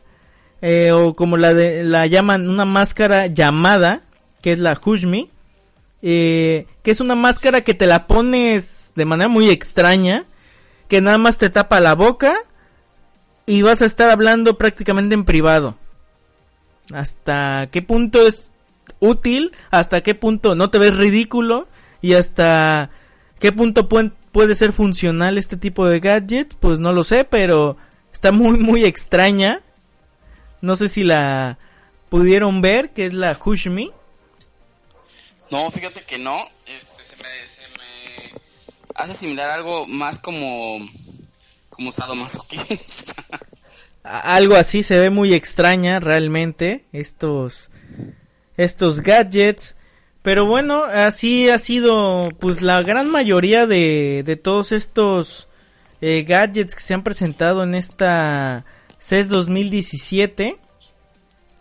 eh, 0.61 0.91
o 0.91 1.15
como 1.15 1.37
la, 1.37 1.53
de, 1.53 1.85
la 1.85 2.05
llaman, 2.05 2.49
una 2.49 2.65
máscara 2.65 3.27
llamada, 3.27 4.01
que 4.41 4.51
es 4.51 4.59
la 4.59 4.79
Hushmi, 4.83 5.29
que 6.01 6.65
es 6.83 6.99
una 6.99 7.15
máscara 7.15 7.61
que 7.61 7.73
te 7.73 7.85
la 7.85 8.07
pones 8.07 8.91
de 8.95 9.05
manera 9.05 9.29
muy 9.29 9.49
extraña, 9.49 10.25
que 10.89 10.99
nada 10.99 11.17
más 11.17 11.37
te 11.37 11.49
tapa 11.49 11.79
la 11.79 11.95
boca 11.95 12.43
y 13.49 13.63
vas 13.63 13.81
a 13.81 13.85
estar 13.85 14.11
hablando 14.11 14.59
prácticamente 14.59 15.15
en 15.15 15.25
privado. 15.25 15.75
¿Hasta 16.93 17.67
qué 17.71 17.81
punto 17.81 18.27
es 18.27 18.47
útil? 18.99 19.53
¿Hasta 19.71 20.01
qué 20.01 20.13
punto 20.13 20.53
no 20.53 20.69
te 20.69 20.77
ves 20.77 20.95
ridículo? 20.95 21.67
¿Y 21.99 22.13
hasta 22.13 22.91
qué 23.39 23.51
punto 23.51 23.89
puede 23.89 24.53
ser 24.53 24.71
funcional 24.71 25.39
este 25.39 25.57
tipo 25.57 25.87
de 25.87 25.99
gadget? 25.99 26.53
Pues 26.59 26.79
no 26.79 26.93
lo 26.93 27.03
sé, 27.03 27.23
pero 27.23 27.75
está 28.13 28.31
muy 28.31 28.59
muy 28.59 28.85
extraña. 28.85 29.63
No 30.61 30.75
sé 30.75 30.87
si 30.87 31.03
la 31.03 31.57
pudieron 32.09 32.61
ver, 32.61 32.91
que 32.91 33.07
es 33.07 33.15
la 33.15 33.35
Hushmi. 33.43 33.91
No, 35.49 35.71
fíjate 35.71 36.03
que 36.03 36.19
no. 36.19 36.45
Este, 36.67 37.03
se 37.03 37.15
me, 37.15 37.47
se 37.47 37.63
me 37.63 38.39
hace 38.93 39.15
similar 39.15 39.49
algo 39.49 39.87
más 39.87 40.19
como 40.19 40.87
como 41.79 41.93
sadomasoquista. 41.93 43.23
Algo 44.03 44.55
así 44.55 44.83
se 44.83 44.99
ve 44.99 45.09
muy 45.09 45.33
extraña 45.33 46.01
realmente 46.01 46.83
estos 46.91 47.69
estos 48.57 48.99
gadgets. 48.99 49.77
Pero 50.21 50.45
bueno, 50.45 50.83
así 50.83 51.49
ha 51.49 51.57
sido 51.57 52.27
pues 52.37 52.61
la 52.61 52.81
gran 52.81 53.09
mayoría 53.09 53.65
de, 53.65 54.23
de 54.25 54.35
todos 54.35 54.73
estos 54.73 55.47
eh, 56.01 56.25
gadgets 56.27 56.75
que 56.75 56.81
se 56.81 56.93
han 56.93 57.03
presentado 57.03 57.63
en 57.63 57.73
esta 57.75 58.65
CES 58.99 59.29
2017. 59.29 60.57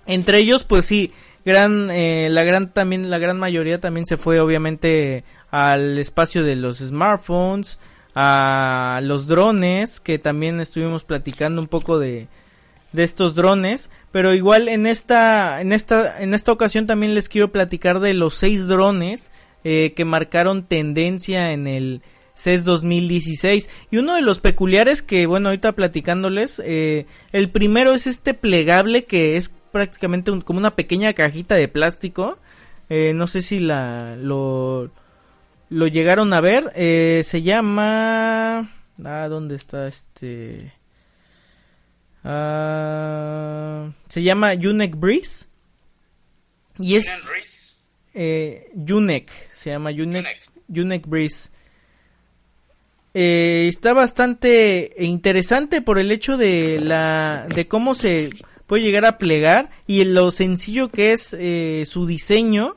Entre 0.06 0.38
ellos 0.38 0.64
pues 0.64 0.84
sí, 0.84 1.12
gran 1.44 1.92
eh, 1.92 2.28
la 2.28 2.42
gran 2.42 2.72
también 2.72 3.08
la 3.08 3.18
gran 3.18 3.38
mayoría 3.38 3.78
también 3.78 4.04
se 4.04 4.16
fue 4.16 4.40
obviamente 4.40 5.22
al 5.52 5.96
espacio 5.96 6.42
de 6.42 6.56
los 6.56 6.78
smartphones, 6.78 7.78
a 8.20 9.00
los 9.04 9.28
drones, 9.28 10.00
que 10.00 10.18
también 10.18 10.58
estuvimos 10.58 11.04
platicando 11.04 11.60
un 11.60 11.68
poco 11.68 12.00
de, 12.00 12.26
de 12.92 13.04
estos 13.04 13.36
drones, 13.36 13.90
pero 14.10 14.34
igual 14.34 14.66
en 14.66 14.88
esta, 14.88 15.60
en 15.60 15.72
esta, 15.72 16.20
en 16.20 16.34
esta 16.34 16.50
ocasión 16.50 16.88
también 16.88 17.14
les 17.14 17.28
quiero 17.28 17.52
platicar 17.52 18.00
de 18.00 18.14
los 18.14 18.34
seis 18.34 18.66
drones 18.66 19.30
eh, 19.62 19.92
que 19.94 20.04
marcaron 20.04 20.64
tendencia 20.64 21.52
en 21.52 21.68
el 21.68 22.02
CES 22.34 22.64
2016 22.64 23.70
y 23.92 23.98
uno 23.98 24.16
de 24.16 24.22
los 24.22 24.40
peculiares 24.40 25.02
que 25.02 25.26
bueno 25.26 25.50
ahorita 25.50 25.72
platicándoles 25.72 26.60
eh, 26.64 27.06
el 27.32 27.50
primero 27.50 27.92
es 27.92 28.08
este 28.08 28.34
plegable 28.34 29.04
que 29.04 29.36
es 29.36 29.52
prácticamente 29.70 30.32
como 30.44 30.58
una 30.58 30.74
pequeña 30.74 31.12
cajita 31.12 31.54
de 31.54 31.68
plástico. 31.68 32.38
Eh, 32.88 33.12
no 33.14 33.28
sé 33.28 33.42
si 33.42 33.60
la 33.60 34.16
lo 34.16 34.90
lo 35.70 35.86
llegaron 35.86 36.32
a 36.32 36.40
ver. 36.40 36.72
Eh, 36.74 37.22
se 37.24 37.42
llama... 37.42 38.70
Ah, 39.04 39.28
¿dónde 39.28 39.56
está 39.56 39.84
este? 39.84 40.72
Ah, 42.24 43.90
se 44.08 44.22
llama 44.22 44.52
Unek 44.54 44.96
Breeze. 44.96 45.46
Y 46.78 46.96
es... 46.96 47.10
Eh, 48.14 48.70
se 49.54 49.70
llama 49.70 49.90
Unek, 49.90 50.50
Unek 50.68 51.06
Breeze. 51.06 51.50
Eh, 53.14 53.66
está 53.68 53.94
bastante 53.94 54.92
interesante 54.98 55.80
por 55.82 55.98
el 55.98 56.10
hecho 56.10 56.36
de 56.36 56.78
la 56.80 57.46
de 57.52 57.66
cómo 57.66 57.94
se 57.94 58.30
puede 58.66 58.82
llegar 58.82 59.06
a 59.06 59.18
plegar 59.18 59.70
y 59.86 60.04
lo 60.04 60.30
sencillo 60.30 60.90
que 60.90 61.12
es 61.12 61.34
eh, 61.36 61.84
su 61.86 62.06
diseño 62.06 62.76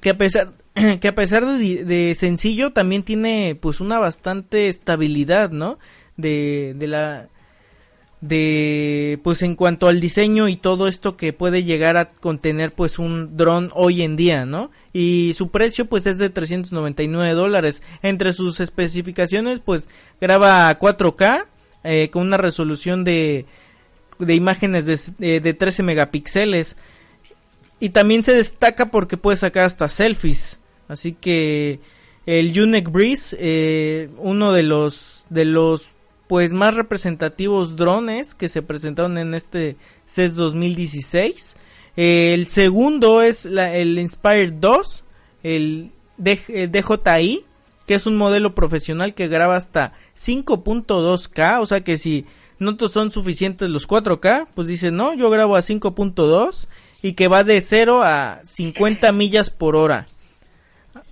que 0.00 0.10
a 0.10 0.18
pesar 0.18 0.54
que 1.00 1.08
a 1.08 1.14
pesar 1.14 1.44
de, 1.46 2.14
sencillo 2.14 2.72
también 2.72 3.02
tiene 3.02 3.56
pues 3.60 3.80
una 3.80 3.98
bastante 3.98 4.68
estabilidad, 4.68 5.50
¿no? 5.50 5.78
De, 6.16 6.74
de 6.76 6.86
la 6.88 7.28
de 8.20 9.20
pues 9.22 9.42
en 9.42 9.54
cuanto 9.54 9.86
al 9.86 10.00
diseño 10.00 10.48
y 10.48 10.56
todo 10.56 10.88
esto 10.88 11.16
que 11.16 11.32
puede 11.32 11.62
llegar 11.62 11.96
a 11.96 12.10
contener 12.10 12.72
pues 12.72 12.98
un 12.98 13.36
dron 13.36 13.70
hoy 13.74 14.02
en 14.02 14.16
día 14.16 14.44
no 14.44 14.72
y 14.92 15.34
su 15.36 15.50
precio 15.50 15.86
pues 15.86 16.06
es 16.06 16.18
de 16.18 16.30
399 16.30 17.34
dólares. 17.34 17.82
Entre 18.02 18.32
sus 18.32 18.60
especificaciones 18.60 19.60
pues 19.60 19.88
graba 20.20 20.68
a 20.68 20.78
4K 20.78 21.44
eh, 21.84 22.10
con 22.10 22.26
una 22.26 22.36
resolución 22.36 23.04
de 23.04 23.46
de 24.18 24.34
imágenes 24.34 25.14
de, 25.18 25.40
de 25.40 25.54
13 25.54 25.84
megapíxeles. 25.84 26.76
Y 27.78 27.90
también 27.90 28.24
se 28.24 28.32
destaca 28.32 28.90
porque 28.90 29.16
puede 29.16 29.36
sacar 29.36 29.64
hasta 29.64 29.88
selfies 29.88 30.58
así 30.88 31.12
que 31.12 31.80
el 32.26 32.58
Unique 32.60 32.90
Breeze 32.90 33.36
eh, 33.38 34.10
uno 34.18 34.52
de 34.52 34.62
los 34.62 35.24
de 35.30 35.44
los 35.44 35.88
pues 36.28 36.52
más 36.52 36.74
representativos 36.74 37.74
drones 37.74 38.34
que 38.34 38.48
se 38.48 38.62
presentaron 38.62 39.18
en 39.18 39.34
este 39.34 39.76
CES 40.06 40.36
2016. 40.36 41.56
el 41.96 42.46
segundo 42.46 43.22
es 43.22 43.46
el 43.46 43.98
Inspire 43.98 44.50
2, 44.50 45.04
el, 45.42 45.90
DJI, 46.18 47.44
que 47.86 47.94
es 47.94 48.06
un 48.06 48.16
modelo 48.16 48.54
profesional 48.54 49.14
que 49.14 49.28
graba 49.28 49.56
hasta 49.56 49.94
5.2K, 50.16 51.60
o 51.60 51.66
sea 51.66 51.80
que 51.80 51.96
si 51.96 52.26
no 52.58 52.76
son 52.88 53.10
suficientes 53.10 53.70
los 53.70 53.88
4K, 53.88 54.48
pues 54.54 54.68
dice, 54.68 54.90
no, 54.90 55.14
yo 55.14 55.30
grabo 55.30 55.56
a 55.56 55.60
5.2 55.60 56.68
y 57.00 57.12
que 57.14 57.28
va 57.28 57.42
de 57.42 57.60
0 57.60 58.02
a 58.02 58.40
50 58.44 59.12
millas 59.12 59.50
por 59.50 59.76
hora 59.76 60.06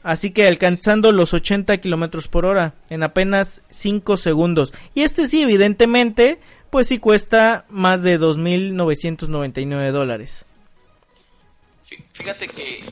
así 0.07 0.31
que 0.31 0.47
alcanzando 0.47 1.11
los 1.11 1.35
80 1.35 1.79
kilómetros 1.79 2.29
por 2.29 2.47
hora 2.47 2.75
en 2.91 3.03
apenas 3.03 3.65
5 3.71 4.17
segundos. 4.17 4.73
Y 4.95 5.03
este 5.03 5.27
sí, 5.27 5.43
evidentemente, 5.43 6.39
pues 6.71 6.87
sí 6.87 6.99
cuesta 6.99 7.67
más 7.69 8.03
de 8.03 8.19
2.999 8.19 9.91
dólares. 9.91 10.47
Fíjate 12.13 12.49
que 12.49 12.85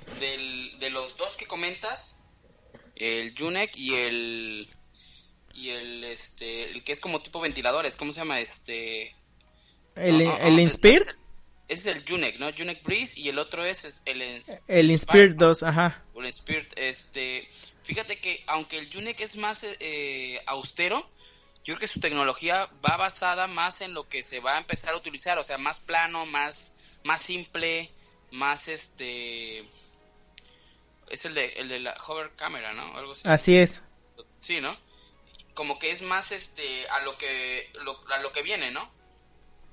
de 0.81 0.91
los 0.91 1.17
dos 1.17 1.37
que 1.37 1.47
comentas, 1.47 2.19
el 2.97 3.33
Junek 3.39 3.77
y 3.77 3.95
el 3.95 4.69
y 5.55 5.71
el 5.71 6.05
este 6.05 6.71
el 6.71 6.83
que 6.83 6.93
es 6.93 7.01
como 7.01 7.23
tipo 7.23 7.41
ventiladores, 7.41 7.97
¿cómo 7.97 8.13
se 8.13 8.21
llama 8.21 8.41
este? 8.41 9.13
El, 9.95 10.21
el 10.21 10.61
Inspire. 10.61 11.05
Ese 11.67 11.91
es 11.91 11.97
el 11.97 12.05
Junek, 12.07 12.39
¿no? 12.39 12.51
Junek 12.57 12.83
Breeze 12.83 13.19
y 13.19 13.29
el 13.29 13.39
otro 13.39 13.65
es, 13.65 14.03
el 14.05 14.23
El 14.69 14.91
Inspire 14.91 15.35
2, 15.35 15.63
ajá. 15.63 16.03
el 16.15 16.27
Inspire, 16.27 16.69
este... 16.77 17.49
Fíjate 17.85 18.19
que 18.19 18.43
aunque 18.47 18.79
el 18.79 18.91
Junek 18.93 19.21
es 19.21 19.37
más 19.37 19.67
eh, 19.81 20.41
austero, 20.47 21.07
yo 21.65 21.75
creo 21.75 21.79
que 21.79 21.87
su 21.87 22.01
tecnología 22.01 22.69
va 22.85 22.97
basada 22.97 23.47
más 23.47 23.83
en 23.83 23.93
lo 23.93 24.09
que 24.09 24.23
se 24.23 24.41
va 24.41 24.55
a 24.55 24.59
empezar 24.59 24.95
a 24.95 24.97
utilizar, 24.97 25.39
o 25.39 25.45
sea, 25.45 25.59
más 25.59 25.81
plano, 25.81 26.25
más, 26.27 26.75
más 27.03 27.23
simple, 27.23 27.91
más 28.31 28.69
este... 28.69 29.69
Es 31.11 31.25
el 31.27 31.35
de, 31.35 31.47
el 31.57 31.69
de 31.69 31.81
la 31.81 31.95
hover 32.07 32.33
camera, 32.37 32.73
¿no? 32.73 32.97
Algo 32.97 33.13
así. 33.13 33.23
así 33.27 33.57
es. 33.57 33.83
Sí, 34.41 34.61
¿no? 34.61 34.77
Como 35.55 35.79
que 35.79 35.91
es 35.91 36.03
más 36.03 36.33
este 36.33 36.89
a 36.89 37.01
lo 37.01 37.17
que 37.17 37.71
a 38.11 38.19
lo 38.21 38.33
que 38.33 38.43
viene, 38.43 38.71
¿no? 38.71 38.91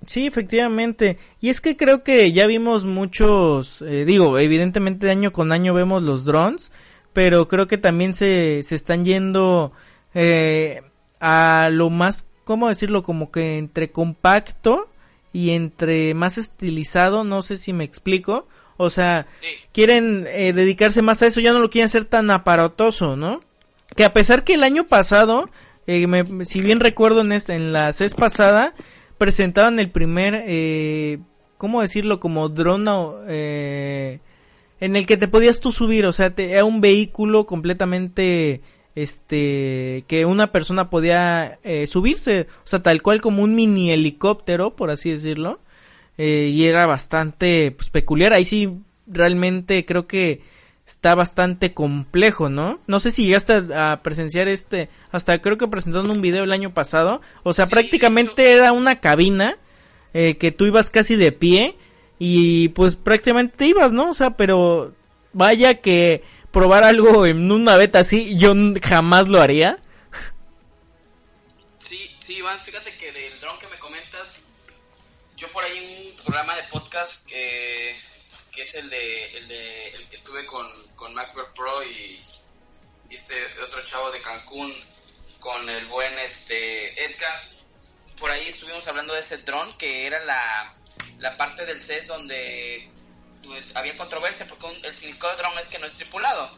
Sí, 0.06 0.26
efectivamente. 0.26 1.18
Y 1.40 1.50
es 1.50 1.62
que 1.62 1.78
creo 1.78 2.04
que 2.04 2.32
ya 2.32 2.48
vimos 2.48 2.86
muchos, 2.86 3.82
eh, 3.84 4.04
digo, 4.06 4.40
evidentemente 4.40 5.10
año 5.10 5.32
con 5.32 5.52
año 5.52 5.74
vemos 5.74 6.02
los 6.02 6.26
drones, 6.26 6.72
pero 7.14 7.48
creo 7.48 7.68
que 7.68 7.78
también 7.78 8.14
se, 8.14 8.64
se 8.64 8.76
están 8.76 9.06
yendo 9.06 9.74
eh, 10.14 10.82
a 11.20 11.70
lo 11.72 11.90
más, 11.90 12.26
¿cómo 12.46 12.68
decirlo? 12.68 13.04
Como 13.04 13.32
que 13.32 13.58
entre 13.58 13.92
compacto 13.92 14.90
y 15.34 15.52
entre 15.52 16.14
más 16.16 16.38
estilizado, 16.38 17.24
no 17.24 17.44
sé 17.44 17.58
si 17.58 17.72
me 17.72 17.84
explico. 17.84 18.48
O 18.78 18.90
sea, 18.90 19.28
quieren 19.72 20.26
eh, 20.28 20.54
dedicarse 20.54 21.04
más 21.04 21.22
a 21.22 21.28
eso, 21.28 21.42
ya 21.42 21.54
no 21.54 21.60
lo 21.60 21.70
quieren 21.70 21.86
hacer 21.86 22.06
tan 22.06 22.32
aparatoso, 22.32 23.16
¿no? 23.16 23.42
Que 23.96 24.04
a 24.04 24.14
pesar 24.14 24.44
que 24.44 24.56
el 24.56 24.64
año 24.64 24.88
pasado, 24.88 25.50
si 25.86 26.62
bien 26.62 26.80
recuerdo 26.80 27.22
en, 27.22 27.34
esta, 27.34 27.54
en 27.54 27.74
la 27.74 27.94
CES 27.94 28.16
pasada, 28.16 28.74
presentaban 29.22 29.80
el 29.80 29.92
primer, 29.92 30.46
eh, 30.48 31.20
¿cómo 31.60 31.84
decirlo? 31.84 32.20
Como 32.20 32.50
drone 32.50 32.92
eh, 33.28 34.20
en 34.80 34.96
el 34.96 35.06
que 35.06 35.16
te 35.16 35.28
podías 35.28 35.60
tú 35.60 35.72
subir, 35.72 36.08
o 36.08 36.12
sea, 36.12 36.34
te, 36.34 36.54
era 36.54 36.66
un 36.66 36.82
vehículo 36.82 37.46
completamente, 37.46 38.62
este, 38.96 40.06
que 40.08 40.26
una 40.26 40.52
persona 40.52 40.90
podía 40.90 41.60
eh, 41.62 41.86
subirse, 41.86 42.48
o 42.64 42.68
sea, 42.68 42.82
tal 42.82 43.04
cual 43.04 43.22
como 43.22 43.44
un 43.44 43.54
mini 43.54 43.92
helicóptero, 43.92 44.76
por 44.76 44.90
así 44.90 45.12
decirlo, 45.12 45.60
eh, 46.18 46.50
y 46.52 46.66
era 46.66 46.88
bastante 46.88 47.70
pues, 47.78 47.92
peculiar. 47.92 48.34
Ahí 48.34 48.44
sí, 48.44 48.74
realmente 49.06 49.86
creo 49.86 50.08
que 50.08 50.42
está 50.86 51.16
bastante 51.16 51.74
complejo, 51.74 52.50
¿no? 52.50 52.80
No 52.88 53.00
sé 53.00 53.12
si 53.12 53.26
llegaste 53.26 53.62
a, 53.74 54.02
presenciar 54.04 54.48
este, 54.48 54.90
hasta 55.12 55.42
creo 55.42 55.58
que 55.58 55.68
presentaron 55.68 56.12
un 56.12 56.22
video 56.22 56.44
el 56.44 56.52
año 56.52 56.74
pasado, 56.74 57.22
o 57.44 57.54
sea, 57.54 57.68
prácticamente 57.68 58.52
era 58.52 58.72
una 58.72 59.00
cabina 59.00 59.58
eh, 60.14 60.38
que 60.38 60.52
tú 60.52 60.66
ibas 60.66 60.90
casi 60.90 61.16
de 61.16 61.32
pie 61.32 61.78
y 62.20 62.70
pues 62.70 62.96
prácticamente 62.96 63.58
te 63.58 63.66
ibas, 63.68 63.92
¿no? 63.92 64.12
O 64.12 64.14
sea, 64.14 64.32
pero 64.32 64.94
vaya 65.34 65.82
que 65.82 66.24
probar 66.52 66.84
algo 66.84 67.26
en 67.26 67.52
una 67.52 67.78
beta 67.78 68.00
así, 68.00 68.38
yo 68.38 68.54
jamás 68.82 69.28
lo 69.28 69.42
haría. 69.42 69.80
Sí, 71.78 72.12
sí, 72.18 72.38
Iván, 72.38 72.60
fíjate 72.64 72.96
que 72.98 73.12
del 73.12 73.40
dron 73.40 73.58
que 73.58 73.68
me 73.68 73.78
comentas, 73.78 74.38
yo 75.38 75.48
por 75.50 75.64
ahí 75.64 75.78
en 75.78 76.08
un 76.08 76.24
programa 76.24 76.56
de 76.56 76.64
podcast 76.64 77.28
que 77.28 77.96
que 78.52 78.64
es 78.64 78.76
el 78.76 78.90
de 78.90 79.38
el, 79.38 79.48
de, 79.48 79.88
el 79.96 80.10
que 80.10 80.18
tuve 80.20 80.46
con, 80.46 80.68
con 80.96 81.14
MacBook 81.14 81.54
Pro 81.54 81.84
y, 81.84 82.22
este 83.10 83.36
otro 83.62 83.84
chavo 83.84 84.10
de 84.12 84.22
Cancún 84.22 84.74
con 85.42 85.70
el 85.70 85.86
buen 85.88 86.18
este 86.20 86.94
Edgar. 87.04 87.50
Por 88.18 88.32
ahí 88.32 88.48
estuvimos 88.48 88.88
hablando 88.88 89.14
de 89.14 89.20
ese 89.20 89.40
dron 89.40 89.78
que 89.78 90.08
era 90.08 90.24
la, 90.24 90.74
la 91.20 91.36
parte 91.36 91.66
del 91.66 91.82
CES 91.82 92.08
donde, 92.08 92.90
había 93.74 93.98
controversia 93.98 94.46
porque 94.48 94.68
el 94.88 94.96
significado 94.96 95.36
de 95.36 95.42
dron 95.42 95.60
es 95.60 95.68
que 95.68 95.80
no 95.80 95.88
es 95.88 95.98
tripulado. 95.98 96.58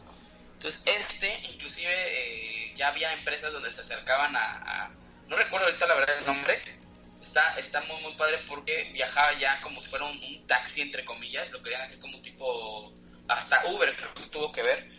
Entonces 0.56 0.82
este, 0.86 1.40
inclusive 1.50 1.90
eh, 1.92 2.72
ya 2.76 2.88
había 2.88 3.12
empresas 3.14 3.52
donde 3.52 3.72
se 3.72 3.80
acercaban 3.80 4.36
a, 4.36 4.92
no 5.26 5.36
recuerdo 5.36 5.66
ahorita 5.66 5.86
la 5.86 5.94
verdad 5.94 6.18
el 6.18 6.26
nombre, 6.26 6.62
está, 7.24 7.58
está 7.58 7.80
muy, 7.82 8.00
muy 8.02 8.14
padre 8.14 8.38
porque 8.46 8.90
viajaba 8.92 9.36
ya 9.38 9.60
como 9.60 9.80
si 9.80 9.90
fuera 9.90 10.04
un, 10.04 10.46
taxi, 10.46 10.82
entre 10.82 11.04
comillas, 11.04 11.50
lo 11.50 11.62
querían 11.62 11.80
hacer 11.80 11.98
como 11.98 12.20
tipo, 12.20 12.94
hasta 13.28 13.66
Uber 13.66 13.96
creo 13.96 14.14
que 14.14 14.26
tuvo 14.26 14.52
que 14.52 14.62
ver, 14.62 14.90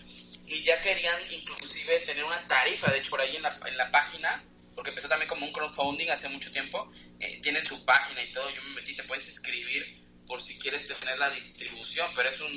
y 0.47 0.63
ya 0.63 0.82
querían 0.82 1.19
inclusive 1.32 1.99
tener 2.01 2.23
una 2.23 2.45
tarifa, 2.47 2.91
de 2.91 2.97
hecho 2.97 3.11
por 3.11 3.21
ahí 3.21 3.36
en 3.36 3.43
la, 3.43 3.59
en 3.65 3.78
la 3.78 3.91
página, 3.91 4.43
porque 4.73 4.89
empezó 4.89 5.07
también 5.07 5.30
como 5.30 5.45
un 5.45 5.53
crowdfunding 5.53 6.09
hace 6.09 6.28
mucho 6.30 6.51
tiempo, 6.51 6.91
eh, 7.19 7.39
tienen 7.41 7.63
su 7.63 7.86
página 7.86 8.23
y 8.23 8.32
todo, 8.32 8.49
yo 8.49 8.61
me 8.63 8.76
metí, 8.76 8.95
te 8.95 9.03
puedes 9.03 9.30
escribir 9.30 10.03
por 10.26 10.41
si 10.41 10.57
quieres 10.57 10.88
tener 10.88 11.19
la 11.19 11.30
distribución, 11.30 12.11
pero 12.15 12.30
es 12.30 12.41
un, 12.41 12.51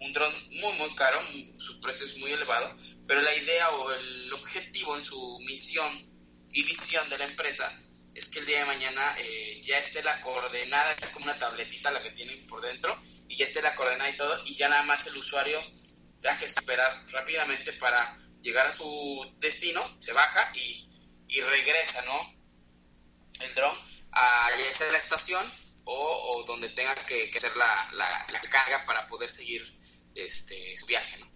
un 0.00 0.12
dron 0.12 0.32
muy 0.50 0.72
muy 0.78 0.94
caro, 0.94 1.20
su 1.58 1.80
precio 1.80 2.06
es 2.06 2.16
muy 2.16 2.30
elevado, 2.30 2.76
pero 3.08 3.20
la 3.22 3.34
idea 3.34 3.70
o 3.70 3.92
el 3.92 4.32
objetivo 4.32 4.96
en 4.96 5.02
su 5.02 5.40
misión 5.40 6.08
y 6.52 6.62
visión 6.62 7.08
de 7.10 7.18
la 7.18 7.24
empresa 7.24 7.76
es 8.14 8.28
que 8.28 8.40
el 8.40 8.46
día 8.46 8.60
de 8.60 8.64
mañana 8.64 9.14
eh, 9.18 9.60
ya 9.62 9.78
esté 9.78 10.02
la 10.02 10.20
coordenada, 10.20 10.92
es 10.92 11.08
como 11.12 11.26
una 11.26 11.38
tabletita 11.38 11.90
la 11.90 12.00
que 12.00 12.10
tienen 12.10 12.46
por 12.46 12.60
dentro, 12.60 12.96
y 13.28 13.36
ya 13.36 13.44
esté 13.44 13.62
la 13.62 13.74
coordenada 13.74 14.10
y 14.10 14.16
todo, 14.16 14.42
y 14.44 14.54
ya 14.54 14.68
nada 14.68 14.82
más 14.82 15.06
el 15.06 15.16
usuario 15.16 15.60
tenga 16.20 16.38
que 16.38 16.46
esperar 16.46 17.04
rápidamente 17.10 17.72
para 17.74 18.18
llegar 18.42 18.66
a 18.66 18.72
su 18.72 19.32
destino, 19.38 20.00
se 20.00 20.12
baja 20.12 20.50
y, 20.54 20.88
y 21.28 21.40
regresa, 21.40 22.02
¿no? 22.02 22.34
El 23.40 23.54
dron 23.54 23.76
a 24.12 24.50
ya 24.56 24.90
la 24.90 24.98
estación 24.98 25.50
o, 25.84 26.44
donde 26.46 26.68
tenga 26.70 26.94
que, 27.06 27.30
hacer 27.34 27.56
la, 27.56 27.88
la, 27.92 28.26
la, 28.30 28.40
carga 28.42 28.84
para 28.84 29.06
poder 29.06 29.30
seguir 29.30 29.78
este, 30.14 30.76
su 30.76 30.86
viaje, 30.86 31.18
¿no? 31.18 31.30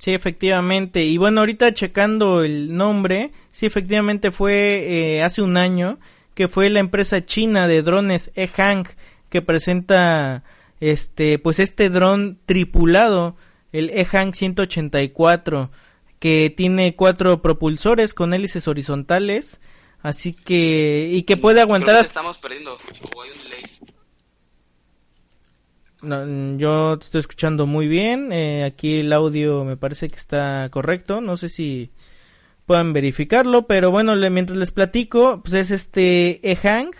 Sí, 0.00 0.14
efectivamente. 0.14 1.04
Y 1.04 1.18
bueno, 1.18 1.40
ahorita 1.40 1.74
checando 1.74 2.42
el 2.42 2.74
nombre, 2.74 3.32
sí, 3.52 3.66
efectivamente 3.66 4.30
fue 4.30 5.18
eh, 5.18 5.22
hace 5.22 5.42
un 5.42 5.58
año 5.58 5.98
que 6.34 6.48
fue 6.48 6.70
la 6.70 6.80
empresa 6.80 7.26
china 7.26 7.68
de 7.68 7.82
drones 7.82 8.30
Ehang 8.34 8.88
que 9.28 9.42
presenta 9.42 10.42
este, 10.80 11.38
pues 11.38 11.58
este 11.58 11.90
dron 11.90 12.38
tripulado, 12.46 13.36
el 13.72 13.90
Ehang 13.90 14.34
184, 14.34 15.70
que 16.18 16.50
tiene 16.56 16.96
cuatro 16.96 17.42
propulsores 17.42 18.14
con 18.14 18.32
hélices 18.32 18.68
horizontales, 18.68 19.60
así 20.00 20.32
que 20.32 21.10
y 21.12 21.24
que 21.24 21.36
puede 21.36 21.60
aguantar. 21.60 22.00
estamos 22.00 22.38
perdiendo. 22.38 22.78
No, 26.02 26.56
yo 26.56 26.98
te 26.98 27.04
estoy 27.04 27.18
escuchando 27.20 27.66
muy 27.66 27.86
bien. 27.86 28.32
Eh, 28.32 28.64
aquí 28.64 29.00
el 29.00 29.12
audio 29.12 29.64
me 29.64 29.76
parece 29.76 30.08
que 30.08 30.16
está 30.16 30.68
correcto. 30.70 31.20
No 31.20 31.36
sé 31.36 31.48
si 31.48 31.92
puedan 32.66 32.92
verificarlo, 32.92 33.66
pero 33.66 33.90
bueno, 33.90 34.14
mientras 34.30 34.58
les 34.58 34.70
platico, 34.70 35.42
pues 35.42 35.54
es 35.54 35.70
este 35.70 36.50
Ehang 36.50 36.90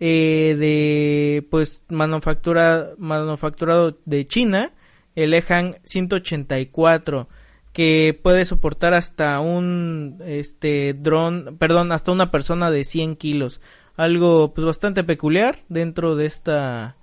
eh, 0.00 0.56
de 0.58 1.46
pues 1.50 1.84
manufactura 1.88 2.90
manufacturado 2.98 3.96
de 4.04 4.26
China 4.26 4.72
el 5.14 5.32
EHang 5.32 5.76
184 5.84 7.28
que 7.72 8.18
puede 8.20 8.44
soportar 8.44 8.92
hasta 8.92 9.38
un 9.38 10.18
este 10.26 10.94
dron 10.94 11.56
perdón 11.58 11.92
hasta 11.92 12.10
una 12.10 12.32
persona 12.32 12.72
de 12.72 12.82
100 12.82 13.14
kilos 13.14 13.60
algo 13.96 14.52
pues 14.52 14.64
bastante 14.64 15.04
peculiar 15.04 15.58
dentro 15.68 16.16
de 16.16 16.26
esta 16.26 16.96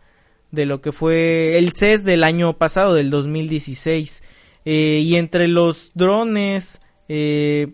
de 0.52 0.66
lo 0.66 0.82
que 0.82 0.91
fue 0.91 1.58
el 1.58 1.74
CES 1.74 2.04
del 2.04 2.24
año 2.24 2.58
pasado 2.58 2.93
del 2.93 3.10
2016 3.10 4.24
eh, 4.66 5.02
y 5.04 5.16
entre 5.16 5.47
los 5.47 5.91
drones 5.95 6.82
eh, 7.08 7.74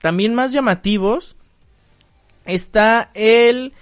también 0.00 0.34
más 0.34 0.52
llamativos 0.52 1.36
está 2.44 3.10
el 3.14 3.72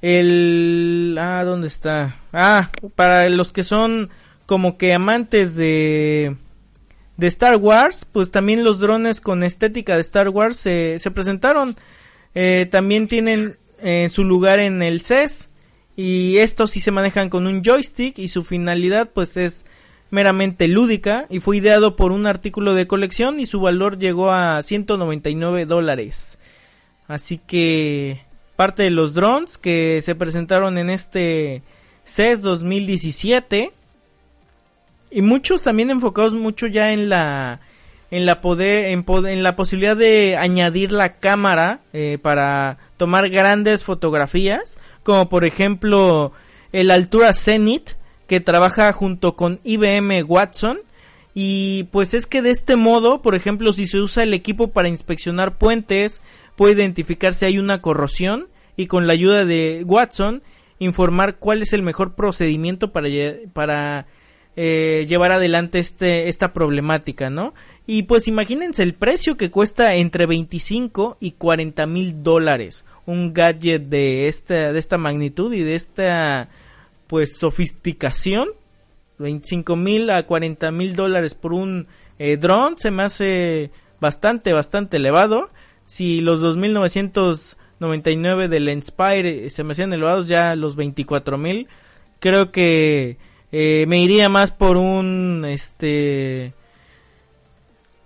el 0.00 1.16
ah 1.18 1.42
dónde 1.44 1.66
está 1.66 2.16
ah 2.32 2.70
para 2.94 3.28
los 3.28 3.52
que 3.52 3.64
son 3.64 4.10
como 4.46 4.78
que 4.78 4.92
amantes 4.92 5.56
de 5.56 6.36
de 7.16 7.26
Star 7.26 7.56
Wars 7.56 8.06
pues 8.10 8.30
también 8.30 8.64
los 8.64 8.78
drones 8.78 9.20
con 9.20 9.42
estética 9.42 9.94
de 9.94 10.02
Star 10.02 10.28
Wars 10.28 10.56
se, 10.56 10.98
se 11.00 11.10
presentaron. 11.10 11.76
Eh, 12.34 12.68
también 12.70 13.08
tienen 13.08 13.56
su 14.10 14.24
lugar 14.24 14.58
en 14.58 14.82
el 14.82 15.00
CES 15.02 15.50
y 15.98 16.38
estos 16.38 16.70
sí 16.70 16.78
se 16.78 16.92
manejan 16.92 17.28
con 17.28 17.48
un 17.48 17.60
joystick 17.60 18.20
y 18.20 18.28
su 18.28 18.44
finalidad 18.44 19.10
pues 19.12 19.36
es 19.36 19.64
meramente 20.10 20.68
lúdica 20.68 21.26
y 21.28 21.40
fue 21.40 21.56
ideado 21.56 21.96
por 21.96 22.12
un 22.12 22.28
artículo 22.28 22.74
de 22.74 22.86
colección 22.86 23.40
y 23.40 23.46
su 23.46 23.60
valor 23.60 23.98
llegó 23.98 24.30
a 24.30 24.62
199 24.62 25.64
dólares. 25.64 26.38
Así 27.08 27.38
que 27.44 28.20
parte 28.54 28.84
de 28.84 28.90
los 28.90 29.12
drones 29.12 29.58
que 29.58 30.00
se 30.00 30.14
presentaron 30.14 30.78
en 30.78 30.88
este 30.88 31.64
CES 32.04 32.42
2017 32.42 33.72
y 35.10 35.20
muchos 35.20 35.62
también 35.62 35.90
enfocados 35.90 36.32
mucho 36.32 36.68
ya 36.68 36.92
en 36.92 37.08
la 37.08 37.58
en 38.12 38.24
la 38.24 38.40
poder 38.40 38.86
en, 38.86 39.42
la 39.42 39.56
posibilidad 39.56 39.96
de 39.96 40.36
añadir 40.36 40.92
la 40.92 41.14
cámara 41.14 41.80
eh, 41.92 42.18
para 42.22 42.78
tomar 42.96 43.28
grandes 43.28 43.84
fotografías 43.84 44.78
como 45.08 45.30
por 45.30 45.46
ejemplo 45.46 46.32
el 46.70 46.90
Altura 46.90 47.32
Zenith 47.32 47.92
que 48.26 48.40
trabaja 48.40 48.92
junto 48.92 49.36
con 49.36 49.58
IBM 49.64 50.22
Watson 50.28 50.80
y 51.32 51.84
pues 51.84 52.12
es 52.12 52.26
que 52.26 52.42
de 52.42 52.50
este 52.50 52.76
modo, 52.76 53.22
por 53.22 53.34
ejemplo, 53.34 53.72
si 53.72 53.86
se 53.86 54.00
usa 54.00 54.22
el 54.22 54.34
equipo 54.34 54.68
para 54.68 54.90
inspeccionar 54.90 55.56
puentes, 55.56 56.20
puede 56.56 56.74
identificar 56.74 57.32
si 57.32 57.46
hay 57.46 57.58
una 57.58 57.80
corrosión 57.80 58.48
y 58.76 58.86
con 58.86 59.06
la 59.06 59.14
ayuda 59.14 59.46
de 59.46 59.82
Watson 59.86 60.42
informar 60.78 61.36
cuál 61.36 61.62
es 61.62 61.72
el 61.72 61.80
mejor 61.80 62.14
procedimiento 62.14 62.92
para, 62.92 63.08
para 63.54 64.04
eh, 64.56 65.06
llevar 65.08 65.32
adelante 65.32 65.78
este, 65.78 66.28
esta 66.28 66.52
problemática, 66.52 67.30
¿no? 67.30 67.54
Y 67.90 68.02
pues 68.02 68.28
imagínense 68.28 68.82
el 68.82 68.92
precio 68.92 69.38
que 69.38 69.50
cuesta 69.50 69.94
entre 69.94 70.26
25 70.26 71.16
y 71.20 71.32
40 71.32 71.86
mil 71.86 72.22
dólares 72.22 72.84
un 73.06 73.32
gadget 73.32 73.84
de 73.84 74.28
esta, 74.28 74.74
de 74.74 74.78
esta 74.78 74.98
magnitud 74.98 75.54
y 75.54 75.62
de 75.62 75.74
esta 75.74 76.50
pues 77.06 77.38
sofisticación. 77.38 78.50
25 79.18 79.74
mil 79.74 80.10
a 80.10 80.26
40 80.26 80.70
mil 80.70 80.96
dólares 80.96 81.34
por 81.34 81.54
un 81.54 81.86
eh, 82.18 82.36
drone 82.36 82.76
se 82.76 82.90
me 82.90 83.04
hace 83.04 83.70
bastante 84.00 84.52
bastante 84.52 84.98
elevado. 84.98 85.48
Si 85.86 86.20
los 86.20 86.42
2999 86.42 88.48
del 88.48 88.68
Inspire 88.68 89.46
eh, 89.46 89.50
se 89.50 89.64
me 89.64 89.72
hacían 89.72 89.94
elevados 89.94 90.28
ya 90.28 90.54
los 90.56 90.76
24 90.76 91.38
mil 91.38 91.68
creo 92.18 92.52
que 92.52 93.16
eh, 93.50 93.86
me 93.88 94.02
iría 94.02 94.28
más 94.28 94.52
por 94.52 94.76
un 94.76 95.46
este 95.48 96.52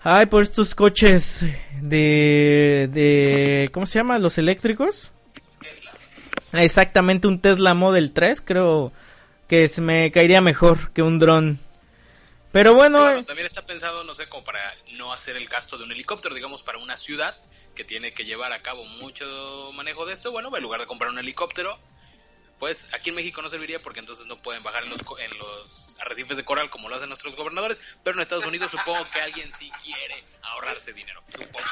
Ay, 0.05 0.27
por 0.27 0.43
estos 0.43 0.75
coches 0.75 1.45
de, 1.81 2.89
de... 2.91 3.71
¿Cómo 3.73 3.87
se 3.87 4.01
llama? 4.01 4.19
¿Los 4.19 4.37
eléctricos? 4.37 5.13
Tesla. 5.61 5.93
Exactamente, 6.55 7.29
un 7.29 7.41
Tesla 7.41 7.75
Model 7.75 8.13
3, 8.13 8.41
creo 8.41 8.93
que 9.47 9.69
se 9.69 9.81
me 9.81 10.11
caería 10.11 10.41
mejor 10.41 10.91
que 10.93 11.03
un 11.03 11.21
dron. 11.21 11.61
Pero 12.51 12.75
bueno... 12.75 13.01
bueno... 13.01 13.25
También 13.25 13.47
está 13.47 13.65
pensado, 13.65 14.03
no 14.03 14.13
sé, 14.13 14.29
como 14.29 14.43
para 14.43 14.61
no 14.95 15.13
hacer 15.13 15.37
el 15.37 15.47
gasto 15.47 15.79
de 15.79 15.85
un 15.85 15.93
helicóptero, 15.93 16.35
digamos, 16.35 16.65
para 16.65 16.79
una 16.79 16.99
ciudad 16.99 17.37
que 17.77 17.85
tiene 17.85 18.13
que 18.13 18.25
llevar 18.25 18.53
a 18.53 18.61
cabo 18.61 18.85
mucho 18.85 19.71
manejo 19.75 20.05
de 20.05 20.15
esto. 20.15 20.33
Bueno, 20.33 20.51
en 20.55 20.63
lugar 20.65 20.81
de 20.81 20.87
comprar 20.87 21.13
un 21.13 21.21
helicóptero, 21.21 21.79
pues 22.63 22.87
aquí 22.95 23.11
en 23.11 23.17
México 23.17 23.43
no 23.43 23.51
serviría 23.51 23.83
porque 23.83 23.99
entonces 23.99 24.25
no 24.27 24.41
pueden 24.41 24.63
bajar 24.63 24.85
en 24.85 24.91
los, 24.91 25.01
en 25.01 25.37
los 25.37 25.97
arrecifes 25.99 26.37
de 26.37 26.45
coral 26.45 26.71
como 26.71 26.89
lo 26.89 26.95
hacen 26.95 27.09
nuestros 27.09 27.35
gobernadores, 27.35 27.83
pero 28.05 28.15
en 28.15 28.23
Estados 28.23 28.47
Unidos 28.47 28.71
supongo 28.71 29.05
que 29.13 29.21
alguien 29.21 29.51
sí 29.59 29.69
quiere 29.83 30.23
ahorrarse 30.43 30.93
dinero, 30.93 31.21
supongo. 31.27 31.67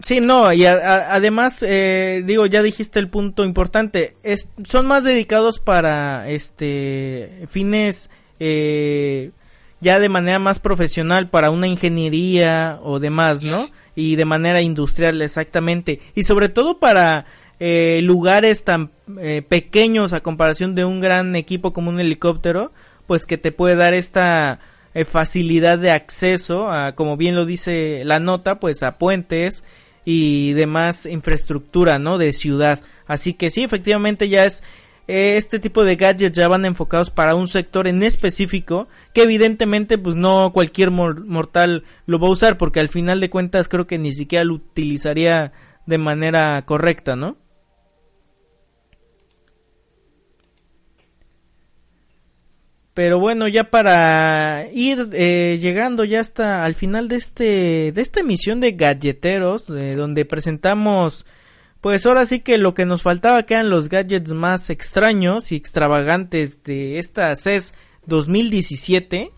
Sí, 0.00 0.20
no, 0.20 0.52
y 0.52 0.64
además, 0.64 1.64
eh, 1.64 2.22
digo, 2.24 2.46
ya 2.46 2.62
dijiste 2.62 3.00
el 3.00 3.08
punto 3.08 3.42
importante, 3.42 4.16
es, 4.22 4.48
son 4.64 4.86
más 4.86 5.02
dedicados 5.02 5.58
para 5.58 6.30
este 6.30 7.48
fines 7.50 8.08
eh, 8.38 9.32
ya 9.80 9.98
de 9.98 10.08
manera 10.08 10.38
más 10.38 10.60
profesional 10.60 11.30
para 11.30 11.50
una 11.50 11.66
ingeniería 11.66 12.78
o 12.84 13.00
demás, 13.00 13.42
¿no? 13.42 13.70
Y 13.96 14.14
de 14.14 14.24
manera 14.24 14.60
industrial, 14.60 15.20
exactamente. 15.20 15.98
Y 16.14 16.22
sobre 16.22 16.48
todo 16.48 16.78
para 16.78 17.26
eh, 17.64 18.00
lugares 18.02 18.64
tan 18.64 18.90
eh, 19.20 19.40
pequeños 19.48 20.12
a 20.12 20.20
comparación 20.20 20.74
de 20.74 20.84
un 20.84 21.00
gran 21.00 21.36
equipo 21.36 21.72
como 21.72 21.90
un 21.90 22.00
helicóptero, 22.00 22.72
pues 23.06 23.24
que 23.24 23.38
te 23.38 23.52
puede 23.52 23.76
dar 23.76 23.94
esta 23.94 24.58
eh, 24.94 25.04
facilidad 25.04 25.78
de 25.78 25.92
acceso 25.92 26.72
a, 26.72 26.96
como 26.96 27.16
bien 27.16 27.36
lo 27.36 27.46
dice 27.46 28.02
la 28.04 28.18
nota, 28.18 28.58
pues 28.58 28.82
a 28.82 28.98
puentes 28.98 29.62
y 30.04 30.54
demás 30.54 31.06
infraestructura, 31.06 32.00
¿no? 32.00 32.18
De 32.18 32.32
ciudad. 32.32 32.80
Así 33.06 33.32
que 33.32 33.48
sí, 33.50 33.62
efectivamente 33.62 34.28
ya 34.28 34.44
es 34.44 34.64
este 35.06 35.60
tipo 35.60 35.84
de 35.84 35.94
gadgets 35.94 36.36
ya 36.36 36.48
van 36.48 36.64
enfocados 36.64 37.10
para 37.10 37.36
un 37.36 37.46
sector 37.46 37.86
en 37.86 38.02
específico 38.02 38.88
que 39.14 39.22
evidentemente 39.22 39.98
pues 39.98 40.16
no 40.16 40.52
cualquier 40.52 40.90
mortal 40.90 41.84
lo 42.06 42.18
va 42.18 42.26
a 42.26 42.30
usar 42.32 42.58
porque 42.58 42.80
al 42.80 42.88
final 42.88 43.20
de 43.20 43.30
cuentas 43.30 43.68
creo 43.68 43.86
que 43.86 43.98
ni 43.98 44.12
siquiera 44.12 44.44
lo 44.44 44.54
utilizaría 44.54 45.52
de 45.86 45.98
manera 45.98 46.64
correcta, 46.64 47.14
¿no? 47.14 47.36
Pero 52.94 53.18
bueno, 53.18 53.48
ya 53.48 53.70
para 53.70 54.66
ir 54.72 55.08
eh, 55.12 55.58
llegando 55.60 56.04
ya 56.04 56.20
hasta 56.20 56.64
al 56.64 56.74
final 56.74 57.08
de 57.08 57.16
este 57.16 57.92
de 57.92 58.02
esta 58.02 58.20
emisión 58.20 58.60
de 58.60 58.72
Gadgeteros, 58.72 59.66
donde 59.68 60.24
presentamos 60.24 61.24
pues 61.82 62.06
ahora 62.06 62.24
sí 62.26 62.38
que 62.38 62.58
lo 62.58 62.74
que 62.74 62.86
nos 62.86 63.02
faltaba 63.02 63.42
que 63.42 63.54
eran 63.54 63.68
los 63.68 63.88
gadgets 63.88 64.30
más 64.30 64.70
extraños 64.70 65.50
y 65.50 65.56
extravagantes 65.56 66.62
de 66.62 67.00
esta 67.00 67.34
CES 67.34 67.74
2017. 68.06 69.32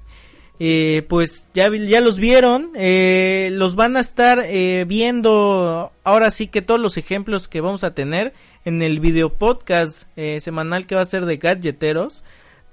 Eh, 0.60 1.04
pues 1.08 1.48
ya, 1.52 1.68
ya 1.74 2.00
los 2.00 2.20
vieron, 2.20 2.70
eh, 2.76 3.48
los 3.52 3.74
van 3.74 3.96
a 3.96 4.00
estar 4.00 4.40
eh, 4.44 4.84
viendo 4.86 5.90
ahora 6.04 6.30
sí 6.30 6.46
que 6.46 6.62
todos 6.62 6.78
los 6.78 6.96
ejemplos 6.96 7.48
que 7.48 7.60
vamos 7.60 7.82
a 7.82 7.94
tener 7.94 8.34
en 8.64 8.80
el 8.82 9.00
video 9.00 9.30
podcast 9.30 10.04
eh, 10.14 10.38
semanal 10.40 10.86
que 10.86 10.94
va 10.94 11.00
a 11.00 11.06
ser 11.06 11.24
de 11.24 11.38
gadgeteros 11.38 12.22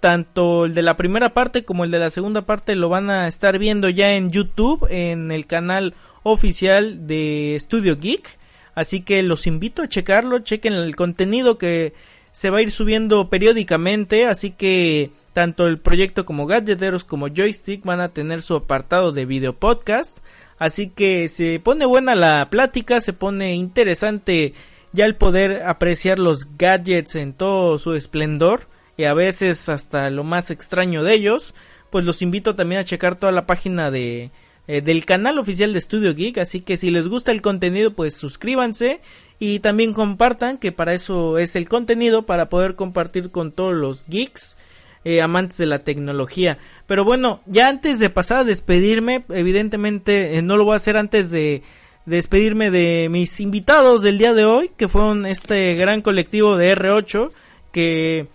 tanto 0.01 0.65
el 0.65 0.73
de 0.73 0.81
la 0.81 0.97
primera 0.97 1.33
parte 1.33 1.63
como 1.63 1.85
el 1.85 1.91
de 1.91 1.99
la 1.99 2.09
segunda 2.09 2.41
parte 2.41 2.75
lo 2.75 2.89
van 2.89 3.09
a 3.09 3.27
estar 3.27 3.57
viendo 3.59 3.87
ya 3.87 4.13
en 4.13 4.31
YouTube, 4.31 4.85
en 4.89 5.31
el 5.31 5.45
canal 5.45 5.93
oficial 6.23 7.07
de 7.07 7.57
Studio 7.61 7.97
Geek. 7.97 8.37
Así 8.73 9.01
que 9.01 9.21
los 9.21 9.47
invito 9.47 9.83
a 9.83 9.87
checarlo, 9.87 10.39
chequen 10.39 10.73
el 10.73 10.95
contenido 10.95 11.57
que 11.57 11.93
se 12.31 12.49
va 12.49 12.57
a 12.57 12.61
ir 12.61 12.71
subiendo 12.71 13.29
periódicamente. 13.29 14.25
Así 14.25 14.51
que 14.51 15.11
tanto 15.33 15.67
el 15.67 15.77
proyecto 15.79 16.25
como 16.25 16.47
Gadgeteros 16.47 17.03
como 17.03 17.27
Joystick 17.27 17.85
van 17.85 18.01
a 18.01 18.09
tener 18.09 18.41
su 18.41 18.55
apartado 18.55 19.11
de 19.11 19.25
video 19.25 19.53
podcast. 19.53 20.17
Así 20.57 20.89
que 20.89 21.27
se 21.27 21.59
pone 21.59 21.85
buena 21.85 22.15
la 22.15 22.49
plática, 22.49 23.01
se 23.01 23.13
pone 23.13 23.53
interesante 23.53 24.53
ya 24.93 25.05
el 25.05 25.15
poder 25.15 25.63
apreciar 25.63 26.17
los 26.17 26.57
gadgets 26.57 27.15
en 27.15 27.33
todo 27.33 27.77
su 27.77 27.93
esplendor 27.93 28.70
y 28.97 29.03
a 29.05 29.13
veces 29.13 29.69
hasta 29.69 30.09
lo 30.09 30.23
más 30.23 30.51
extraño 30.51 31.03
de 31.03 31.13
ellos, 31.13 31.53
pues 31.89 32.05
los 32.05 32.21
invito 32.21 32.55
también 32.55 32.81
a 32.81 32.85
checar 32.85 33.15
toda 33.15 33.31
la 33.31 33.45
página 33.45 33.91
de 33.91 34.31
eh, 34.67 34.81
del 34.81 35.05
canal 35.05 35.39
oficial 35.39 35.73
de 35.73 35.81
Studio 35.81 36.13
Geek, 36.13 36.37
así 36.37 36.61
que 36.61 36.77
si 36.77 36.91
les 36.91 37.07
gusta 37.07 37.31
el 37.31 37.41
contenido, 37.41 37.93
pues 37.93 38.15
suscríbanse 38.15 39.01
y 39.39 39.59
también 39.59 39.93
compartan, 39.93 40.57
que 40.57 40.71
para 40.71 40.93
eso 40.93 41.39
es 41.39 41.55
el 41.55 41.67
contenido, 41.67 42.25
para 42.25 42.47
poder 42.47 42.75
compartir 42.75 43.31
con 43.31 43.51
todos 43.51 43.73
los 43.73 44.05
geeks. 44.05 44.57
Eh, 45.03 45.19
amantes 45.19 45.57
de 45.57 45.65
la 45.65 45.79
tecnología. 45.79 46.59
Pero 46.85 47.03
bueno, 47.03 47.41
ya 47.47 47.69
antes 47.69 47.97
de 47.97 48.11
pasar 48.11 48.37
a 48.37 48.43
despedirme, 48.43 49.25
evidentemente 49.29 50.37
eh, 50.37 50.43
no 50.43 50.57
lo 50.57 50.63
voy 50.63 50.73
a 50.73 50.77
hacer 50.77 50.95
antes 50.95 51.31
de 51.31 51.63
despedirme 52.05 52.69
de 52.69 53.07
mis 53.09 53.39
invitados 53.39 54.03
del 54.03 54.19
día 54.19 54.35
de 54.35 54.45
hoy, 54.45 54.69
que 54.77 54.87
fueron 54.87 55.25
este 55.25 55.73
gran 55.73 56.03
colectivo 56.03 56.55
de 56.55 56.77
R8, 56.77 57.31
que, 57.71 58.27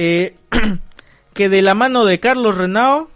eh, 0.00 0.36
que 1.34 1.48
de 1.48 1.60
la 1.60 1.74
mano 1.74 2.04
de 2.04 2.20
Carlos 2.20 2.56
Renao, 2.56 3.10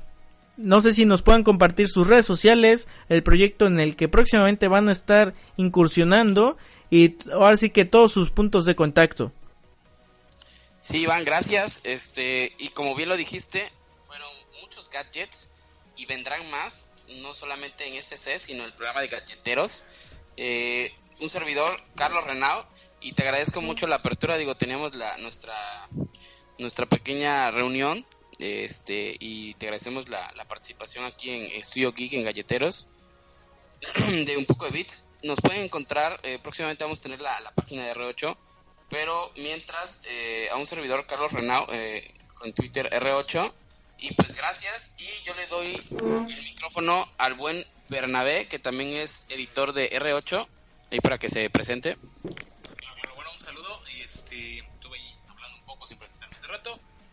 no 0.57 0.81
sé 0.81 0.93
si 0.93 1.05
nos 1.05 1.23
puedan 1.23 1.45
compartir 1.45 1.87
sus 1.87 2.09
redes 2.09 2.27
sociales, 2.27 2.89
el 3.09 3.23
proyecto 3.23 3.67
en 3.67 3.79
el 3.79 3.95
que 3.95 4.09
próximamente 4.09 4.67
van 4.67 4.89
a 4.89 4.93
estar 4.93 5.33
incursionando 5.57 6.57
y 6.91 7.15
ahora 7.33 7.57
sí 7.57 7.71
que 7.71 7.85
todos 7.85 8.13
sus 8.13 8.33
puntos 8.33 8.65
de 8.65 8.75
contacto. 8.75 9.31
Sí, 10.81 11.03
Iván, 11.03 11.25
gracias. 11.25 11.81
Este, 11.85 12.53
y 12.59 12.71
como 12.71 12.97
bien 12.97 13.09
lo 13.09 13.17
dijiste, 13.17 13.71
fueron 14.05 14.29
muchos 14.61 14.91
gadgets 14.91 15.51
y 15.97 16.07
vendrán 16.07 16.51
más, 16.51 16.89
no 17.21 17.33
solamente 17.33 17.87
en 17.87 17.95
SC, 18.03 18.41
sino 18.41 18.65
el 18.65 18.73
programa 18.73 19.03
de 19.03 19.07
gadgeteros. 19.07 19.85
Eh, 20.37 20.93
un 21.21 21.31
servidor, 21.31 21.81
Carlos 21.95 22.25
Renao, 22.25 22.67
y 23.01 23.13
te 23.13 23.23
agradezco 23.23 23.61
mucho 23.61 23.87
la 23.87 23.97
apertura. 23.97 24.37
Digo, 24.37 24.57
teníamos 24.57 24.97
la, 24.97 25.17
nuestra, 25.19 25.89
nuestra 26.63 26.87
pequeña 26.87 27.51
reunión 27.51 28.07
este, 28.39 29.17
y 29.21 29.55
te 29.55 29.67
agradecemos 29.67 30.09
la, 30.09 30.33
participación 30.49 31.05
aquí 31.05 31.31
en 31.31 31.45
Estudio 31.53 31.93
Geek 31.93 32.15
en 32.15 32.25
Galleteros 32.25 32.89
de 34.27 34.37
un 34.37 34.47
poco 34.47 34.67
de 34.67 34.73
bits. 34.73 35.07
Nos 35.23 35.41
pueden 35.41 35.63
encontrar, 35.63 36.19
eh, 36.23 36.39
próximamente 36.43 36.85
vamos 36.85 37.01
a 37.01 37.03
tener 37.05 37.21
la, 37.21 37.53
página 37.55 37.87
de 37.87 37.95
R8, 37.95 38.37
pero 38.89 39.31
mientras 39.37 40.03
eh, 40.05 40.49
a 40.51 40.57
un 40.57 40.67
servidor, 40.67 41.07
Carlos 41.07 41.33
Renao, 41.33 41.67
eh, 41.71 42.15
con 42.35 42.53
Twitter 42.53 42.91
R8, 42.91 43.53
y 43.99 44.15
pues 44.15 44.35
gracias, 44.35 44.95
y 44.99 45.07
yo 45.25 45.35
le 45.35 45.47
doy 45.47 45.77
el 46.29 46.43
micrófono 46.43 47.09
al 47.19 47.35
buen 47.35 47.65
Bernabé, 47.89 48.49
que 48.49 48.59
también 48.59 48.95
es 48.95 49.27
editor 49.29 49.73
de 49.73 49.91
R8, 49.91 50.47
ahí 50.91 51.01
para 51.01 51.19
que 51.19 51.29
se 51.29 51.49
presente. 51.51 51.97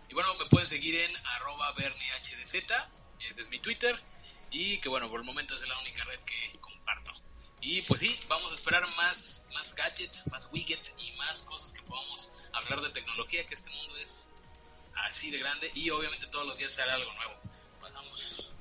Y 0.09 0.13
bueno, 0.13 0.33
me 0.35 0.45
pueden 0.47 0.67
seguir 0.67 0.95
en 0.95 1.15
arroba 1.35 1.71
berniehdz, 1.73 2.33
ese 3.19 3.41
es 3.41 3.49
mi 3.49 3.59
Twitter, 3.59 3.99
y 4.51 4.79
que 4.79 4.89
bueno, 4.89 5.09
por 5.09 5.19
el 5.19 5.25
momento 5.25 5.55
es 5.55 5.67
la 5.67 5.77
única 5.79 6.03
red 6.05 6.19
que 6.21 6.57
comparto. 6.59 7.13
Y 7.61 7.81
pues 7.83 7.99
sí, 7.99 8.19
vamos 8.27 8.51
a 8.51 8.55
esperar 8.55 8.87
más, 8.95 9.45
más 9.53 9.75
gadgets, 9.75 10.25
más 10.27 10.49
widgets 10.51 10.95
y 10.97 11.11
más 11.13 11.43
cosas 11.43 11.73
que 11.73 11.81
podamos 11.83 12.31
hablar 12.53 12.81
de 12.81 12.89
tecnología, 12.89 13.45
que 13.45 13.53
este 13.53 13.69
mundo 13.69 13.95
es 13.97 14.29
así 14.95 15.29
de 15.29 15.39
grande 15.39 15.69
y 15.75 15.89
obviamente 15.89 16.27
todos 16.27 16.47
los 16.47 16.57
días 16.57 16.77
hará 16.79 16.95
algo 16.95 17.13
nuevo. 17.13 17.33
Vamos. 17.93 18.51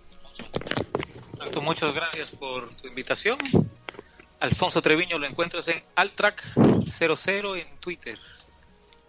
Alfonso. 1.41 1.61
muchas 1.63 1.95
gracias 1.95 2.31
por 2.31 2.75
tu 2.75 2.89
invitación. 2.89 3.39
Alfonso 4.41 4.83
Treviño 4.83 5.19
lo 5.19 5.27
encuentras 5.27 5.67
en 5.69 5.83
Altrack00 5.97 7.61
en 7.61 7.81
Twitter. 7.81 8.19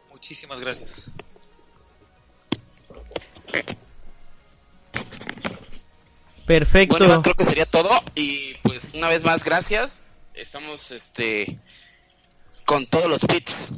Muchísimas 0.10 0.60
gracias. 0.60 1.12
Perfecto. 6.46 6.98
Bueno, 6.98 7.22
creo 7.22 7.36
que 7.36 7.46
sería 7.46 7.66
todo 7.66 7.90
y 8.16 8.56
pues 8.64 8.94
una 8.96 9.08
vez 9.08 9.24
más 9.24 9.44
gracias. 9.44 10.02
Estamos 10.34 10.92
este 10.92 11.60
con 12.66 12.88
todos 12.88 13.08
los 13.08 13.22
bits. 13.28 13.70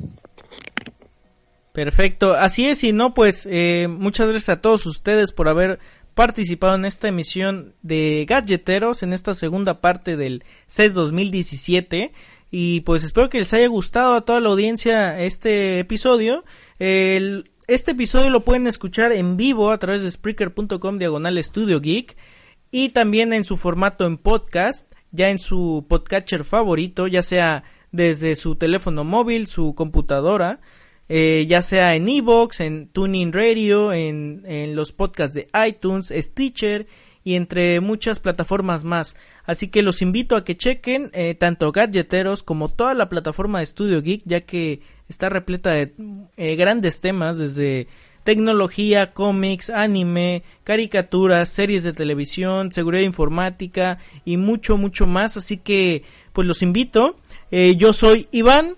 Perfecto, 1.73 2.33
así 2.33 2.67
es 2.67 2.83
y 2.83 2.91
no 2.91 3.13
pues 3.13 3.47
eh, 3.49 3.87
muchas 3.89 4.27
gracias 4.27 4.49
a 4.49 4.61
todos 4.61 4.85
ustedes 4.85 5.31
por 5.31 5.47
haber 5.47 5.79
participado 6.13 6.75
en 6.75 6.85
esta 6.85 7.07
emisión 7.07 7.73
de 7.81 8.25
Gadgeteros 8.27 9.03
en 9.03 9.13
esta 9.13 9.33
segunda 9.33 9.79
parte 9.79 10.17
del 10.17 10.43
CES 10.67 10.93
2017 10.93 12.11
y 12.51 12.81
pues 12.81 13.05
espero 13.05 13.29
que 13.29 13.39
les 13.39 13.53
haya 13.53 13.67
gustado 13.67 14.15
a 14.15 14.21
toda 14.25 14.41
la 14.41 14.49
audiencia 14.49 15.19
este 15.21 15.79
episodio. 15.79 16.43
El, 16.79 17.49
este 17.73 17.91
episodio 17.91 18.29
lo 18.29 18.41
pueden 18.41 18.67
escuchar 18.67 19.13
en 19.13 19.37
vivo 19.37 19.71
a 19.71 19.77
través 19.77 20.03
de 20.03 20.11
Spreaker.com 20.11 20.97
diagonal 20.97 21.41
Studio 21.41 21.79
Geek 21.79 22.17
y 22.69 22.89
también 22.89 23.31
en 23.31 23.45
su 23.45 23.55
formato 23.55 24.05
en 24.05 24.17
podcast, 24.17 24.91
ya 25.11 25.29
en 25.29 25.39
su 25.39 25.85
podcatcher 25.87 26.43
favorito, 26.43 27.07
ya 27.07 27.21
sea 27.21 27.63
desde 27.93 28.35
su 28.35 28.57
teléfono 28.57 29.05
móvil, 29.05 29.47
su 29.47 29.73
computadora, 29.73 30.59
eh, 31.07 31.45
ya 31.47 31.61
sea 31.61 31.95
en 31.95 32.09
Evox, 32.09 32.59
en 32.59 32.89
Tuning 32.89 33.31
Radio, 33.31 33.93
en, 33.93 34.43
en 34.45 34.75
los 34.75 34.91
podcasts 34.91 35.33
de 35.33 35.47
iTunes, 35.65 36.13
Stitcher 36.13 36.87
y 37.23 37.35
entre 37.35 37.79
muchas 37.79 38.19
plataformas 38.19 38.83
más. 38.83 39.15
Así 39.45 39.67
que 39.67 39.81
los 39.81 40.01
invito 40.01 40.35
a 40.35 40.43
que 40.43 40.57
chequen 40.57 41.09
eh, 41.13 41.35
tanto 41.35 41.71
Gadgeteros 41.71 42.43
como 42.43 42.69
toda 42.69 42.93
la 42.93 43.09
plataforma 43.09 43.59
de 43.59 43.65
Studio 43.65 44.01
Geek, 44.01 44.23
ya 44.25 44.41
que 44.41 44.81
está 45.07 45.29
repleta 45.29 45.71
de 45.71 45.93
eh, 46.37 46.55
grandes 46.55 47.01
temas 47.01 47.37
desde 47.37 47.87
tecnología, 48.23 49.13
cómics, 49.13 49.69
anime, 49.69 50.43
caricaturas, 50.63 51.49
series 51.49 51.83
de 51.83 51.93
televisión, 51.93 52.71
seguridad 52.71 53.03
informática 53.03 53.99
y 54.25 54.37
mucho, 54.37 54.77
mucho 54.77 55.07
más. 55.07 55.37
Así 55.37 55.57
que, 55.57 56.03
pues 56.33 56.47
los 56.47 56.61
invito. 56.61 57.15
Eh, 57.49 57.75
yo 57.77 57.93
soy 57.93 58.27
Iván, 58.31 58.75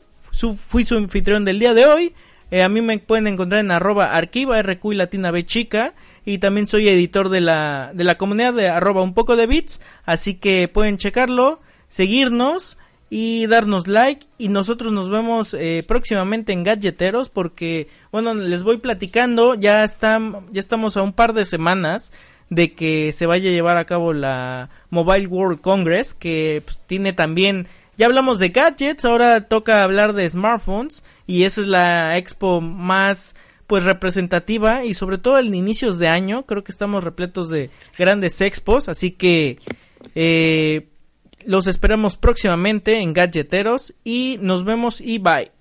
fui 0.68 0.86
su 0.86 0.98
anfitrión 0.98 1.46
del 1.46 1.60
día 1.60 1.74
de 1.74 1.86
hoy. 1.86 2.14
a 2.52 2.70
mí 2.70 2.82
me 2.82 3.00
pueden 3.00 3.28
encontrar 3.28 3.62
en 3.62 3.72
arroba 3.72 4.16
arquiva 4.16 4.62
RQ 4.62 4.86
y 4.92 4.96
latina 4.96 5.32
B 5.32 5.46
chica 5.46 5.94
y 6.26 6.38
también 6.38 6.68
soy 6.68 6.88
editor 6.90 7.30
de 7.30 7.42
la, 7.42 7.92
de 7.94 8.04
la 8.04 8.18
comunidad 8.18 8.54
de 8.54 8.70
arroba 8.70 9.02
un 9.02 9.14
poco 9.14 9.36
de 9.36 9.48
bits, 9.48 9.82
así 10.06 10.36
que 10.36 10.68
pueden 10.68 10.98
checarlo, 10.98 11.60
seguirnos 11.88 12.78
y 13.16 13.46
darnos 13.46 13.88
like 13.88 14.26
y 14.40 14.48
nosotros 14.48 14.92
nos 14.92 15.08
vemos 15.08 15.54
eh, 15.54 15.84
próximamente 15.88 16.52
en 16.52 16.64
Gadgeteros 16.64 17.30
porque 17.30 17.88
bueno 18.12 18.34
les 18.34 18.64
voy 18.64 18.78
platicando 18.78 19.54
ya 19.54 19.84
están 19.84 20.48
ya 20.52 20.60
estamos 20.60 20.98
a 20.98 21.04
un 21.04 21.14
par 21.14 21.34
de 21.34 21.46
semanas 21.46 22.12
de 22.50 22.74
que 22.74 23.12
se 23.12 23.28
vaya 23.28 23.52
a 23.52 23.54
llevar 23.54 23.78
a 23.78 23.86
cabo 23.86 24.14
la 24.14 24.72
Mobile 24.90 25.28
World 25.28 25.62
Congress 25.62 26.16
que 26.16 26.64
pues, 26.66 26.82
tiene 26.88 27.14
también 27.14 27.68
ya 27.98 28.08
hablamos 28.08 28.40
de 28.40 28.50
gadgets 28.50 29.06
ahora 29.06 29.42
toca 29.42 29.84
hablar 29.84 30.14
de 30.14 30.28
smartphones 30.28 31.04
y 31.28 31.44
esa 31.44 31.62
es 31.62 31.68
la 31.68 32.18
expo 32.18 32.62
más 32.62 33.36
pues 33.68 33.84
representativa 33.84 34.86
y 34.86 34.94
sobre 34.94 35.18
todo 35.18 35.40
en 35.40 35.54
inicios 35.56 36.00
de 36.00 36.08
año 36.08 36.46
creo 36.46 36.64
que 36.64 36.72
estamos 36.72 37.04
repletos 37.04 37.50
de 37.50 37.70
grandes 37.98 38.40
expos 38.42 38.90
así 38.90 39.12
que 39.12 39.60
eh, 40.16 40.90
los 41.46 41.68
esperamos 41.68 42.18
próximamente 42.18 43.00
en 43.00 43.14
Gadgeteros 43.14 43.94
y 44.04 44.38
nos 44.40 44.64
vemos 44.64 45.02
y 45.02 45.18
bye. 45.20 45.52